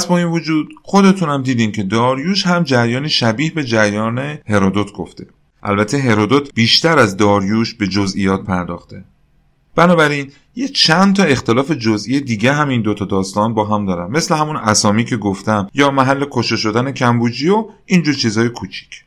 پس 0.00 0.06
با 0.06 0.18
این 0.18 0.26
وجود 0.26 0.74
خودتونم 0.82 1.42
دیدین 1.42 1.72
که 1.72 1.82
داریوش 1.82 2.46
هم 2.46 2.62
جریانی 2.62 3.08
شبیه 3.08 3.50
به 3.50 3.64
جریان 3.64 4.38
هرودوت 4.46 4.92
گفته. 4.92 5.26
البته 5.62 5.98
هرودوت 5.98 6.54
بیشتر 6.54 6.98
از 6.98 7.16
داریوش 7.16 7.74
به 7.74 7.86
جزئیات 7.86 8.44
پرداخته. 8.44 9.04
بنابراین 9.74 10.32
یه 10.56 10.68
چند 10.68 11.16
تا 11.16 11.22
اختلاف 11.22 11.72
جزئی 11.72 12.20
دیگه 12.20 12.52
هم 12.52 12.68
این 12.68 12.82
دوتا 12.82 13.04
داستان 13.04 13.54
با 13.54 13.64
هم 13.64 13.86
دارن. 13.86 14.10
مثل 14.10 14.34
همون 14.34 14.56
اسامی 14.56 15.04
که 15.04 15.16
گفتم 15.16 15.68
یا 15.74 15.90
محل 15.90 16.24
کشته 16.30 16.56
شدن 16.56 16.92
کمبوجی 16.92 17.48
و 17.48 17.64
اینجور 17.86 18.14
چیزای 18.14 18.48
کوچیک. 18.48 19.04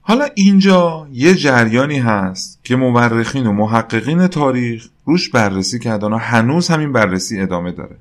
حالا 0.00 0.28
اینجا 0.34 1.08
یه 1.12 1.34
جریانی 1.34 1.98
هست 1.98 2.60
که 2.64 2.76
مورخین 2.76 3.46
و 3.46 3.52
محققین 3.52 4.26
تاریخ 4.26 4.88
روش 5.04 5.28
بررسی 5.28 5.78
کردن 5.78 6.12
و 6.12 6.16
هنوز 6.16 6.68
همین 6.68 6.92
بررسی 6.92 7.40
ادامه 7.40 7.72
داره. 7.72 7.96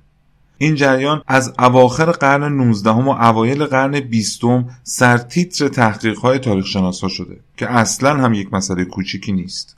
این 0.64 0.76
جریان 0.76 1.22
از 1.28 1.54
اواخر 1.60 2.12
قرن 2.12 2.54
19 2.54 2.90
و 2.90 3.10
اوایل 3.10 3.66
قرن 3.66 4.00
20 4.00 4.42
سرتیتر 4.84 5.68
تحقیقهای 5.68 6.64
شناسا 6.64 7.08
شده 7.08 7.40
که 7.58 7.72
اصلا 7.72 8.14
هم 8.14 8.34
یک 8.34 8.54
مسئله 8.54 8.86
کوچیکی 8.86 9.32
نیست. 9.32 9.78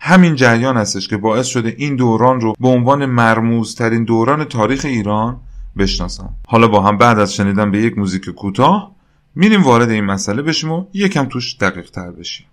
همین 0.00 0.34
جریان 0.34 0.76
هستش 0.76 1.08
که 1.08 1.16
باعث 1.16 1.46
شده 1.46 1.74
این 1.78 1.96
دوران 1.96 2.40
رو 2.40 2.54
به 2.60 2.68
عنوان 2.68 3.06
مرموزترین 3.06 4.04
دوران 4.04 4.44
تاریخ 4.44 4.84
ایران 4.84 5.40
بشناسم. 5.78 6.34
حالا 6.46 6.68
با 6.68 6.82
هم 6.82 6.98
بعد 6.98 7.18
از 7.18 7.34
شنیدن 7.34 7.70
به 7.70 7.82
یک 7.82 7.98
موزیک 7.98 8.30
کوتاه 8.30 8.92
میریم 9.34 9.62
وارد 9.62 9.90
این 9.90 10.04
مسئله 10.04 10.42
بشیم 10.42 10.72
و 10.72 10.84
یکم 10.94 11.24
توش 11.24 11.56
دقیق 11.56 11.90
تر 11.90 12.10
بشیم. 12.10 12.46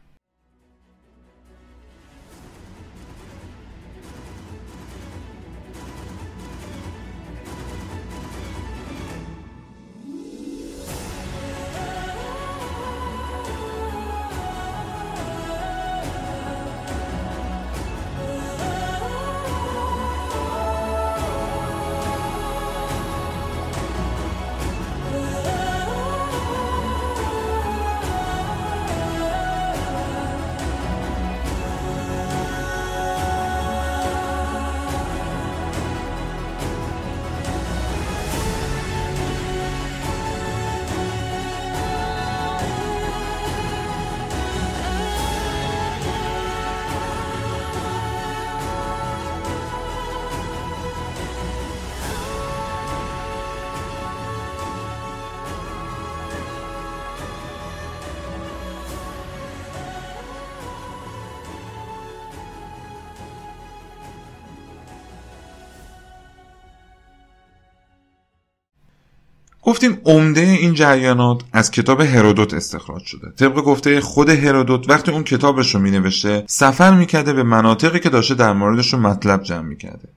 گفتیم 69.66 69.98
عمده 70.06 70.42
این 70.42 70.74
جریانات 70.74 71.42
از 71.54 71.72
کتاب 71.72 72.02
هرودوت 72.02 72.54
استخراج 72.54 73.04
شده. 73.04 73.30
طبق 73.40 73.56
گفته 73.56 74.02
خود 74.02 74.30
هرودوت 74.30 74.90
وقتی 74.90 75.12
اون 75.12 75.24
کتابش 75.24 75.76
رو 75.76 75.82
مینوشته 75.82 76.44
سفر 76.48 76.94
می‌کرده 76.94 77.34
به 77.34 77.44
مناطقی 77.44 78.00
که 78.00 78.10
داشته 78.10 78.36
در 78.36 78.54
موردشون 78.54 79.00
مطلب 79.00 79.44
جمع 79.44 79.62
می‌کرده. 79.62 80.10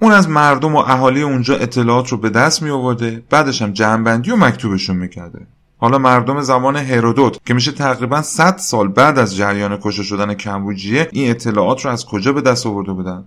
اون 0.00 0.12
از 0.12 0.28
مردم 0.28 0.74
و 0.74 0.78
اهالی 0.78 1.22
اونجا 1.22 1.56
اطلاعات 1.56 2.08
رو 2.08 2.18
به 2.18 2.30
دست 2.30 2.62
می 2.62 2.70
آورده 2.70 3.22
بعدش 3.30 3.62
هم 3.62 3.72
جمعبندی 3.72 4.30
و 4.30 4.36
مکتوبشون 4.36 4.96
می‌کرده. 4.96 5.46
حالا 5.78 5.98
مردم 5.98 6.40
زمان 6.40 6.76
هرودوت 6.76 7.38
که 7.46 7.54
میشه 7.54 7.72
تقریبا 7.72 8.22
100 8.22 8.56
سال 8.56 8.88
بعد 8.88 9.18
از 9.18 9.36
جریان 9.36 9.78
کشته 9.82 10.02
شدن 10.02 10.34
کمبوجیه 10.34 11.08
این 11.12 11.30
اطلاعات 11.30 11.84
رو 11.84 11.90
از 11.90 12.06
کجا 12.06 12.32
به 12.32 12.40
دست 12.40 12.66
آورده 12.66 12.92
بودن؟ 12.92 13.24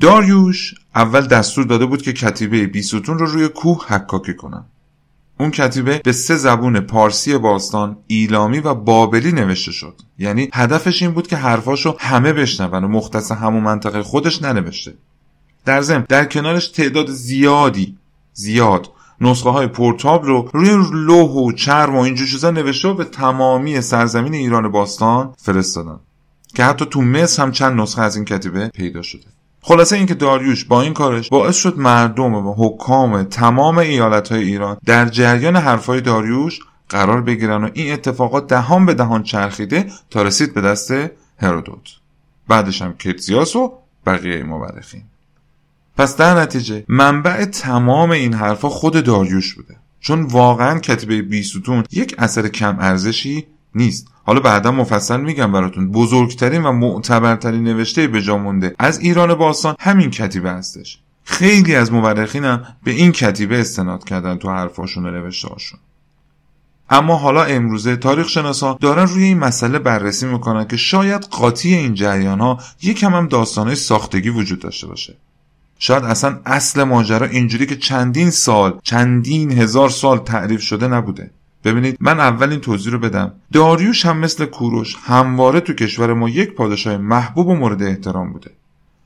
داریوش 0.00 0.74
اول 0.94 1.26
دستور 1.26 1.64
داده 1.64 1.86
بود 1.86 2.02
که 2.02 2.12
کتیبه 2.12 2.66
بیستون 2.66 3.18
رو 3.18 3.26
روی 3.26 3.48
کوه 3.48 3.86
حکاکی 3.88 4.34
کنن. 4.34 4.64
اون 5.40 5.50
کتیبه 5.50 6.00
به 6.04 6.12
سه 6.12 6.36
زبون 6.36 6.80
پارسی 6.80 7.38
باستان، 7.38 7.96
ایلامی 8.06 8.58
و 8.58 8.74
بابلی 8.74 9.32
نوشته 9.32 9.72
شد. 9.72 10.00
یعنی 10.18 10.48
هدفش 10.54 11.02
این 11.02 11.10
بود 11.10 11.26
که 11.26 11.36
حرفاشو 11.36 11.96
همه 11.98 12.32
بشنون 12.32 12.84
و 12.84 12.88
مختص 12.88 13.32
همون 13.32 13.62
منطقه 13.62 14.02
خودش 14.02 14.42
ننوشته. 14.42 14.94
در 15.64 15.80
ضمن 15.80 16.04
در 16.08 16.24
کنارش 16.24 16.68
تعداد 16.68 17.10
زیادی 17.10 17.96
زیاد 18.32 18.90
نسخه 19.20 19.50
های 19.50 19.66
پورتاب 19.66 20.24
رو 20.24 20.50
روی 20.52 20.70
لوح 20.92 21.30
و 21.30 21.52
چرم 21.52 21.96
و 21.96 22.00
اینجور 22.00 22.26
چیزا 22.26 22.50
نوشته 22.50 22.88
و 22.88 22.94
به 22.94 23.04
تمامی 23.04 23.80
سرزمین 23.80 24.34
ایران 24.34 24.70
باستان 24.70 25.34
فرستادن 25.38 26.00
که 26.54 26.64
حتی 26.64 26.84
تو 26.84 27.02
مصر 27.02 27.42
هم 27.42 27.52
چند 27.52 27.80
نسخه 27.80 28.02
از 28.02 28.16
این 28.16 28.24
کتیبه 28.24 28.68
پیدا 28.68 29.02
شده 29.02 29.26
خلاصه 29.68 29.96
اینکه 29.96 30.14
داریوش 30.14 30.64
با 30.64 30.82
این 30.82 30.94
کارش 30.94 31.28
باعث 31.28 31.56
شد 31.56 31.78
مردم 31.78 32.34
و 32.34 32.54
حکام 32.58 33.22
تمام 33.22 33.78
ایالت 33.78 34.32
های 34.32 34.42
ایران 34.42 34.76
در 34.84 35.08
جریان 35.08 35.56
حرفای 35.56 36.00
داریوش 36.00 36.60
قرار 36.88 37.22
بگیرن 37.22 37.64
و 37.64 37.70
این 37.74 37.92
اتفاقات 37.92 38.46
دهان 38.46 38.86
به 38.86 38.94
دهان 38.94 39.22
چرخیده 39.22 39.86
تا 40.10 40.22
رسید 40.22 40.54
به 40.54 40.60
دست 40.60 40.92
هرودوت. 41.38 41.88
بعدش 42.48 42.82
هم 42.82 42.94
کتزیاس 42.94 43.56
و 43.56 43.72
بقیه 44.06 44.42
مورخین. 44.42 45.02
پس 45.96 46.16
در 46.16 46.40
نتیجه 46.40 46.84
منبع 46.88 47.44
تمام 47.44 48.10
این 48.10 48.34
حرفا 48.34 48.68
خود 48.68 49.04
داریوش 49.04 49.54
بوده. 49.54 49.76
چون 50.00 50.22
واقعا 50.22 50.78
کتیبه 50.78 51.22
بیستون 51.22 51.84
یک 51.90 52.14
اثر 52.18 52.48
کم 52.48 52.76
ارزشی 52.80 53.46
نیست. 53.78 54.06
حالا 54.26 54.40
بعدا 54.40 54.72
مفصل 54.72 55.20
میگم 55.20 55.52
براتون. 55.52 55.90
بزرگترین 55.90 56.62
و 56.62 56.72
معتبرترین 56.72 57.64
نوشته 57.64 58.06
به 58.06 58.34
مونده 58.34 58.74
از 58.78 58.98
ایران 58.98 59.34
باستان 59.34 59.74
همین 59.80 60.10
کتیبه 60.10 60.50
هستش. 60.50 60.98
خیلی 61.24 61.74
از 61.74 61.92
مورخینم 61.92 62.76
به 62.84 62.90
این 62.90 63.12
کتیبه 63.12 63.60
استناد 63.60 64.04
کردن 64.04 64.36
تو 64.36 64.50
حرفاشون 64.50 65.06
و 65.06 65.10
نوشته 65.10 65.48
هاشون. 65.48 65.80
اما 66.90 67.16
حالا 67.16 67.44
امروزه 67.44 67.96
تاریخ 67.96 68.28
شناسا 68.28 68.78
دارن 68.80 69.06
روی 69.06 69.24
این 69.24 69.38
مسئله 69.38 69.78
بررسی 69.78 70.26
می‌کنن 70.26 70.64
که 70.64 70.76
شاید 70.76 71.22
قاطی 71.22 71.74
این 71.74 71.94
جریان 71.94 72.40
ها 72.40 72.58
یکم 72.82 73.14
هم 73.14 73.28
داستانهای 73.28 73.76
ساختگی 73.76 74.28
وجود 74.28 74.58
داشته 74.58 74.86
باشه. 74.86 75.16
شاید 75.78 76.04
اصلا 76.04 76.40
اصل 76.46 76.82
ماجرا 76.82 77.26
اینجوری 77.26 77.66
که 77.66 77.76
چندین 77.76 78.30
سال 78.30 78.80
چندین 78.82 79.52
هزار 79.52 79.88
سال 79.88 80.18
تعریف 80.18 80.62
شده 80.62 80.88
نبوده. 80.88 81.30
ببینید 81.72 81.96
من 82.00 82.20
اول 82.20 82.50
این 82.50 82.60
توضیح 82.60 82.92
رو 82.92 82.98
بدم. 82.98 83.32
داریوش 83.52 84.06
هم 84.06 84.18
مثل 84.18 84.44
کوروش 84.44 84.96
همواره 85.02 85.60
تو 85.60 85.72
کشور 85.72 86.14
ما 86.14 86.28
یک 86.28 86.54
پادشاه 86.54 86.96
محبوب 86.96 87.48
و 87.48 87.54
مورد 87.54 87.82
احترام 87.82 88.32
بوده. 88.32 88.50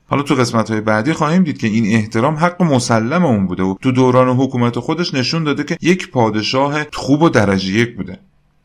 حالا 0.07 0.23
تو 0.23 0.35
قسمت 0.35 0.71
های 0.71 0.81
بعدی 0.81 1.13
خواهیم 1.13 1.43
دید 1.43 1.57
که 1.57 1.67
این 1.67 1.95
احترام 1.95 2.35
حق 2.35 2.61
مسلم 2.61 3.25
اون 3.25 3.47
بوده 3.47 3.63
و 3.63 3.75
تو 3.81 3.91
دوران 3.91 4.29
حکومت 4.37 4.79
خودش 4.79 5.13
نشون 5.13 5.43
داده 5.43 5.63
که 5.63 5.77
یک 5.81 6.11
پادشاه 6.11 6.83
خوب 6.93 7.21
و 7.21 7.29
درجه 7.29 7.71
یک 7.71 7.95
بوده. 7.95 8.19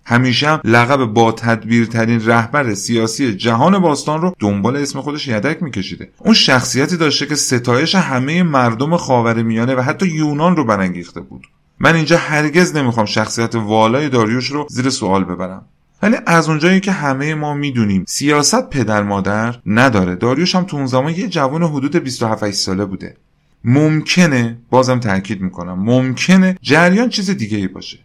همیشه 0.04 0.48
هم 0.48 0.60
لقب 0.64 1.04
با 1.04 1.32
تدبیرترین 1.32 2.26
رهبر 2.26 2.74
سیاسی 2.74 3.34
جهان 3.34 3.78
باستان 3.78 4.20
رو 4.20 4.34
دنبال 4.38 4.76
اسم 4.76 5.00
خودش 5.00 5.28
یدک 5.28 5.62
میکشیده. 5.62 6.10
اون 6.18 6.34
شخصیتی 6.34 6.96
داشته 6.96 7.26
که 7.26 7.34
ستایش 7.34 7.94
همه 7.94 8.42
مردم 8.42 8.96
خاورمیانه 8.96 9.74
و 9.74 9.80
حتی 9.80 10.06
یونان 10.06 10.56
رو 10.56 10.64
برانگیخته 10.64 11.20
بود. 11.20 11.46
من 11.80 11.94
اینجا 11.94 12.16
هرگز 12.16 12.76
نمی‌خوام 12.76 13.06
شخصیت 13.06 13.54
والای 13.54 14.08
داریوش 14.08 14.46
رو 14.46 14.66
زیر 14.70 14.90
سوال 14.90 15.24
ببرم. 15.24 15.64
ولی 16.02 16.16
از 16.26 16.48
اونجایی 16.48 16.80
که 16.80 16.92
همه 16.92 17.34
ما 17.34 17.54
می‌دونیم 17.54 18.04
سیاست 18.08 18.70
پدر 18.70 19.02
مادر 19.02 19.58
نداره. 19.66 20.14
داریوش 20.14 20.54
هم 20.54 20.64
تو 20.64 20.76
اون 20.76 20.86
زمان 20.86 21.12
یه 21.12 21.28
جوان 21.28 21.62
حدود 21.62 21.96
27 21.96 22.50
ساله 22.50 22.84
بوده. 22.84 23.16
ممکنه 23.64 24.58
بازم 24.70 25.00
تاکید 25.00 25.40
می‌کنم 25.40 25.84
ممکنه 25.84 26.58
جریان 26.62 27.08
چیز 27.08 27.30
دیگه 27.30 27.58
ای 27.58 27.68
باشه. 27.68 27.98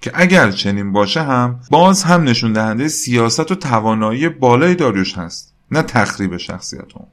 که 0.00 0.10
اگر 0.14 0.50
چنین 0.50 0.92
باشه 0.92 1.22
هم 1.22 1.60
باز 1.70 2.02
هم 2.02 2.22
نشون 2.22 2.52
دهنده 2.52 2.88
سیاست 2.88 3.50
و 3.50 3.54
توانایی 3.54 4.28
بالای 4.28 4.74
داریوش 4.74 5.18
هست 5.18 5.54
نه 5.70 5.82
تخریب 5.82 6.36
شخصیت 6.36 6.96
اون. 6.96 7.06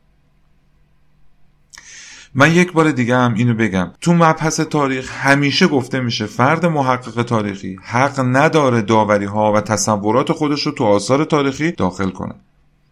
من 2.40 2.52
یک 2.52 2.72
بار 2.72 2.92
دیگه 2.92 3.16
هم 3.16 3.34
اینو 3.34 3.54
بگم. 3.54 3.92
تو 4.02 4.14
مبحث 4.14 4.60
تاریخ 4.60 5.12
همیشه 5.12 5.68
گفته 5.68 6.00
میشه 6.00 6.26
فرد 6.26 6.66
محقق 6.66 7.24
تاریخی 7.24 7.80
حق 7.84 8.20
نداره 8.20 8.82
داوری 8.82 9.26
ها 9.26 9.54
و 9.54 9.62
تصورات 9.62 10.32
خودش 10.32 10.66
رو 10.66 10.72
تو 10.72 10.84
آثار 10.84 11.24
تاریخی 11.24 11.72
داخل 11.72 12.10
کنه. 12.10 12.36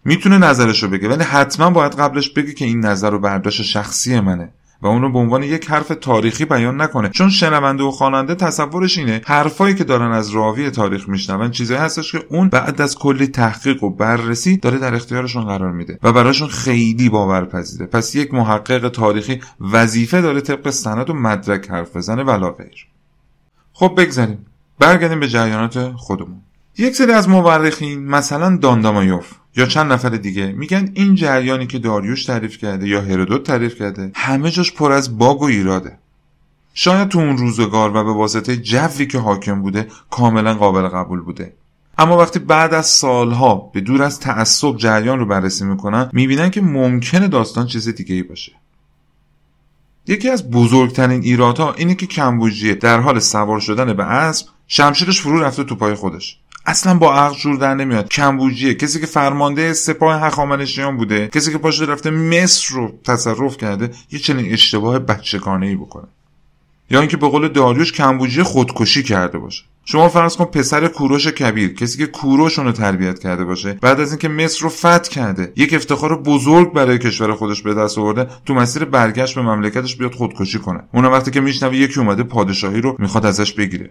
می‌تونه 0.06 0.38
نظرش 0.38 0.84
رو 0.84 0.90
بگه 0.90 1.10
ولی 1.10 1.24
حتما 1.24 1.70
باید 1.70 1.96
قبلش 1.96 2.30
بگه 2.30 2.54
که 2.54 2.66
این 2.66 2.80
نظر 2.80 3.14
و 3.14 3.20
برداشت 3.20 3.62
شخصی 3.62 4.20
منه. 4.20 4.50
و 4.86 4.88
اونو 4.88 5.12
به 5.12 5.20
عنوان 5.20 5.44
یک 5.44 5.70
حرف 5.70 5.92
تاریخی 6.02 6.46
بیان 6.46 6.82
نکنه. 6.82 7.10
چون 7.10 7.30
شنونده 7.30 7.84
و 7.84 7.92
خواننده 7.92 8.36
تصورش 8.36 8.98
اینه 8.98 9.22
حرفایی 9.26 9.76
که 9.76 9.84
دارن 9.84 10.12
از 10.12 10.30
راوی 10.30 10.70
تاریخ 10.70 11.10
میشنون 11.10 11.52
چیزی 11.52 11.74
هستش 11.74 12.12
که 12.12 12.26
اون 12.30 12.50
بعد 12.50 12.82
از 12.82 12.98
کلی 12.98 13.28
تحقیق 13.28 13.84
و 13.84 13.90
بررسی 13.90 14.58
داره 14.58 14.78
در 14.78 14.96
اختیارشون 14.96 15.46
قرار 15.46 15.72
میده 15.72 16.00
و 16.04 16.14
براشون 16.14 16.48
خیلی 16.48 17.10
باورپذیره. 17.10 17.86
پس 17.86 18.16
یک 18.16 18.34
محقق 18.34 18.90
تاریخی 18.90 19.42
وظیفه 19.60 20.22
داره 20.22 20.42
طبق 20.42 20.70
سند 20.70 21.10
و 21.10 21.14
مدرک 21.14 21.72
حرف 21.72 21.96
بزنه 21.96 22.24
ولا 22.24 22.52
غیر. 22.52 22.88
خب 23.74 23.94
بگذاریم. 23.98 24.46
برگردیم 24.80 25.20
به 25.20 25.28
جریانات 25.28 25.92
خودمون. 25.92 26.42
یک 26.78 26.96
سری 26.96 27.12
از 27.12 27.30
مورخین 27.30 28.06
مثلا 28.06 28.58
داندامایوف 28.58 29.32
یا 29.58 29.66
چند 29.66 29.92
نفر 29.92 30.10
دیگه 30.10 30.52
میگن 30.52 30.92
این 30.94 31.16
جریانی 31.16 31.68
که 31.68 31.80
داریوش 31.80 32.26
تعریف 32.26 32.58
کرده 32.58 32.88
یا 32.88 33.02
هرودوت 33.02 33.44
تعریف 33.44 33.80
کرده 33.80 34.12
همه 34.16 34.52
جاش 34.52 34.74
پر 34.74 34.92
از 34.92 35.18
باگ 35.18 35.42
و 35.42 35.46
ایراده. 35.46 35.98
شاید 36.74 37.10
تو 37.10 37.20
اون 37.20 37.38
روزگار 37.38 37.90
و 37.90 38.04
به 38.04 38.14
واسطه 38.14 38.58
جوی 38.58 39.06
که 39.06 39.20
حاکم 39.20 39.62
بوده 39.62 39.88
کاملا 40.10 40.54
قابل 40.54 40.88
قبول 40.88 41.22
بوده. 41.22 41.54
اما 41.98 42.18
وقتی 42.18 42.40
بعد 42.40 42.74
از 42.74 42.86
سالها 42.86 43.56
به 43.74 43.82
دور 43.82 44.04
از 44.04 44.20
تعصب 44.20 44.78
جریان 44.78 45.20
رو 45.20 45.26
بررسی 45.26 45.66
می‌کنن 45.66 46.10
می‌بینن 46.14 46.50
که 46.50 46.62
ممکنه 46.62 47.28
داستان 47.28 47.68
چیز 47.68 47.90
دیگه 47.90 48.16
ای 48.16 48.24
باشه. 48.24 48.52
یکی 50.08 50.30
از 50.30 50.52
بزرگترین 50.52 51.22
ایرادها 51.22 51.74
اینه 51.74 51.96
که 51.96 52.06
کمبوجیه 52.06 52.76
در 52.76 53.00
حال 53.00 53.20
سوار 53.20 53.60
شدن 53.60 53.94
به 53.94 54.04
اسب 54.04 54.48
شمشیرش 54.68 55.22
فرو 55.22 55.40
رفته 55.40 55.64
تو 55.64 55.76
پای 55.76 55.94
خودش. 55.94 56.40
اصلا 56.66 56.94
با 56.94 57.16
عقل 57.16 57.36
جور 57.36 57.58
در 57.58 57.74
نمیاد. 57.74 58.10
کمبوجیه. 58.10 58.74
کسی 58.74 59.00
که 59.00 59.06
فرمانده 59.06 59.74
سپاه 59.74 60.22
هخامنشیان 60.22 60.98
بوده 60.98 61.28
کسی 61.28 61.52
که 61.52 61.58
پاشو 61.58 61.86
رفته 61.86 62.10
مصر 62.10 62.76
رو 62.76 62.94
تصرف 63.04 63.58
کرده 63.58 63.92
یه 64.12 64.20
چنین 64.20 64.54
اشتباه 64.54 65.00
بچگانه 65.00 65.66
ای 65.68 65.76
بکنه. 65.76 66.08
یا 66.90 67.00
اینکه 67.00 67.18
به 67.18 67.28
قول 67.28 67.48
داریوش 67.48 67.92
کمبوجیه 67.92 68.44
خودکشی 68.44 69.04
کرده 69.04 69.38
باشه. 69.38 69.64
شما 69.86 70.10
فرض 70.10 70.36
کن 70.36 70.46
پسر 70.46 70.88
کوروش 70.88 71.28
کبیر 71.28 71.74
کسی 71.74 71.98
که 71.98 72.06
کوروش 72.06 72.60
رو 72.60 72.72
تربیت 72.72 73.20
کرده 73.20 73.46
باشه 73.46 73.74
بعد 73.82 74.00
از 74.00 74.12
اینکه 74.12 74.28
مصر 74.28 74.62
رو 74.62 74.70
فتح 74.70 75.10
کرده 75.10 75.54
یک 75.56 75.74
افتخار 75.74 76.22
بزرگ 76.22 76.74
برای 76.74 77.00
کشور 77.00 77.36
خودش 77.36 77.62
به 77.62 77.74
دست 77.74 77.98
آورده 77.98 78.28
تو 78.46 78.54
مسیر 78.54 78.86
برگشت 78.86 79.36
به 79.36 79.42
مملکتش 79.42 79.96
بیاد 79.96 80.14
خودکشی 80.14 80.60
کنه. 80.60 80.84
اون 80.94 81.06
وقتی 81.06 81.32
که 81.32 81.42
میشنوه 81.42 81.76
یکی 81.76 82.00
اومده 82.00 82.24
پادشاهی 82.24 82.82
رو 82.82 82.96
می‌خواد 83.00 83.26
ازش 83.26 83.54
بگیره. 83.54 83.90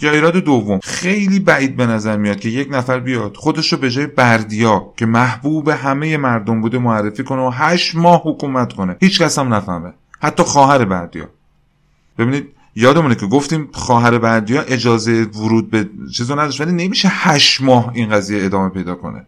یا 0.00 0.12
ایراد 0.12 0.36
دوم. 0.36 0.80
خیلی 0.82 1.40
بعید 1.40 1.76
به 1.76 1.86
نظر 1.86 2.16
میاد 2.16 2.40
که 2.40 2.48
یک 2.48 2.68
نفر 2.70 3.00
بیاد 3.00 3.36
خودش 3.36 3.72
رو 3.72 3.78
به 3.78 3.90
جای 3.90 4.06
بردیا 4.06 4.92
که 4.96 5.06
محبوب 5.06 5.68
همه 5.68 6.16
مردم 6.16 6.60
بوده 6.60 6.78
معرفی 6.78 7.24
کنه 7.24 7.42
و 7.42 7.50
هشت 7.50 7.94
ماه 7.94 8.22
حکومت 8.24 8.72
کنه. 8.72 8.96
هیچ 9.00 9.22
کس 9.22 9.38
هم 9.38 9.54
نفهمه. 9.54 9.92
حتی 10.20 10.42
خواهر 10.42 10.84
بردیا. 10.84 11.28
ببینید 12.18 12.48
یادمونه 12.74 13.14
که 13.14 13.26
گفتیم 13.26 13.68
خواهر 13.72 14.18
بردیا 14.18 14.62
اجازه 14.62 15.22
ورود 15.22 15.70
به 15.70 15.88
چیزو 16.12 16.34
نداشت 16.34 16.60
ولی 16.60 16.72
نمیشه 16.72 17.08
هشت 17.12 17.60
ماه 17.60 17.92
این 17.94 18.10
قضیه 18.10 18.44
ادامه 18.44 18.68
پیدا 18.68 18.94
کنه. 18.94 19.26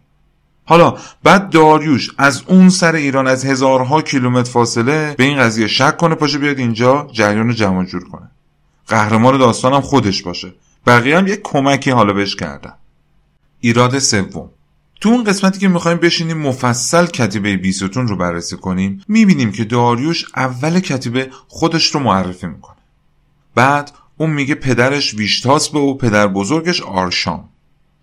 حالا 0.65 0.97
بعد 1.23 1.49
داریوش 1.49 2.09
از 2.17 2.43
اون 2.47 2.69
سر 2.69 2.95
ایران 2.95 3.27
از 3.27 3.45
هزارها 3.45 4.01
کیلومتر 4.01 4.51
فاصله 4.51 5.15
به 5.17 5.23
این 5.23 5.37
قضیه 5.39 5.67
شک 5.67 5.97
کنه 5.97 6.15
پاشه 6.15 6.37
بیاد 6.37 6.59
اینجا 6.59 7.07
جریان 7.11 7.47
رو 7.47 7.83
جور 7.83 8.09
کنه. 8.09 8.31
قهرمان 8.89 9.37
داستانم 9.37 9.81
خودش 9.81 10.23
باشه. 10.23 10.53
بقیه 10.87 11.17
هم 11.17 11.27
یک 11.27 11.39
کمکی 11.43 11.91
حالا 11.91 12.13
بهش 12.13 12.35
کردن. 12.35 12.73
ایراد 13.59 13.99
سوم. 13.99 14.49
تو 15.01 15.09
اون 15.09 15.23
قسمتی 15.23 15.59
که 15.59 15.67
می‌خوایم 15.67 15.97
بشینیم 15.97 16.37
مفصل 16.37 17.05
کتیبه 17.05 17.57
بیستون 17.57 18.07
رو 18.07 18.15
بررسی 18.15 18.57
کنیم 18.57 19.03
می‌بینیم 19.07 19.51
که 19.51 19.63
داریوش 19.63 20.25
اول 20.35 20.79
کتیبه 20.79 21.29
خودش 21.47 21.85
رو 21.85 21.99
معرفی 21.99 22.47
می‌کنه. 22.47 22.75
بعد 23.55 23.91
اون 24.17 24.29
میگه 24.29 24.55
پدرش 24.55 25.13
ویشتاس 25.13 25.69
به 25.69 25.79
او 25.79 25.97
پدر 25.97 26.27
بزرگش 26.27 26.81
آرشام. 26.81 27.49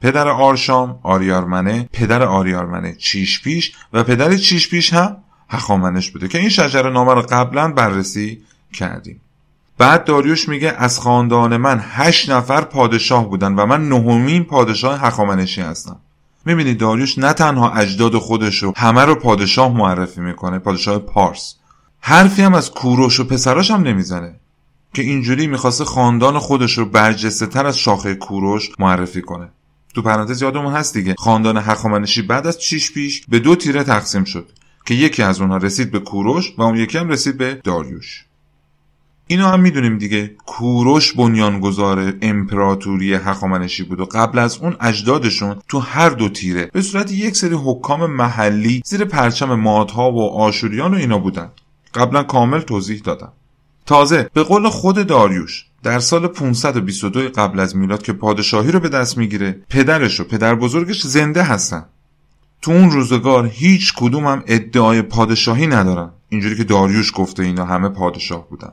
پدر 0.01 0.29
آرشام 0.29 1.01
آریارمنه 1.03 1.89
پدر 1.93 2.23
آریارمنه 2.23 2.95
چیشپیش 2.95 3.73
و 3.93 4.05
پدر 4.05 4.37
چیشپیش 4.37 4.93
هم 4.93 5.17
هخامنش 5.49 6.11
بوده 6.11 6.29
که 6.29 6.39
این 6.39 6.49
شجره 6.49 6.91
نامه 6.91 7.15
رو 7.15 7.23
قبلا 7.23 7.73
بررسی 7.73 8.43
کردیم. 8.73 9.21
بعد 9.79 10.05
داریوش 10.05 10.49
میگه 10.49 10.75
از 10.79 10.99
خاندان 10.99 11.57
من 11.57 11.81
هشت 11.83 12.31
نفر 12.31 12.61
پادشاه 12.61 13.29
بودن 13.29 13.55
و 13.55 13.67
من 13.67 13.89
نهمین 13.89 14.45
پادشاه 14.45 15.01
هخامنشی 15.01 15.61
هستم. 15.61 15.97
می‌بینید 16.45 16.79
داریوش 16.79 17.19
نه 17.19 17.33
تنها 17.33 17.73
اجداد 17.73 18.19
خودش 18.19 18.63
رو 18.63 18.73
همه 18.77 19.05
رو 19.05 19.15
پادشاه 19.15 19.77
معرفی 19.77 20.21
می‌کنه 20.21 20.59
پادشاه 20.59 20.99
پارس. 20.99 21.55
حرفی 22.01 22.43
هم 22.43 22.55
از 22.55 22.71
کوروش 22.71 23.21
و 23.21 23.25
پسراش 23.25 23.71
هم 23.71 23.83
نمی‌زنه. 23.83 24.35
که 24.95 25.03
اینجوری 25.03 25.47
می‌خواسته 25.47 25.85
خاندان 25.85 26.39
خودش 26.39 26.79
رو 26.79 26.85
برجسته 26.85 27.47
تر 27.47 27.67
از 27.67 27.79
شاخه 27.79 28.15
کوروش 28.15 28.71
معرفی 28.79 29.23
کنه. 29.23 29.49
تو 29.95 30.03
پرانتز 30.03 30.43
یادمون 30.43 30.73
هست 30.73 30.95
دیگه. 30.95 31.15
خاندان 31.19 31.57
هخامنشی 31.57 32.23
بعد 32.23 32.47
از 32.47 32.59
چیش 32.59 32.93
پیش 32.93 33.23
به 33.29 33.39
دو 33.39 33.57
تیره 33.57 33.85
تقسیم 33.85 34.25
شد 34.25 34.49
که 34.87 34.95
یکی 34.95 35.23
از 35.23 35.41
اونها 35.41 35.57
رسید 35.57 35.91
به 35.91 35.99
کوروش 35.99 36.53
و 36.59 36.63
اون 36.63 36.77
یکی 36.77 36.99
هم 36.99 37.09
رسید 37.09 37.39
به 37.39 37.61
داریوش. 37.65 38.25
اینو 39.27 39.47
هم 39.47 39.61
می‌دونیم 39.61 39.99
دیگه. 39.99 40.31
کوروش 40.47 41.13
بنیانگذار 41.13 42.15
امپراتوری 42.23 43.15
هخامنشی 43.15 43.83
بود 43.83 44.01
و 44.01 44.05
قبل 44.05 44.39
از 44.39 44.59
اون 44.59 44.77
اجدادشون 44.81 45.57
تو 45.69 45.79
هر 45.79 46.11
دو 46.11 46.29
تیره 46.29 46.71
به 46.73 46.83
صورت 46.83 47.13
یک 47.13 47.37
سری 47.37 47.55
حکام 47.65 48.07
محلی 48.07 48.83
زیر 48.85 49.05
پرچم 49.05 49.55
مادها 49.55 50.13
و 50.13 50.31
آشوریان 50.31 50.95
و 50.95 50.97
اینا 50.97 51.19
بودن. 51.19 51.51
قبلا 51.95 52.23
کامل 52.23 52.61
توضیح 52.61 53.01
دادم. 53.05 53.33
تازه 53.87 54.31
به 54.35 54.43
قول 54.43 54.69
خود 54.69 55.07
داریوش 55.07 55.67
در 55.83 55.99
سال 55.99 56.27
522 56.27 57.29
قبل 57.29 57.61
از 57.61 57.77
میلاد 57.77 58.03
که 58.03 58.13
پادشاهی 58.13 58.73
رو 58.73 58.81
به 58.81 58.89
دست 58.89 59.19
می‌گیره 59.19 59.61
پدرش 59.69 60.21
و 60.21 60.25
پدر 60.25 60.55
بزرگش 60.55 61.03
زنده 61.03 61.43
هستن. 61.43 61.85
تو 62.63 62.71
اون 62.71 62.91
روزگار 62.91 63.47
هیچ 63.47 63.95
کدوم 63.97 64.27
هم 64.27 64.43
ادعای 64.47 65.03
پادشاهی 65.03 65.67
ندارن. 65.67 66.11
اینجوری 66.29 66.57
که 66.57 66.65
داریوش 66.65 67.13
گفته 67.15 67.43
اینا 67.43 67.65
همه 67.65 67.89
پادشاه 67.89 68.49
بودن. 68.49 68.73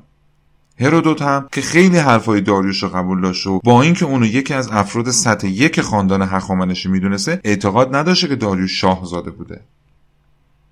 هرودوت 0.80 1.22
هم 1.22 1.48
که 1.52 1.62
خیلی 1.62 1.98
حرفای 1.98 2.42
داریوش 2.42 2.84
رو 2.84 2.90
قبول 2.90 3.22
داشت 3.22 3.48
و 3.48 3.60
با 3.64 3.82
اینکه 3.82 4.06
اونو 4.06 4.26
یکی 4.26 4.54
از 4.54 4.70
افراد 4.72 5.12
سطح 5.12 5.48
یک 5.48 5.82
خاندان 5.82 6.22
هخامنشی 6.22 6.90
می‌دونسته 6.90 7.42
اعتقاد 7.44 7.96
نداشته 7.96 8.28
که 8.28 8.36
داریوش 8.36 8.82
شاهزاده 8.82 9.32
بوده. 9.32 9.62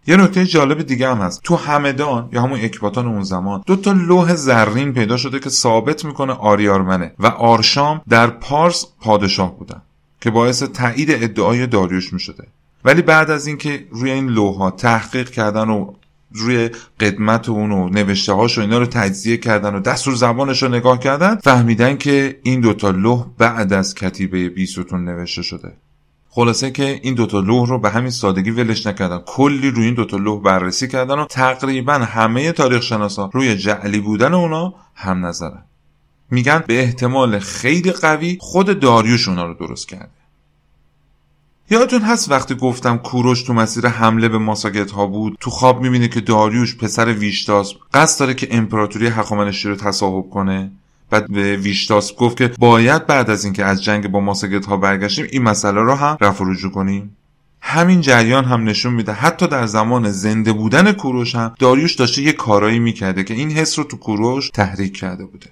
یه 0.07 0.17
نکته 0.17 0.45
جالب 0.45 0.81
دیگه 0.81 1.09
هم 1.09 1.17
هست. 1.17 1.41
تو 1.43 1.55
همدان 1.55 2.29
یا 2.31 2.41
همون 2.41 2.59
اکباتان 2.59 3.07
اون 3.07 3.23
زمان 3.23 3.63
دو 3.65 3.75
تا 3.75 3.91
لوح 3.91 4.35
زرین 4.35 4.93
پیدا 4.93 5.17
شده 5.17 5.39
که 5.39 5.49
ثابت 5.49 6.05
می‌کنه 6.05 6.33
آریارمنه 6.33 7.13
و 7.19 7.27
آرشام 7.27 8.01
در 8.09 8.27
پارس 8.27 8.85
پادشاه 9.01 9.57
بودن 9.59 9.81
که 10.21 10.31
باعث 10.31 10.63
تایید 10.63 11.11
ادعای 11.11 11.67
داریوش 11.67 12.13
می‌شده. 12.13 12.47
ولی 12.85 13.01
بعد 13.01 13.31
از 13.31 13.47
اینکه 13.47 13.87
روی 13.91 14.11
این 14.11 14.27
لوحا 14.27 14.71
تحقیق 14.71 15.29
کردن 15.29 15.69
و 15.69 15.93
روی 16.33 16.69
قدمت 16.99 17.49
اون 17.49 17.71
و 17.71 17.89
نوشته 17.89 18.33
هاش 18.33 18.57
و 18.57 18.61
اینا 18.61 18.77
رو 18.77 18.85
تجزیه 18.85 19.37
کردن 19.37 19.75
و 19.75 19.79
دستور 19.79 20.15
زبانش 20.15 20.63
رو 20.63 20.69
نگاه 20.69 20.99
کردن 20.99 21.35
فهمیدن 21.35 21.97
که 21.97 22.39
این 22.43 22.61
دوتا 22.61 22.89
لوح 22.91 23.25
بعد 23.37 23.73
از 23.73 23.95
کتیبه 23.95 24.49
بیستون 24.49 25.05
نوشته 25.05 25.41
شده. 25.41 25.73
خلاصه 26.29 26.71
که 26.71 26.99
این 27.03 27.13
دوتا 27.15 27.39
لوح 27.39 27.69
رو 27.69 27.79
به 27.79 27.89
همین 27.89 28.09
سادگی 28.09 28.51
ولش 28.51 28.87
نکردن. 28.87 29.19
کلی 29.25 29.71
روی 29.71 29.85
این 29.85 29.93
دوتا 29.93 30.17
لوح 30.17 30.41
بررسی 30.41 30.87
کردن 30.87 31.19
و 31.19 31.25
تقریبا 31.25 31.93
همه 31.93 32.51
تاریخ 32.51 32.81
شناسا 32.81 33.29
روی 33.33 33.55
جعلی 33.55 33.99
بودن 33.99 34.33
اونا 34.33 34.73
هم 34.95 35.25
نظرن. 35.25 35.63
میگن 36.31 36.63
به 36.67 36.79
احتمال 36.79 37.39
خیلی 37.39 37.91
قوی 37.91 38.37
خود 38.39 38.79
داریوش 38.79 39.27
اونا 39.27 39.45
رو 39.45 39.53
درست 39.53 39.87
کرده. 39.87 40.20
یادتون 41.71 42.01
هست 42.01 42.31
وقتی 42.31 42.55
گفتم 42.55 42.97
کوروش 42.97 43.43
تو 43.43 43.53
مسیر 43.53 43.87
حمله 43.87 44.29
به 44.29 44.37
ماساگت 44.37 44.91
ها 44.91 45.07
بود؟ 45.07 45.37
تو 45.39 45.49
خواب 45.49 45.81
می‌بینه 45.81 46.07
که 46.07 46.21
داریوش 46.21 46.75
پسر 46.75 47.05
ویشتاس 47.05 47.73
قصد 47.93 48.19
داره 48.19 48.33
که 48.33 48.47
امپراتوری 48.51 49.07
هخامنشی 49.07 49.69
رو 49.69 49.75
تصاحب 49.75 50.29
کنه. 50.29 50.71
بعد 51.09 51.31
به 51.31 51.57
ویشتاس 51.57 52.15
گفت 52.15 52.37
که 52.37 52.51
باید 52.59 53.07
بعد 53.07 53.29
از 53.29 53.43
اینکه 53.45 53.65
از 53.65 53.83
جنگ 53.83 54.07
با 54.07 54.19
ماساگت 54.19 54.65
ها 54.65 54.77
برگشتیم 54.77 55.27
این 55.31 55.41
مسئله 55.43 55.81
رو 55.81 55.95
هم 55.95 56.17
رفع 56.21 56.45
رجوع 56.47 56.71
کنیم. 56.71 57.17
همین 57.61 58.01
جریان 58.01 58.45
هم 58.45 58.63
نشون 58.63 58.93
میده 58.93 59.13
حتی 59.13 59.47
در 59.47 59.65
زمان 59.65 60.11
زنده 60.11 60.53
بودن 60.53 60.91
کوروش 60.91 61.35
هم 61.35 61.53
داریوش 61.59 61.95
داشته 61.95 62.21
یه 62.21 62.33
کارایی 62.33 62.79
می‌کرده 62.79 63.23
که 63.23 63.33
این 63.33 63.51
حس 63.51 63.79
رو 63.79 63.85
تو 63.85 63.97
کوروش 63.97 64.49
تحریک 64.49 64.97
کرده 64.97 65.25
بوده. 65.25 65.47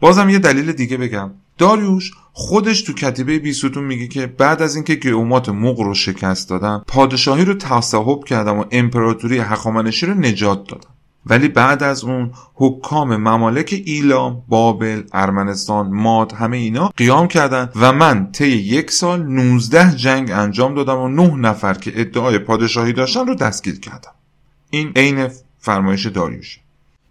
بازم 0.00 0.28
یه 0.28 0.38
دلیل 0.38 0.72
دیگه 0.72 0.96
بگم. 0.96 1.30
داریوش 1.58 2.10
خودش 2.38 2.82
تو 2.82 2.92
کتیبه 2.92 3.38
بیستون 3.38 3.84
میگه 3.84 4.08
که 4.08 4.26
بعد 4.26 4.62
از 4.62 4.74
اینکه 4.74 4.94
گئومات 4.94 5.48
مغ 5.48 5.80
رو 5.80 5.94
شکست 5.94 6.48
دادم 6.48 6.84
پادشاهی 6.86 7.44
رو 7.44 7.54
تصاحب 7.54 8.24
کردم 8.24 8.58
و 8.58 8.64
امپراتوری 8.70 9.38
هخامنشی 9.38 10.06
رو 10.06 10.14
نجات 10.14 10.68
دادم 10.68 10.88
ولی 11.26 11.48
بعد 11.48 11.82
از 11.82 12.04
اون 12.04 12.30
حکام 12.54 13.16
ممالک 13.16 13.82
ایلام، 13.84 14.42
بابل، 14.48 15.02
ارمنستان، 15.12 15.88
ماد 15.88 16.32
همه 16.32 16.56
اینا 16.56 16.88
قیام 16.96 17.28
کردن 17.28 17.70
و 17.76 17.92
من 17.92 18.32
طی 18.32 18.48
یک 18.48 18.90
سال 18.90 19.22
19 19.22 19.96
جنگ 19.96 20.30
انجام 20.30 20.74
دادم 20.74 20.98
و 20.98 21.08
9 21.08 21.36
نفر 21.36 21.74
که 21.74 21.92
ادعای 21.94 22.38
پادشاهی 22.38 22.92
داشتن 22.92 23.26
رو 23.26 23.34
دستگیر 23.34 23.80
کردم. 23.80 24.12
این 24.70 24.92
عین 24.96 25.28
فرمایش 25.58 26.06
داریوشه. 26.06 26.60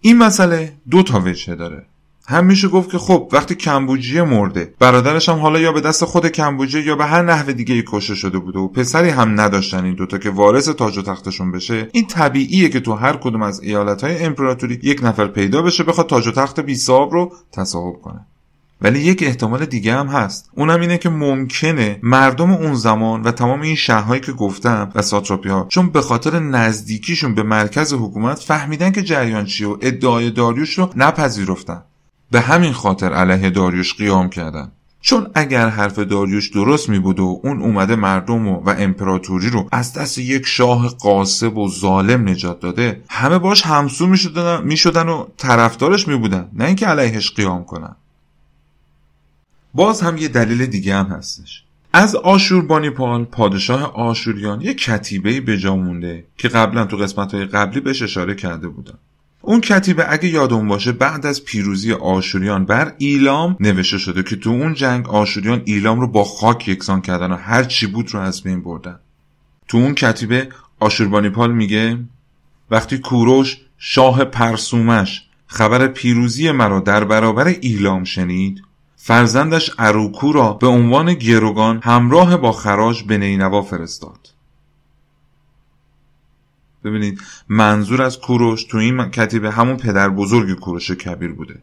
این 0.01 0.17
مسئله 0.17 0.73
دو 0.89 1.03
تا 1.03 1.19
وجه 1.19 1.55
داره. 1.55 1.85
هم 2.27 2.45
میشه 2.45 2.67
گفت 2.67 2.91
که 2.91 2.97
خب 2.97 3.29
وقتی 3.31 3.55
کمبوجیه 3.55 4.23
مرده 4.23 4.73
برادرش 4.79 5.29
هم 5.29 5.39
حالا 5.39 5.59
یا 5.59 5.71
به 5.71 5.81
دست 5.81 6.05
خود 6.05 6.27
کمبوجیه 6.27 6.87
یا 6.87 6.95
به 6.95 7.05
هر 7.05 7.21
نحو 7.21 7.51
دیگه 7.51 7.75
ای 7.75 7.83
کشته 7.87 8.15
شده 8.15 8.39
بوده 8.39 8.59
و 8.59 8.67
پسری 8.67 9.09
هم 9.09 9.41
نداشتن 9.41 9.85
این 9.85 9.95
دوتا 9.95 10.17
که 10.17 10.29
وارث 10.29 10.69
تاج 10.69 10.97
و 10.97 11.01
تختشون 11.01 11.51
بشه 11.51 11.89
این 11.93 12.07
طبیعیه 12.07 12.69
که 12.69 12.79
تو 12.79 12.93
هر 12.93 13.13
کدوم 13.17 13.41
از 13.41 13.61
ایالت 13.63 14.03
های 14.03 14.23
امپراتوری 14.23 14.79
یک 14.83 15.03
نفر 15.03 15.27
پیدا 15.27 15.61
بشه 15.61 15.83
بخواد 15.83 16.07
تاج 16.07 16.27
و 16.27 16.31
تخت 16.31 16.59
بی 16.59 16.77
رو 16.87 17.33
تصاحب 17.51 18.01
کنه. 18.01 18.25
ولی 18.81 18.99
یک 18.99 19.23
احتمال 19.23 19.65
دیگه 19.65 19.93
هم 19.93 20.07
هست. 20.07 20.49
اونم 20.55 20.81
اینه 20.81 20.97
که 20.97 21.09
ممکنه 21.09 21.99
مردم 22.03 22.51
اون 22.51 22.73
زمان 22.73 23.21
و 23.21 23.31
تمام 23.31 23.61
این 23.61 23.75
شهرهایی 23.75 24.21
که 24.21 24.31
گفتم 24.31 24.91
و 24.95 25.01
ساتراپی 25.01 25.49
ها 25.49 25.65
چون 25.69 25.89
به 25.89 26.01
خاطر 26.01 26.39
نزدیکیشون 26.39 27.35
به 27.35 27.43
مرکز 27.43 27.93
حکومت 27.93 28.39
فهمیدن 28.39 28.91
که 28.91 29.01
جریان 29.01 29.45
چیه 29.45 29.67
و 29.67 29.77
ادعای 29.81 30.31
داریوش 30.31 30.77
رو 30.77 30.89
نپذیرفتن. 30.95 31.81
به 32.35 32.41
همین 32.41 32.73
خاطر 32.73 33.13
علیه 33.13 33.49
داریوش 33.49 33.93
قیام 33.93 34.29
کردن. 34.29 34.71
چون 35.01 35.27
اگر 35.35 35.69
حرف 35.69 35.99
داریوش 35.99 36.49
درست 36.49 36.89
می 36.89 36.99
بود 36.99 37.19
و 37.19 37.41
اون 37.43 37.61
اومده 37.61 37.95
مردم 37.95 38.47
و, 38.47 38.61
و 38.65 38.75
امپراتوری 38.77 39.49
رو 39.49 39.69
از 39.71 39.93
دست 39.93 40.17
یک 40.17 40.45
شاه 40.45 40.87
قاسب 40.89 41.57
و 41.57 41.69
ظالم 41.69 42.29
نجات 42.29 42.59
داده 42.59 43.01
همه 43.09 43.39
باش 43.39 43.65
همسو 43.65 44.07
می 44.07 44.17
شدن, 44.17 44.63
می 44.63 44.77
شدن 44.77 45.09
و 45.09 45.25
طرفدارش 45.37 46.07
می 46.07 46.17
بودن 46.17 46.49
نه 46.53 46.65
اینکه 46.65 46.87
علیهش 46.87 47.31
قیام 47.31 47.65
کنن. 47.65 47.95
باز 49.73 50.01
هم 50.01 50.17
یه 50.17 50.27
دلیل 50.27 50.65
دیگه 50.65 50.95
هم 50.95 51.05
هستش. 51.05 51.63
از 51.93 52.15
آشوربانیپال 52.15 53.25
پادشاه 53.25 53.95
آشوریان 53.95 54.61
یک 54.61 54.83
کتیبه 54.83 55.41
به 55.41 55.57
جا 55.57 55.75
مونده 55.75 56.25
که 56.37 56.47
قبلا 56.47 56.85
تو 56.85 56.97
قسمت 56.97 57.33
های 57.33 57.45
قبلی 57.45 57.79
بهش 57.79 58.01
اشاره 58.01 58.35
کرده 58.35 58.67
بودن 58.67 58.97
اون 59.47 59.61
کتیبه 59.61 60.05
اگه 60.09 60.29
یادمون 60.29 60.67
باشه 60.67 60.91
بعد 60.91 61.25
از 61.25 61.45
پیروزی 61.45 61.93
آشوریان 61.93 62.65
بر 62.65 62.93
ایلام 62.97 63.57
نوشته 63.59 63.97
شده 63.97 64.23
که 64.23 64.35
تو 64.35 64.49
اون 64.49 64.73
جنگ 64.73 65.09
آشوریان 65.09 65.61
ایلام 65.65 65.99
رو 65.99 66.07
با 66.07 66.23
خاک 66.23 66.67
یکسان 66.67 67.01
کردن 67.01 67.31
و 67.31 67.35
هر 67.35 67.63
چی 67.63 67.87
بود 67.87 68.13
رو 68.13 68.19
از 68.19 68.43
بین 68.43 68.63
بردن. 68.63 68.99
تو 69.67 69.77
اون 69.77 69.95
کتیبه 69.95 70.49
آشوربانیپال 70.79 71.51
میگه 71.51 71.99
وقتی 72.71 72.97
کوروش 72.97 73.57
شاه 73.77 74.23
پرسومش 74.23 75.25
خبر 75.47 75.87
پیروزی 75.87 76.51
مرا 76.51 76.79
در 76.79 77.03
برابر 77.03 77.47
ایلام 77.47 78.03
شنید 78.03 78.61
فرزندش 78.95 79.71
اروکو 79.77 80.31
را 80.31 80.53
به 80.53 80.67
عنوان 80.67 81.13
گروگان 81.13 81.79
همراه 81.83 82.37
با 82.37 82.51
خراج 82.51 83.03
به 83.03 83.17
نینوا 83.17 83.61
فرستاد. 83.61 84.34
ببینید 86.85 87.21
منظور 87.49 88.01
از 88.01 88.19
کوروش 88.19 88.63
تو 88.63 88.77
این 88.77 89.09
کتیبه 89.09 89.51
همون 89.51 89.77
پدر 89.77 90.09
بزرگ 90.09 90.59
کوروش 90.59 90.91
کبیر 90.91 91.31
بوده. 91.31 91.61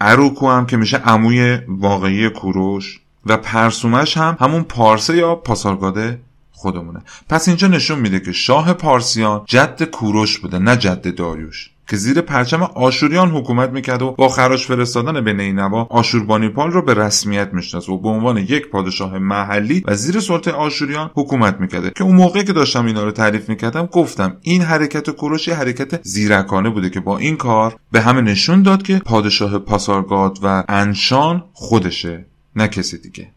اروکو 0.00 0.50
هم 0.50 0.66
که 0.66 0.76
میشه 0.76 0.96
عموی 0.96 1.58
واقعی 1.68 2.30
کوروش 2.30 3.00
و 3.26 3.36
پرسومش 3.36 4.16
هم 4.16 4.36
همون 4.40 4.62
پارسه 4.62 5.16
یا 5.16 5.34
پاسارگاده 5.34 6.20
خودمونه. 6.52 7.00
پس 7.28 7.48
اینجا 7.48 7.68
نشون 7.68 7.98
میده 7.98 8.20
که 8.20 8.32
شاه 8.32 8.72
پارسیان 8.72 9.42
جد 9.46 9.82
کوروش 9.82 10.38
بوده 10.38 10.58
نه 10.58 10.76
جد 10.76 11.14
داریوش. 11.14 11.69
که 11.90 11.96
زیر 11.96 12.20
پرچم 12.20 12.62
آشوریان 12.62 13.30
حکومت 13.30 13.70
می‌کرد 13.70 14.02
و 14.02 14.10
با 14.10 14.28
خراش 14.28 14.66
فرستادن 14.66 15.24
به 15.24 15.32
نینوا 15.32 15.86
آشوربانیپال 15.90 16.70
رو 16.70 16.82
به 16.82 16.94
رسمیت 16.94 17.50
می‌شناسه 17.52 17.92
و 17.92 17.98
به 17.98 18.08
عنوان 18.08 18.36
یک 18.36 18.68
پادشاه 18.68 19.18
محلی 19.18 19.82
و 19.86 19.94
زیر 19.94 20.20
سلطه 20.20 20.52
آشوریان 20.52 21.10
حکومت 21.14 21.60
می‌کرده. 21.60 21.90
که 21.96 22.04
اون 22.04 22.16
موقع 22.16 22.42
که 22.42 22.52
داشتم 22.52 22.86
اینا 22.86 23.04
رو 23.04 23.10
تعریف 23.10 23.48
می‌کردم 23.48 23.86
گفتم 23.86 24.36
این 24.40 24.62
حرکت 24.62 25.10
کوروش 25.10 25.48
حرکت 25.48 26.02
زیرکانه 26.02 26.70
بوده 26.70 26.90
که 26.90 27.00
با 27.00 27.18
این 27.18 27.36
کار 27.36 27.76
به 27.92 28.00
همه 28.00 28.20
نشون 28.20 28.62
داد 28.62 28.82
که 28.82 28.98
پادشاه 28.98 29.58
پاسارگاد 29.58 30.38
و 30.42 30.64
انشان 30.68 31.44
خودشه 31.52 32.26
نه 32.56 32.68
کسی 32.68 32.98
دیگه. 32.98 33.30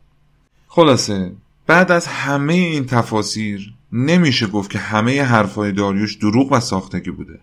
خلاصه 0.68 1.32
بعد 1.68 1.92
از 1.92 2.08
همه 2.08 2.54
این 2.54 2.86
تفاسیر 2.86 3.74
نمیشه 3.92 4.48
گفت 4.48 4.72
که 4.72 4.80
همه 4.80 5.24
حرفای 5.24 5.72
داریوش 5.72 6.16
دروغ 6.16 6.52
و 6.52 6.60
ساختگی 6.60 7.12
بوده. 7.12 7.40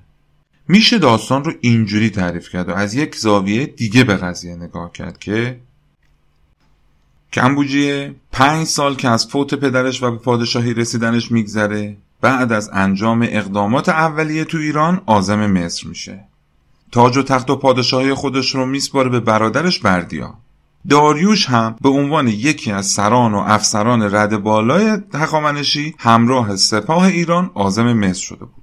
میشه 0.71 0.99
داستان 0.99 1.45
رو 1.45 1.53
اینجوری 1.61 2.11
تعریف 2.11 2.49
کرد 2.49 2.69
و 2.69 2.73
از 2.73 2.95
یک 2.95 3.17
زاویه 3.17 3.67
دیگه 3.67 4.05
به 4.05 4.17
قضیه 4.17 4.57
نگاه 4.57 4.93
کرد 4.93 5.19
که 5.19 5.61
کمبوجیه 7.33 8.15
پنج 8.33 8.67
سال 8.67 8.95
که 8.95 9.09
از 9.09 9.27
فوت 9.27 9.55
پدرش 9.55 10.03
و 10.03 10.11
به 10.11 10.17
پادشاهی 10.19 10.75
رسیدنش 10.75 11.33
میگذره 11.33 11.97
بعد 12.21 12.53
از 12.53 12.71
انجام 12.73 13.23
اقدامات 13.23 13.89
اولیه 13.89 14.45
تو 14.45 14.59
ایران 14.59 15.03
آزم 15.07 15.47
مصر 15.47 15.89
میشه. 15.89 16.25
تاج 16.93 17.17
و 17.17 17.23
تخت 17.23 17.51
و 17.51 17.57
پادشاهی 17.57 18.15
خودش 18.15 18.55
رو 18.55 18.67
میسپاره 18.67 19.09
به 19.09 19.21
برادرش 19.21 19.79
بردیا. 19.79 20.35
داریوش 20.91 21.47
هم 21.47 21.77
به 21.83 21.89
عنوان 21.89 22.29
یکی 22.29 22.73
از 22.73 22.87
سران 22.87 23.35
و 23.35 23.39
افسران 23.47 24.15
رد 24.15 24.43
بالای 24.43 24.99
هخامنشی 25.15 25.95
همراه 25.99 26.57
سپاه 26.57 27.03
ایران 27.03 27.51
آزم 27.55 27.93
مصر 27.93 28.21
شده 28.21 28.45
بود. 28.45 28.60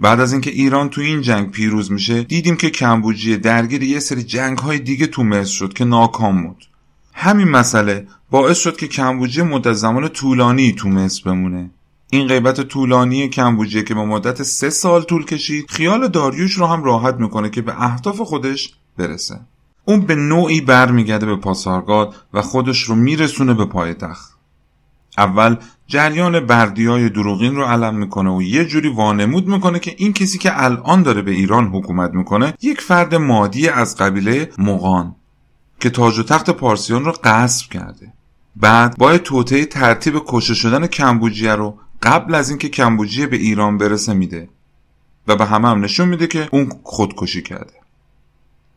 بعد 0.00 0.20
از 0.20 0.32
اینکه 0.32 0.50
ایران 0.50 0.88
تو 0.88 1.00
این 1.00 1.20
جنگ 1.20 1.50
پیروز 1.50 1.92
میشه 1.92 2.22
دیدیم 2.22 2.56
که 2.56 2.70
کمبوجیه 2.70 3.36
درگیر 3.36 3.82
یه 3.82 4.00
سری 4.00 4.22
جنگ 4.22 4.58
های 4.58 4.78
دیگه 4.78 5.06
تو 5.06 5.22
مصر 5.22 5.52
شد 5.52 5.72
که 5.72 5.84
ناکام 5.84 6.46
بود. 6.46 6.64
همین 7.14 7.48
مسئله 7.48 8.06
باعث 8.30 8.58
شد 8.58 8.76
که 8.76 8.88
کمبوجیه 8.88 9.44
مدت 9.44 9.72
زمان 9.72 10.08
طولانی 10.08 10.72
تو 10.72 10.88
مصر 10.88 11.22
بمونه. 11.30 11.70
این 12.10 12.26
غیبت 12.26 12.60
طولانی 12.60 13.28
کمبوجیه 13.28 13.82
که 13.82 13.94
به 13.94 14.04
مدت 14.04 14.42
سه 14.42 14.70
سال 14.70 15.02
طول 15.02 15.24
کشید 15.24 15.70
خیال 15.70 16.08
داریوش 16.08 16.52
رو 16.52 16.66
هم 16.66 16.84
راحت 16.84 17.14
می‌کنه 17.14 17.50
که 17.50 17.62
به 17.62 17.82
اهداف 17.82 18.20
خودش 18.20 18.74
برسه. 18.96 19.40
اون 19.84 20.00
به 20.00 20.14
نوعی 20.14 20.60
برمیگرده 20.60 21.26
به 21.26 21.36
پاسارگاد 21.36 22.14
و 22.34 22.42
خودش 22.42 22.82
رو 22.82 22.94
میرسونه 22.94 23.54
به 23.54 23.64
پایتخت. 23.64 24.39
اول 25.18 25.56
جریان 25.86 26.46
بردیای 26.46 27.08
دروغین 27.08 27.56
رو 27.56 27.64
علم 27.64 27.94
می‌کنه 27.94 28.30
و 28.30 28.42
یه 28.42 28.64
جوری 28.64 28.88
وانمود 28.88 29.46
می‌کنه 29.46 29.78
که 29.78 29.94
این 29.98 30.12
کسی 30.12 30.38
که 30.38 30.64
الان 30.64 31.02
داره 31.02 31.22
به 31.22 31.30
ایران 31.30 31.66
حکومت 31.66 32.14
می‌کنه 32.14 32.54
یک 32.62 32.80
فرد 32.80 33.14
مادی 33.14 33.68
از 33.68 33.96
قبیله 33.96 34.50
مغان 34.58 35.14
که 35.80 35.90
تاج 35.90 36.18
و 36.18 36.22
تخت 36.22 36.50
پارسیان 36.50 37.04
رو 37.04 37.12
غصب 37.12 37.70
کرده. 37.70 38.12
بعد 38.56 38.96
باید 38.98 39.22
توطعه 39.22 39.64
ترتیب 39.64 40.22
کشته 40.26 40.54
شدن 40.54 40.86
کمبوجیه 40.86 41.54
رو 41.54 41.78
قبل 42.02 42.34
از 42.34 42.48
اینکه 42.48 42.68
کمبوجیه 42.68 43.26
به 43.26 43.36
ایران 43.36 43.78
برسه 43.78 44.12
میده 44.12 44.48
و 45.28 45.36
به 45.36 45.46
همه 45.46 45.68
هم 45.68 45.84
نشون 45.84 46.08
میده 46.08 46.26
که 46.26 46.48
اون 46.52 46.72
خودکشی 46.82 47.42
کرده. 47.42 47.79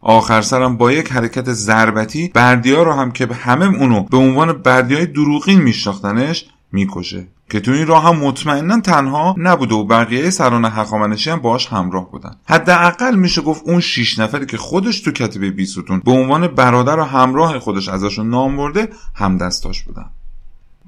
آخر 0.04 0.42
سرم 0.42 0.78
با 0.78 0.92
یک 0.92 1.12
حرکت 1.12 1.54
ضربتی 1.54 2.32
بردیا 2.34 2.84
رو 2.84 2.92
هم 2.94 3.12
که 3.12 3.26
به 3.26 3.36
همه 3.36 3.66
اونو 3.66 4.04
به 4.04 4.18
عنوان 4.18 4.54
بردیای 4.54 5.06
دروغین 5.06 5.62
میشناختنش 5.62 6.46
می‌کشه. 6.72 7.28
که 7.50 7.60
تو 7.60 7.72
این 7.72 7.88
راه 7.88 8.04
هم 8.04 8.16
مطمئنا 8.16 8.80
تنها 8.82 9.36
نبوده 9.38 9.76
و 9.76 9.84
بقیه 9.84 10.30
سران 10.30 10.66
حقامنشی 10.66 11.30
هم 11.30 11.40
باش 11.40 11.68
همراه 11.68 12.12
بودن. 12.12 12.36
حداقل 12.46 13.16
میشه 13.16 13.42
گفت 13.42 13.62
اون 13.66 13.80
شیش 13.80 14.20
نفری 14.20 14.46
که 14.46 14.58
خودش 14.58 15.02
تو 15.02 15.12
کتیبه 15.12 15.52
بیستون 15.52 16.02
به 16.06 16.12
عنوان 16.12 16.48
برادر 16.48 17.00
و 17.00 17.04
همراه 17.04 17.60
خودش 17.60 17.90
ازشون 17.90 18.30
نام 18.30 18.58
برده 18.58 18.90
هم 19.16 19.38
دستاش 19.38 19.84
بودن. 19.84 20.06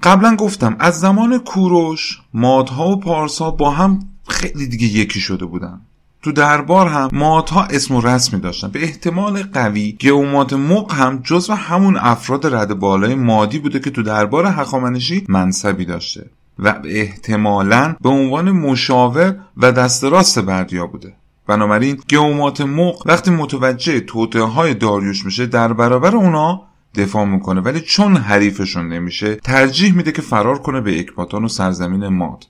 قبلا 0.04 0.36
گفتم 0.36 0.76
از 0.80 1.00
زمان 1.00 1.38
کوروش 1.38 2.22
مادها 2.34 2.90
و 2.90 3.00
پارسا 3.00 3.52
با 3.52 3.72
هم 3.72 4.00
خیلی 4.28 4.68
دیگه 4.68 4.88
یکی 4.88 5.20
شده 5.20 5.46
بودن. 5.46 5.82
تو 6.26 6.32
دربار 6.32 6.88
هم 6.88 7.10
مادها 7.14 7.64
اسم 7.64 7.96
و 7.96 8.02
رسمی 8.02 8.40
داشتن 8.40 8.68
به 8.68 8.84
احتمال 8.84 9.44
قوی 9.44 9.92
گئومات 9.92 10.54
مق 10.54 10.94
هم 10.94 11.22
جزو 11.24 11.54
همون 11.54 11.98
افراد 11.98 12.56
رد 12.56 12.80
بالای 12.80 13.16
مادی 13.16 13.60
بوده 13.60 13.80
که 13.80 13.90
تو 13.90 14.04
دربار 14.04 14.46
هخامنشی 14.46 15.26
منصبی 15.30 15.86
داشته 15.86 16.30
و 16.60 16.76
احتمالا 16.86 17.96
به 18.02 18.10
عنوان 18.10 18.52
مشاور 18.52 19.36
و 19.58 19.72
دست 19.72 20.04
راست 20.04 20.40
بردیا 20.40 20.88
بوده. 20.88 21.14
بنابراین 21.48 21.98
گئومات 22.08 22.62
مق 22.62 23.04
وقتی 23.06 23.32
متوجه 23.32 24.00
توطعه 24.00 24.44
های 24.44 24.74
داریوش 24.74 25.26
میشه 25.26 25.46
در 25.46 25.74
برابر 25.74 26.16
اونا 26.16 26.62
دفاع 26.96 27.26
می‌کنه 27.26 27.62
ولی 27.62 27.82
چون 27.82 28.18
حریفشون 28.18 28.88
نمیشه 28.88 29.36
ترجیح 29.36 29.96
میده 29.96 30.12
که 30.12 30.22
فرار 30.22 30.58
کنه 30.58 30.82
به 30.82 31.00
اکباتان 31.00 31.46
و 31.46 31.48
سرزمین 31.48 32.08
ماد. 32.08 32.46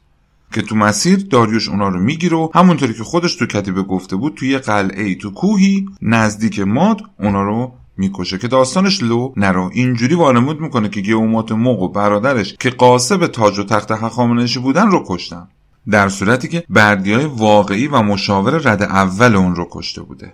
که 0.56 0.62
تو 0.62 0.76
مسیر 0.76 1.28
داریوش 1.30 1.70
اونا 1.70 1.90
رو 1.90 2.00
می‌گیره 2.00 2.38
و 2.38 2.50
همونطوری 2.56 2.94
که 2.94 3.04
خودش 3.04 3.36
تو 3.36 3.46
کتیبه 3.46 3.84
گفته 3.84 4.16
بود 4.16 4.34
توی 4.36 4.58
قلعه 4.58 5.04
ای 5.04 5.16
تو 5.16 5.32
کوهی 5.32 5.86
نزدیک 6.02 6.60
ماد 6.60 7.02
اونا 7.20 7.44
رو 7.44 7.72
می‌کشه 7.98 8.38
که 8.38 8.48
داستانش 8.48 9.04
لو 9.04 9.34
نرو. 9.38 9.70
اینجوری 9.74 10.16
وانمود 10.16 10.62
می‌کنه 10.62 10.90
که 10.90 11.02
گیومات 11.02 11.52
موق 11.52 11.82
و 11.82 11.88
برادرش 11.88 12.56
که 12.60 12.70
قاسب 12.70 13.28
تاج 13.28 13.60
و 13.60 13.64
تخت 13.64 13.92
هخامنشی 13.92 14.60
بودن 14.60 14.92
رو 14.92 15.04
کشتن. 15.08 15.48
در 15.92 16.10
صورتی 16.10 16.48
که 16.48 16.64
بردیای 16.70 17.26
واقعی 17.26 17.88
و 17.88 18.02
مشاور 18.02 18.58
رد 18.58 18.84
اول 18.84 19.36
اون 19.36 19.56
رو 19.56 19.68
کشته 19.72 20.02
بوده. 20.02 20.34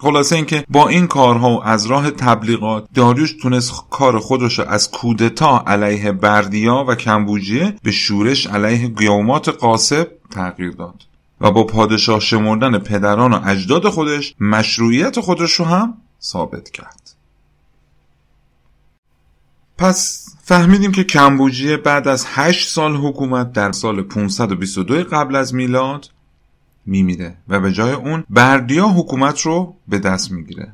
خلاصه 0.00 0.36
اینکه 0.36 0.64
با 0.68 0.88
این 0.88 1.06
کارها 1.06 1.50
و 1.50 1.64
از 1.64 1.86
راه 1.86 2.10
تبلیغات 2.10 2.88
داریوش 2.94 3.32
تونست 3.32 3.72
کار 3.90 4.18
خودش 4.18 4.60
از 4.60 4.90
کودتا 4.90 5.64
علیه 5.66 6.12
بردیا 6.12 6.84
و 6.88 6.94
کمبوجیه 6.94 7.74
به 7.82 7.90
شورش 7.90 8.46
علیه 8.46 8.88
گیومات 8.88 9.48
قاسب 9.48 10.08
تغییر 10.30 10.70
داد 10.70 10.94
و 11.40 11.50
با 11.50 11.64
پادشاه 11.64 12.20
شمردن 12.20 12.78
پدران 12.78 13.32
و 13.32 13.40
اجداد 13.44 13.88
خودش 13.88 14.34
مشروعیت 14.40 15.20
خودش 15.20 15.52
رو 15.52 15.64
هم 15.64 15.94
ثابت 16.22 16.70
کرد. 16.70 17.14
پس 19.78 20.28
فهمیدیم 20.42 20.92
که 20.92 21.04
کمبوجیه 21.04 21.76
بعد 21.76 22.08
از 22.08 22.26
8 22.28 22.68
سال 22.68 22.96
حکومت 22.96 23.52
در 23.52 23.72
سال 23.72 24.02
522 24.02 25.04
قبل 25.04 25.36
از 25.36 25.54
میلاد 25.54 26.10
میمیره 26.88 27.34
و 27.48 27.60
به 27.60 27.72
جای 27.72 27.92
اون 27.92 28.24
بردیا 28.30 28.88
حکومت 28.88 29.40
رو 29.40 29.74
به 29.88 29.98
دست 29.98 30.32
می‌گیره. 30.32 30.72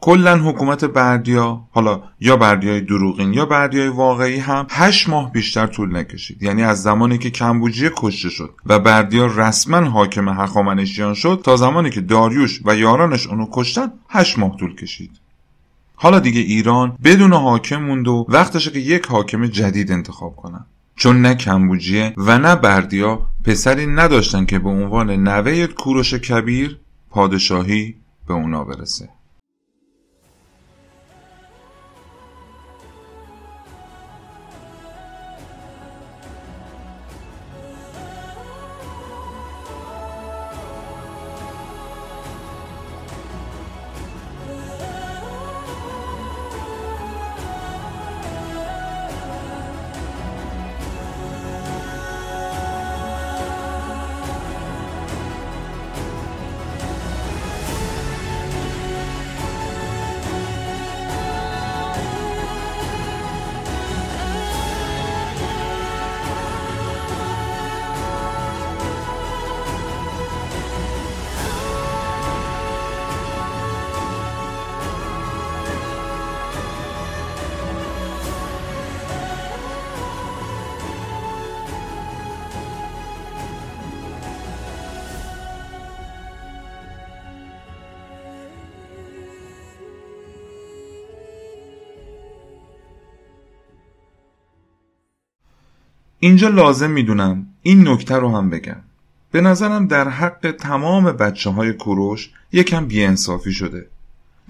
کلا 0.00 0.36
حکومت 0.36 0.84
بردیا 0.84 1.60
حالا 1.70 2.02
یا 2.20 2.36
بردیای 2.36 2.80
دروغین 2.80 3.34
یا 3.34 3.46
بردیای 3.46 3.88
واقعی 3.88 4.38
هم 4.38 4.66
هشت 4.70 5.08
ماه 5.08 5.32
بیشتر 5.32 5.66
طول 5.66 5.96
نکشید. 5.96 6.42
یعنی 6.42 6.62
از 6.62 6.82
زمانی 6.82 7.18
که 7.18 7.30
کمبوجیه 7.30 7.90
کشته 7.96 8.28
شد 8.28 8.54
و 8.66 8.78
بردیا 8.78 9.26
رسما 9.26 9.80
حاکم 9.80 10.28
هخامنشیان 10.28 11.14
شد 11.14 11.40
تا 11.44 11.56
زمانی 11.56 11.90
که 11.90 12.00
داریوش 12.00 12.60
و 12.64 12.76
یارانش 12.76 13.26
اونو 13.26 13.46
کشتن 13.52 13.92
هشت 14.08 14.38
ماه 14.38 14.56
طول 14.56 14.74
کشید. 14.74 15.10
حالا 15.94 16.18
دیگه 16.18 16.40
ایران 16.40 16.96
بدون 17.04 17.32
حاکم 17.32 17.82
موند 17.82 18.08
و 18.08 18.26
وقتشه 18.28 18.70
که 18.70 18.78
یک 18.78 19.06
حاکم 19.06 19.46
جدید 19.46 19.92
انتخاب 19.92 20.36
کنن. 20.36 20.64
چون 21.02 21.22
نه 21.22 21.34
کمبوجیه 21.34 22.14
و 22.16 22.38
نه 22.38 22.56
بردیا 22.56 23.28
پسری 23.44 23.86
نداشتن 23.86 24.44
که 24.44 24.58
به 24.58 24.68
عنوان 24.68 25.10
نوه 25.10 25.66
کوروش 25.66 26.14
کبیر 26.14 26.78
پادشاهی 27.10 27.96
به 28.28 28.34
اونا 28.34 28.64
برسه. 28.64 29.08
اینجا 96.24 96.48
لازم 96.48 96.90
می‌دونم 96.90 97.46
این 97.62 97.88
نکته 97.88 98.16
رو 98.16 98.36
هم 98.36 98.50
بگم. 98.50 98.76
به 99.32 99.40
نظرم 99.40 99.86
در 99.86 100.08
حق 100.08 100.54
تمام 100.58 101.04
بچه 101.04 101.50
های 101.50 101.72
کوروش 101.72 102.30
یکم 102.52 102.86
بیانصافی 102.86 103.52
شده. 103.52 103.86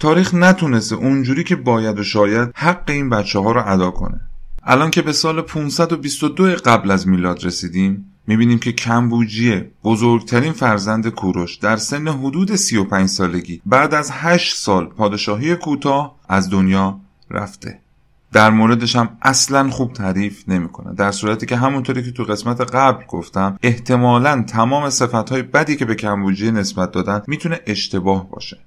تاریخ 0.00 0.34
نتونسته 0.34 0.94
اونجوری 0.94 1.44
که 1.44 1.56
باید 1.56 1.98
و 1.98 2.02
شاید 2.02 2.52
حق 2.54 2.90
این 2.90 3.10
بچه 3.10 3.38
ها 3.38 3.52
رو 3.52 3.62
ادا 3.66 3.90
کنه. 3.90 4.20
الان 4.62 4.90
که 4.90 5.02
به 5.02 5.12
سال 5.12 5.40
522 5.40 6.44
قبل 6.44 6.90
از 6.90 7.08
میلاد 7.08 7.44
رسیدیم 7.44 8.12
می‌بینیم 8.26 8.58
که 8.58 8.72
کمبوجیه 8.72 9.70
بزرگترین 9.84 10.52
فرزند 10.52 11.08
کوروش 11.08 11.56
در 11.56 11.76
سن 11.76 12.08
حدود 12.08 12.56
35 12.56 13.08
سالگی 13.08 13.62
بعد 13.66 13.94
از 13.94 14.10
8 14.12 14.56
سال 14.56 14.86
پادشاهی 14.86 15.56
کوتاه 15.56 16.16
از 16.28 16.50
دنیا 16.50 17.00
رفته. 17.30 17.78
در 18.32 18.50
موردش 18.50 18.96
هم 18.96 19.18
اصلا 19.22 19.70
خوب 19.70 19.92
تعریف 19.92 20.48
نمی‌کنه. 20.48 20.94
در 20.94 21.10
صورتی 21.10 21.46
که 21.46 21.56
همونطوری 21.56 22.02
که 22.02 22.10
تو 22.10 22.24
قسمت 22.24 22.60
قبل 22.60 23.04
گفتم 23.08 23.58
احتمالا 23.62 24.44
تمام 24.48 24.90
صفتهای 24.90 25.42
بدی 25.42 25.76
که 25.76 25.84
به 25.84 25.94
کمبوجیه 25.94 26.50
نسبت 26.50 26.92
دادن 26.92 27.22
می‌تونه 27.26 27.60
اشتباه 27.66 28.30
باشه. 28.30 28.58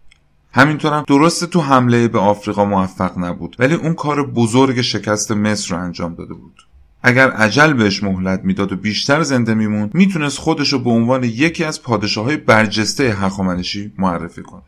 همینطورم 0.51 1.03
درسته 1.07 1.45
تو 1.45 1.61
حمله 1.61 2.07
به 2.07 2.19
آفریقا 2.19 2.65
موفق 2.65 3.17
نبود 3.17 3.55
ولی 3.59 3.73
اون 3.73 3.93
کار 3.93 4.27
بزرگ 4.27 4.81
شکست 4.81 5.31
مصر 5.31 5.75
رو 5.75 5.81
انجام 5.81 6.15
داده 6.15 6.33
بود. 6.33 6.67
اگر 7.03 7.31
عجل 7.31 7.73
بهش 7.73 8.03
مهلت 8.03 8.41
می‌داد 8.43 8.71
و 8.71 8.75
بیشتر 8.75 9.23
زنده 9.23 9.53
میمون 9.53 9.89
می‌تونست 9.93 10.37
خودش 10.37 10.73
رو 10.73 10.79
به 10.79 10.89
عنوان 10.89 11.23
یکی 11.23 11.63
از 11.63 11.81
پادشاههای 11.83 12.37
برجسته 12.37 13.03
هخامنشی 13.03 13.93
معرفی 13.97 14.43
کنه. 14.43 14.61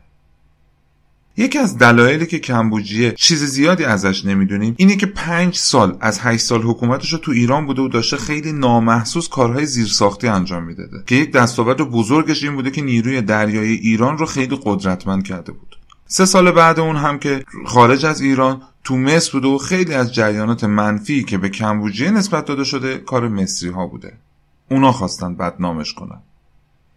یکی 1.38 1.58
از 1.58 1.78
دلایلی 1.78 2.26
که 2.26 2.38
کمبوجیه 2.38 3.12
چیز 3.12 3.44
زیادی 3.44 3.84
ازش 3.84 4.24
نمی‌دونیم 4.24 4.74
اینه 4.76 4.96
که 4.96 5.06
پنج 5.06 5.56
سال 5.56 5.96
از 6.00 6.18
هشت 6.20 6.44
سال 6.44 6.62
حکومتش 6.62 7.12
رو 7.12 7.18
تو 7.18 7.30
ایران 7.32 7.66
بوده 7.66 7.82
و 7.82 7.88
داشته 7.88 8.16
خیلی 8.16 8.52
نامحسوس 8.52 9.28
کارهای 9.28 9.66
زیرساختی 9.66 10.28
انجام 10.28 10.64
می‌داده 10.64 11.02
که 11.06 11.14
یک 11.14 11.32
دستاورد 11.32 11.76
بزرگش 11.76 12.42
این 12.42 12.54
بوده 12.54 12.70
که 12.70 12.82
نیروی 12.82 13.22
دریایی 13.22 13.74
ایران 13.74 14.18
رو 14.18 14.26
خیلی 14.26 14.58
قدرتمند 14.62 15.22
کرده 15.22 15.52
بود. 15.52 15.76
سه 16.06 16.24
سال 16.24 16.50
بعد 16.50 16.80
اون 16.80 16.96
هم 16.96 17.18
که 17.18 17.44
خارج 17.66 18.06
از 18.06 18.20
ایران 18.20 18.62
تو 18.84 18.96
مصر 18.96 19.32
بوده 19.32 19.48
و 19.48 19.58
خیلی 19.58 19.94
از 19.94 20.14
جریانات 20.14 20.64
منفی 20.64 21.24
که 21.24 21.38
به 21.38 21.48
کمبوجیه 21.48 22.10
نسبت 22.10 22.44
داده 22.44 22.64
شده 22.64 22.98
کار 22.98 23.28
مصری 23.28 23.68
ها 23.68 23.86
بوده. 23.86 24.12
اونا 24.70 24.92
خواستن 24.92 25.34
بدنامش 25.34 25.94
کنن. 25.94 26.20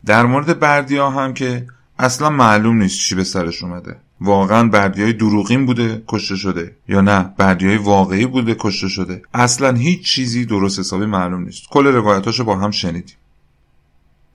در 0.06 0.26
مورد 0.26 0.60
بردیا 0.60 1.10
هم 1.10 1.34
که 1.34 1.68
اصلا 2.00 2.30
معلوم 2.30 2.78
نیست 2.78 3.00
چی 3.00 3.16
به 3.16 3.24
سرش 3.24 3.64
اومده. 3.64 3.98
واقعا 4.22 4.67
بردیای 4.67 5.13
دروغین 5.13 5.65
بوده 5.65 6.03
کشته 6.07 6.36
شده. 6.36 6.76
یا 6.88 7.01
نه 7.01 7.34
بردیای 7.38 7.78
واقعی 7.78 8.26
بوده 8.26 8.55
کشته 8.59 8.88
شده. 8.88 9.22
اصلا 9.34 9.72
هیچ 9.72 10.05
چیزی 10.05 10.45
درست 10.45 10.80
حسابی 10.80 11.05
معلوم 11.05 11.43
نیست. 11.43 11.63
کل 11.69 11.88
روایتاشو 11.88 12.43
با 12.43 12.55
هم 12.55 12.72
شنیدیم. 12.72 13.15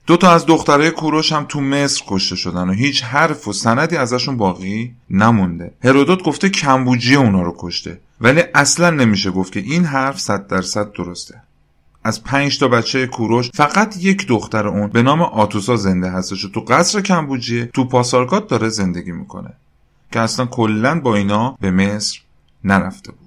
دو 0.07 0.17
تا 0.17 0.31
از 0.31 0.45
دخترای 0.45 0.91
کوروش 0.91 1.31
هم 1.31 1.45
تو 1.49 1.61
مصر 1.61 2.03
کشته 2.07 2.35
شدن 2.35 2.69
و 2.69 2.71
هیچ 2.71 3.03
حرف 3.03 3.47
و 3.47 3.53
سندی 3.53 3.97
ازشون 3.97 4.37
باقی 4.37 4.93
نمونده. 5.09 5.73
هرودوت 5.83 6.23
گفته 6.23 6.49
کمبوجی 6.49 7.15
اونا 7.15 7.41
رو 7.41 7.55
کشته 7.57 7.99
ولی 8.21 8.43
اصلا 8.55 8.89
نمیشه 8.89 9.31
گفت 9.31 9.53
که 9.53 9.59
این 9.59 9.85
حرف 9.85 10.19
صد 10.19 10.47
درصد 10.47 10.91
درسته. 10.91 11.41
از 12.03 12.23
پنج 12.23 12.59
تا 12.59 12.67
بچه 12.67 13.07
کوروش 13.07 13.49
فقط 13.53 13.97
یک 13.97 14.27
دختر 14.27 14.67
اون 14.67 14.87
به 14.87 15.01
نام 15.01 15.21
آتوسا 15.21 15.75
زنده 15.75 16.09
هستش 16.09 16.45
و 16.45 16.49
تو 16.49 16.59
قصر 16.59 17.01
کمبوجیه 17.01 17.65
تو 17.65 17.85
پاسارگاد 17.85 18.47
داره 18.47 18.69
زندگی 18.69 19.11
می‌کنه. 19.11 19.53
که 20.11 20.19
اصلا 20.19 20.45
کلا 20.45 20.99
با 20.99 21.15
اینا 21.15 21.57
به 21.61 21.71
مصر 21.71 22.21
نرفته 22.63 23.11
بود. 23.11 23.26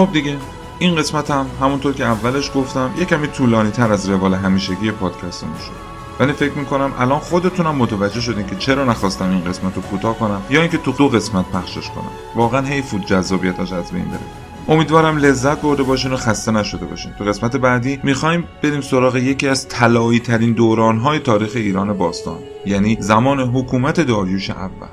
خب 0.00 0.12
دیگه 0.12 0.36
این 0.78 0.96
قسمت 0.96 1.30
هم 1.30 1.46
همونطور 1.60 1.92
که 1.92 2.04
اولش 2.04 2.50
گفتم 2.54 2.90
یه 2.98 3.04
کمی 3.04 3.26
طولانی 3.26 3.70
تر 3.70 3.92
از 3.92 4.08
روال 4.08 4.34
همیشگی 4.34 4.90
پادکستمون 4.90 5.58
شد. 5.58 5.72
ولی 6.20 6.32
فکر 6.32 6.52
می‌کنم 6.52 6.92
الان 6.98 7.18
خودتونم 7.18 7.74
متوجه 7.74 8.20
شدین 8.20 8.46
که 8.46 8.56
چرا 8.56 8.84
نخواستم 8.84 9.30
این 9.30 9.44
قسمت 9.44 9.76
رو 9.76 9.82
کوتاه 9.82 10.18
کنم 10.18 10.42
یا 10.50 10.60
اینکه 10.60 10.78
تو 10.78 10.92
دو 10.92 11.08
قسمت 11.08 11.44
پخشش 11.46 11.88
کنم. 11.90 12.10
واقعا 12.36 12.66
حیف 12.66 12.90
بود 12.90 13.06
جذابیتش 13.06 13.72
از 13.72 13.92
بین 13.92 14.04
بره. 14.04 14.20
امیدوارم 14.68 15.16
لذت 15.16 15.60
برده 15.60 15.82
باشین 15.82 16.12
و 16.12 16.16
خسته 16.16 16.52
نشده 16.52 16.86
باشین. 16.86 17.12
تو 17.18 17.24
قسمت 17.24 17.56
بعدی 17.56 18.00
می‌خوایم 18.02 18.44
بریم 18.62 18.80
سراغ 18.80 19.16
یکی 19.16 19.48
از 19.48 19.68
طلایی 19.68 20.20
ترین 20.20 20.52
دورانهای 20.52 21.18
تاریخ 21.18 21.52
ایران 21.54 21.92
باستان 21.92 22.38
یعنی 22.66 22.96
زمان 23.00 23.40
حکومت 23.40 24.00
داریوش 24.00 24.50
اول. 24.50 24.88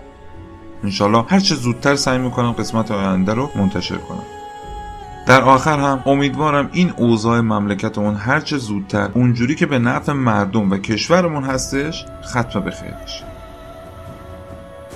انشالله 0.83 1.25
هر 1.27 1.39
چه 1.39 1.55
زودتر 1.55 1.95
سعی 1.95 2.17
می‌کنم 2.17 2.51
قسمت 2.51 2.91
آینده 2.91 3.33
رو 3.33 3.49
منتشر 3.55 3.97
کنم. 3.97 4.23
در 5.27 5.41
آخر 5.41 5.79
هم 5.79 6.03
امیدوارم 6.05 6.69
این 6.73 6.93
اوضاع 6.97 7.41
مملکتمون 7.41 8.15
هرچه 8.15 8.57
زودتر 8.57 9.09
اونجوری 9.13 9.55
که 9.55 9.65
به 9.65 9.79
نفع 9.79 10.11
مردم 10.11 10.71
و 10.71 10.77
کشورمون 10.77 11.43
هستش 11.43 12.05
ختم 12.25 12.59
به 12.59 12.71
خیر 12.71 12.91
بشه. 12.91 13.23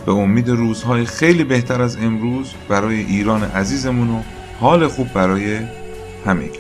به 0.06 0.12
امید 0.12 0.50
روزهای 0.50 1.06
خیلی 1.06 1.44
بهتر 1.44 1.82
از 1.82 1.98
امروز 1.98 2.54
برای 2.70 2.96
ایران 2.96 3.44
عزیزمون 3.44 4.10
و 4.10 4.22
حال 4.60 4.88
خوب 4.88 5.14
برای 5.14 5.60
همگی. 6.26 6.60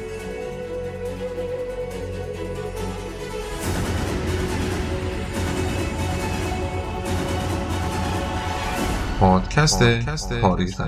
پادکست 9.19 10.41
تاریخ 10.41 10.81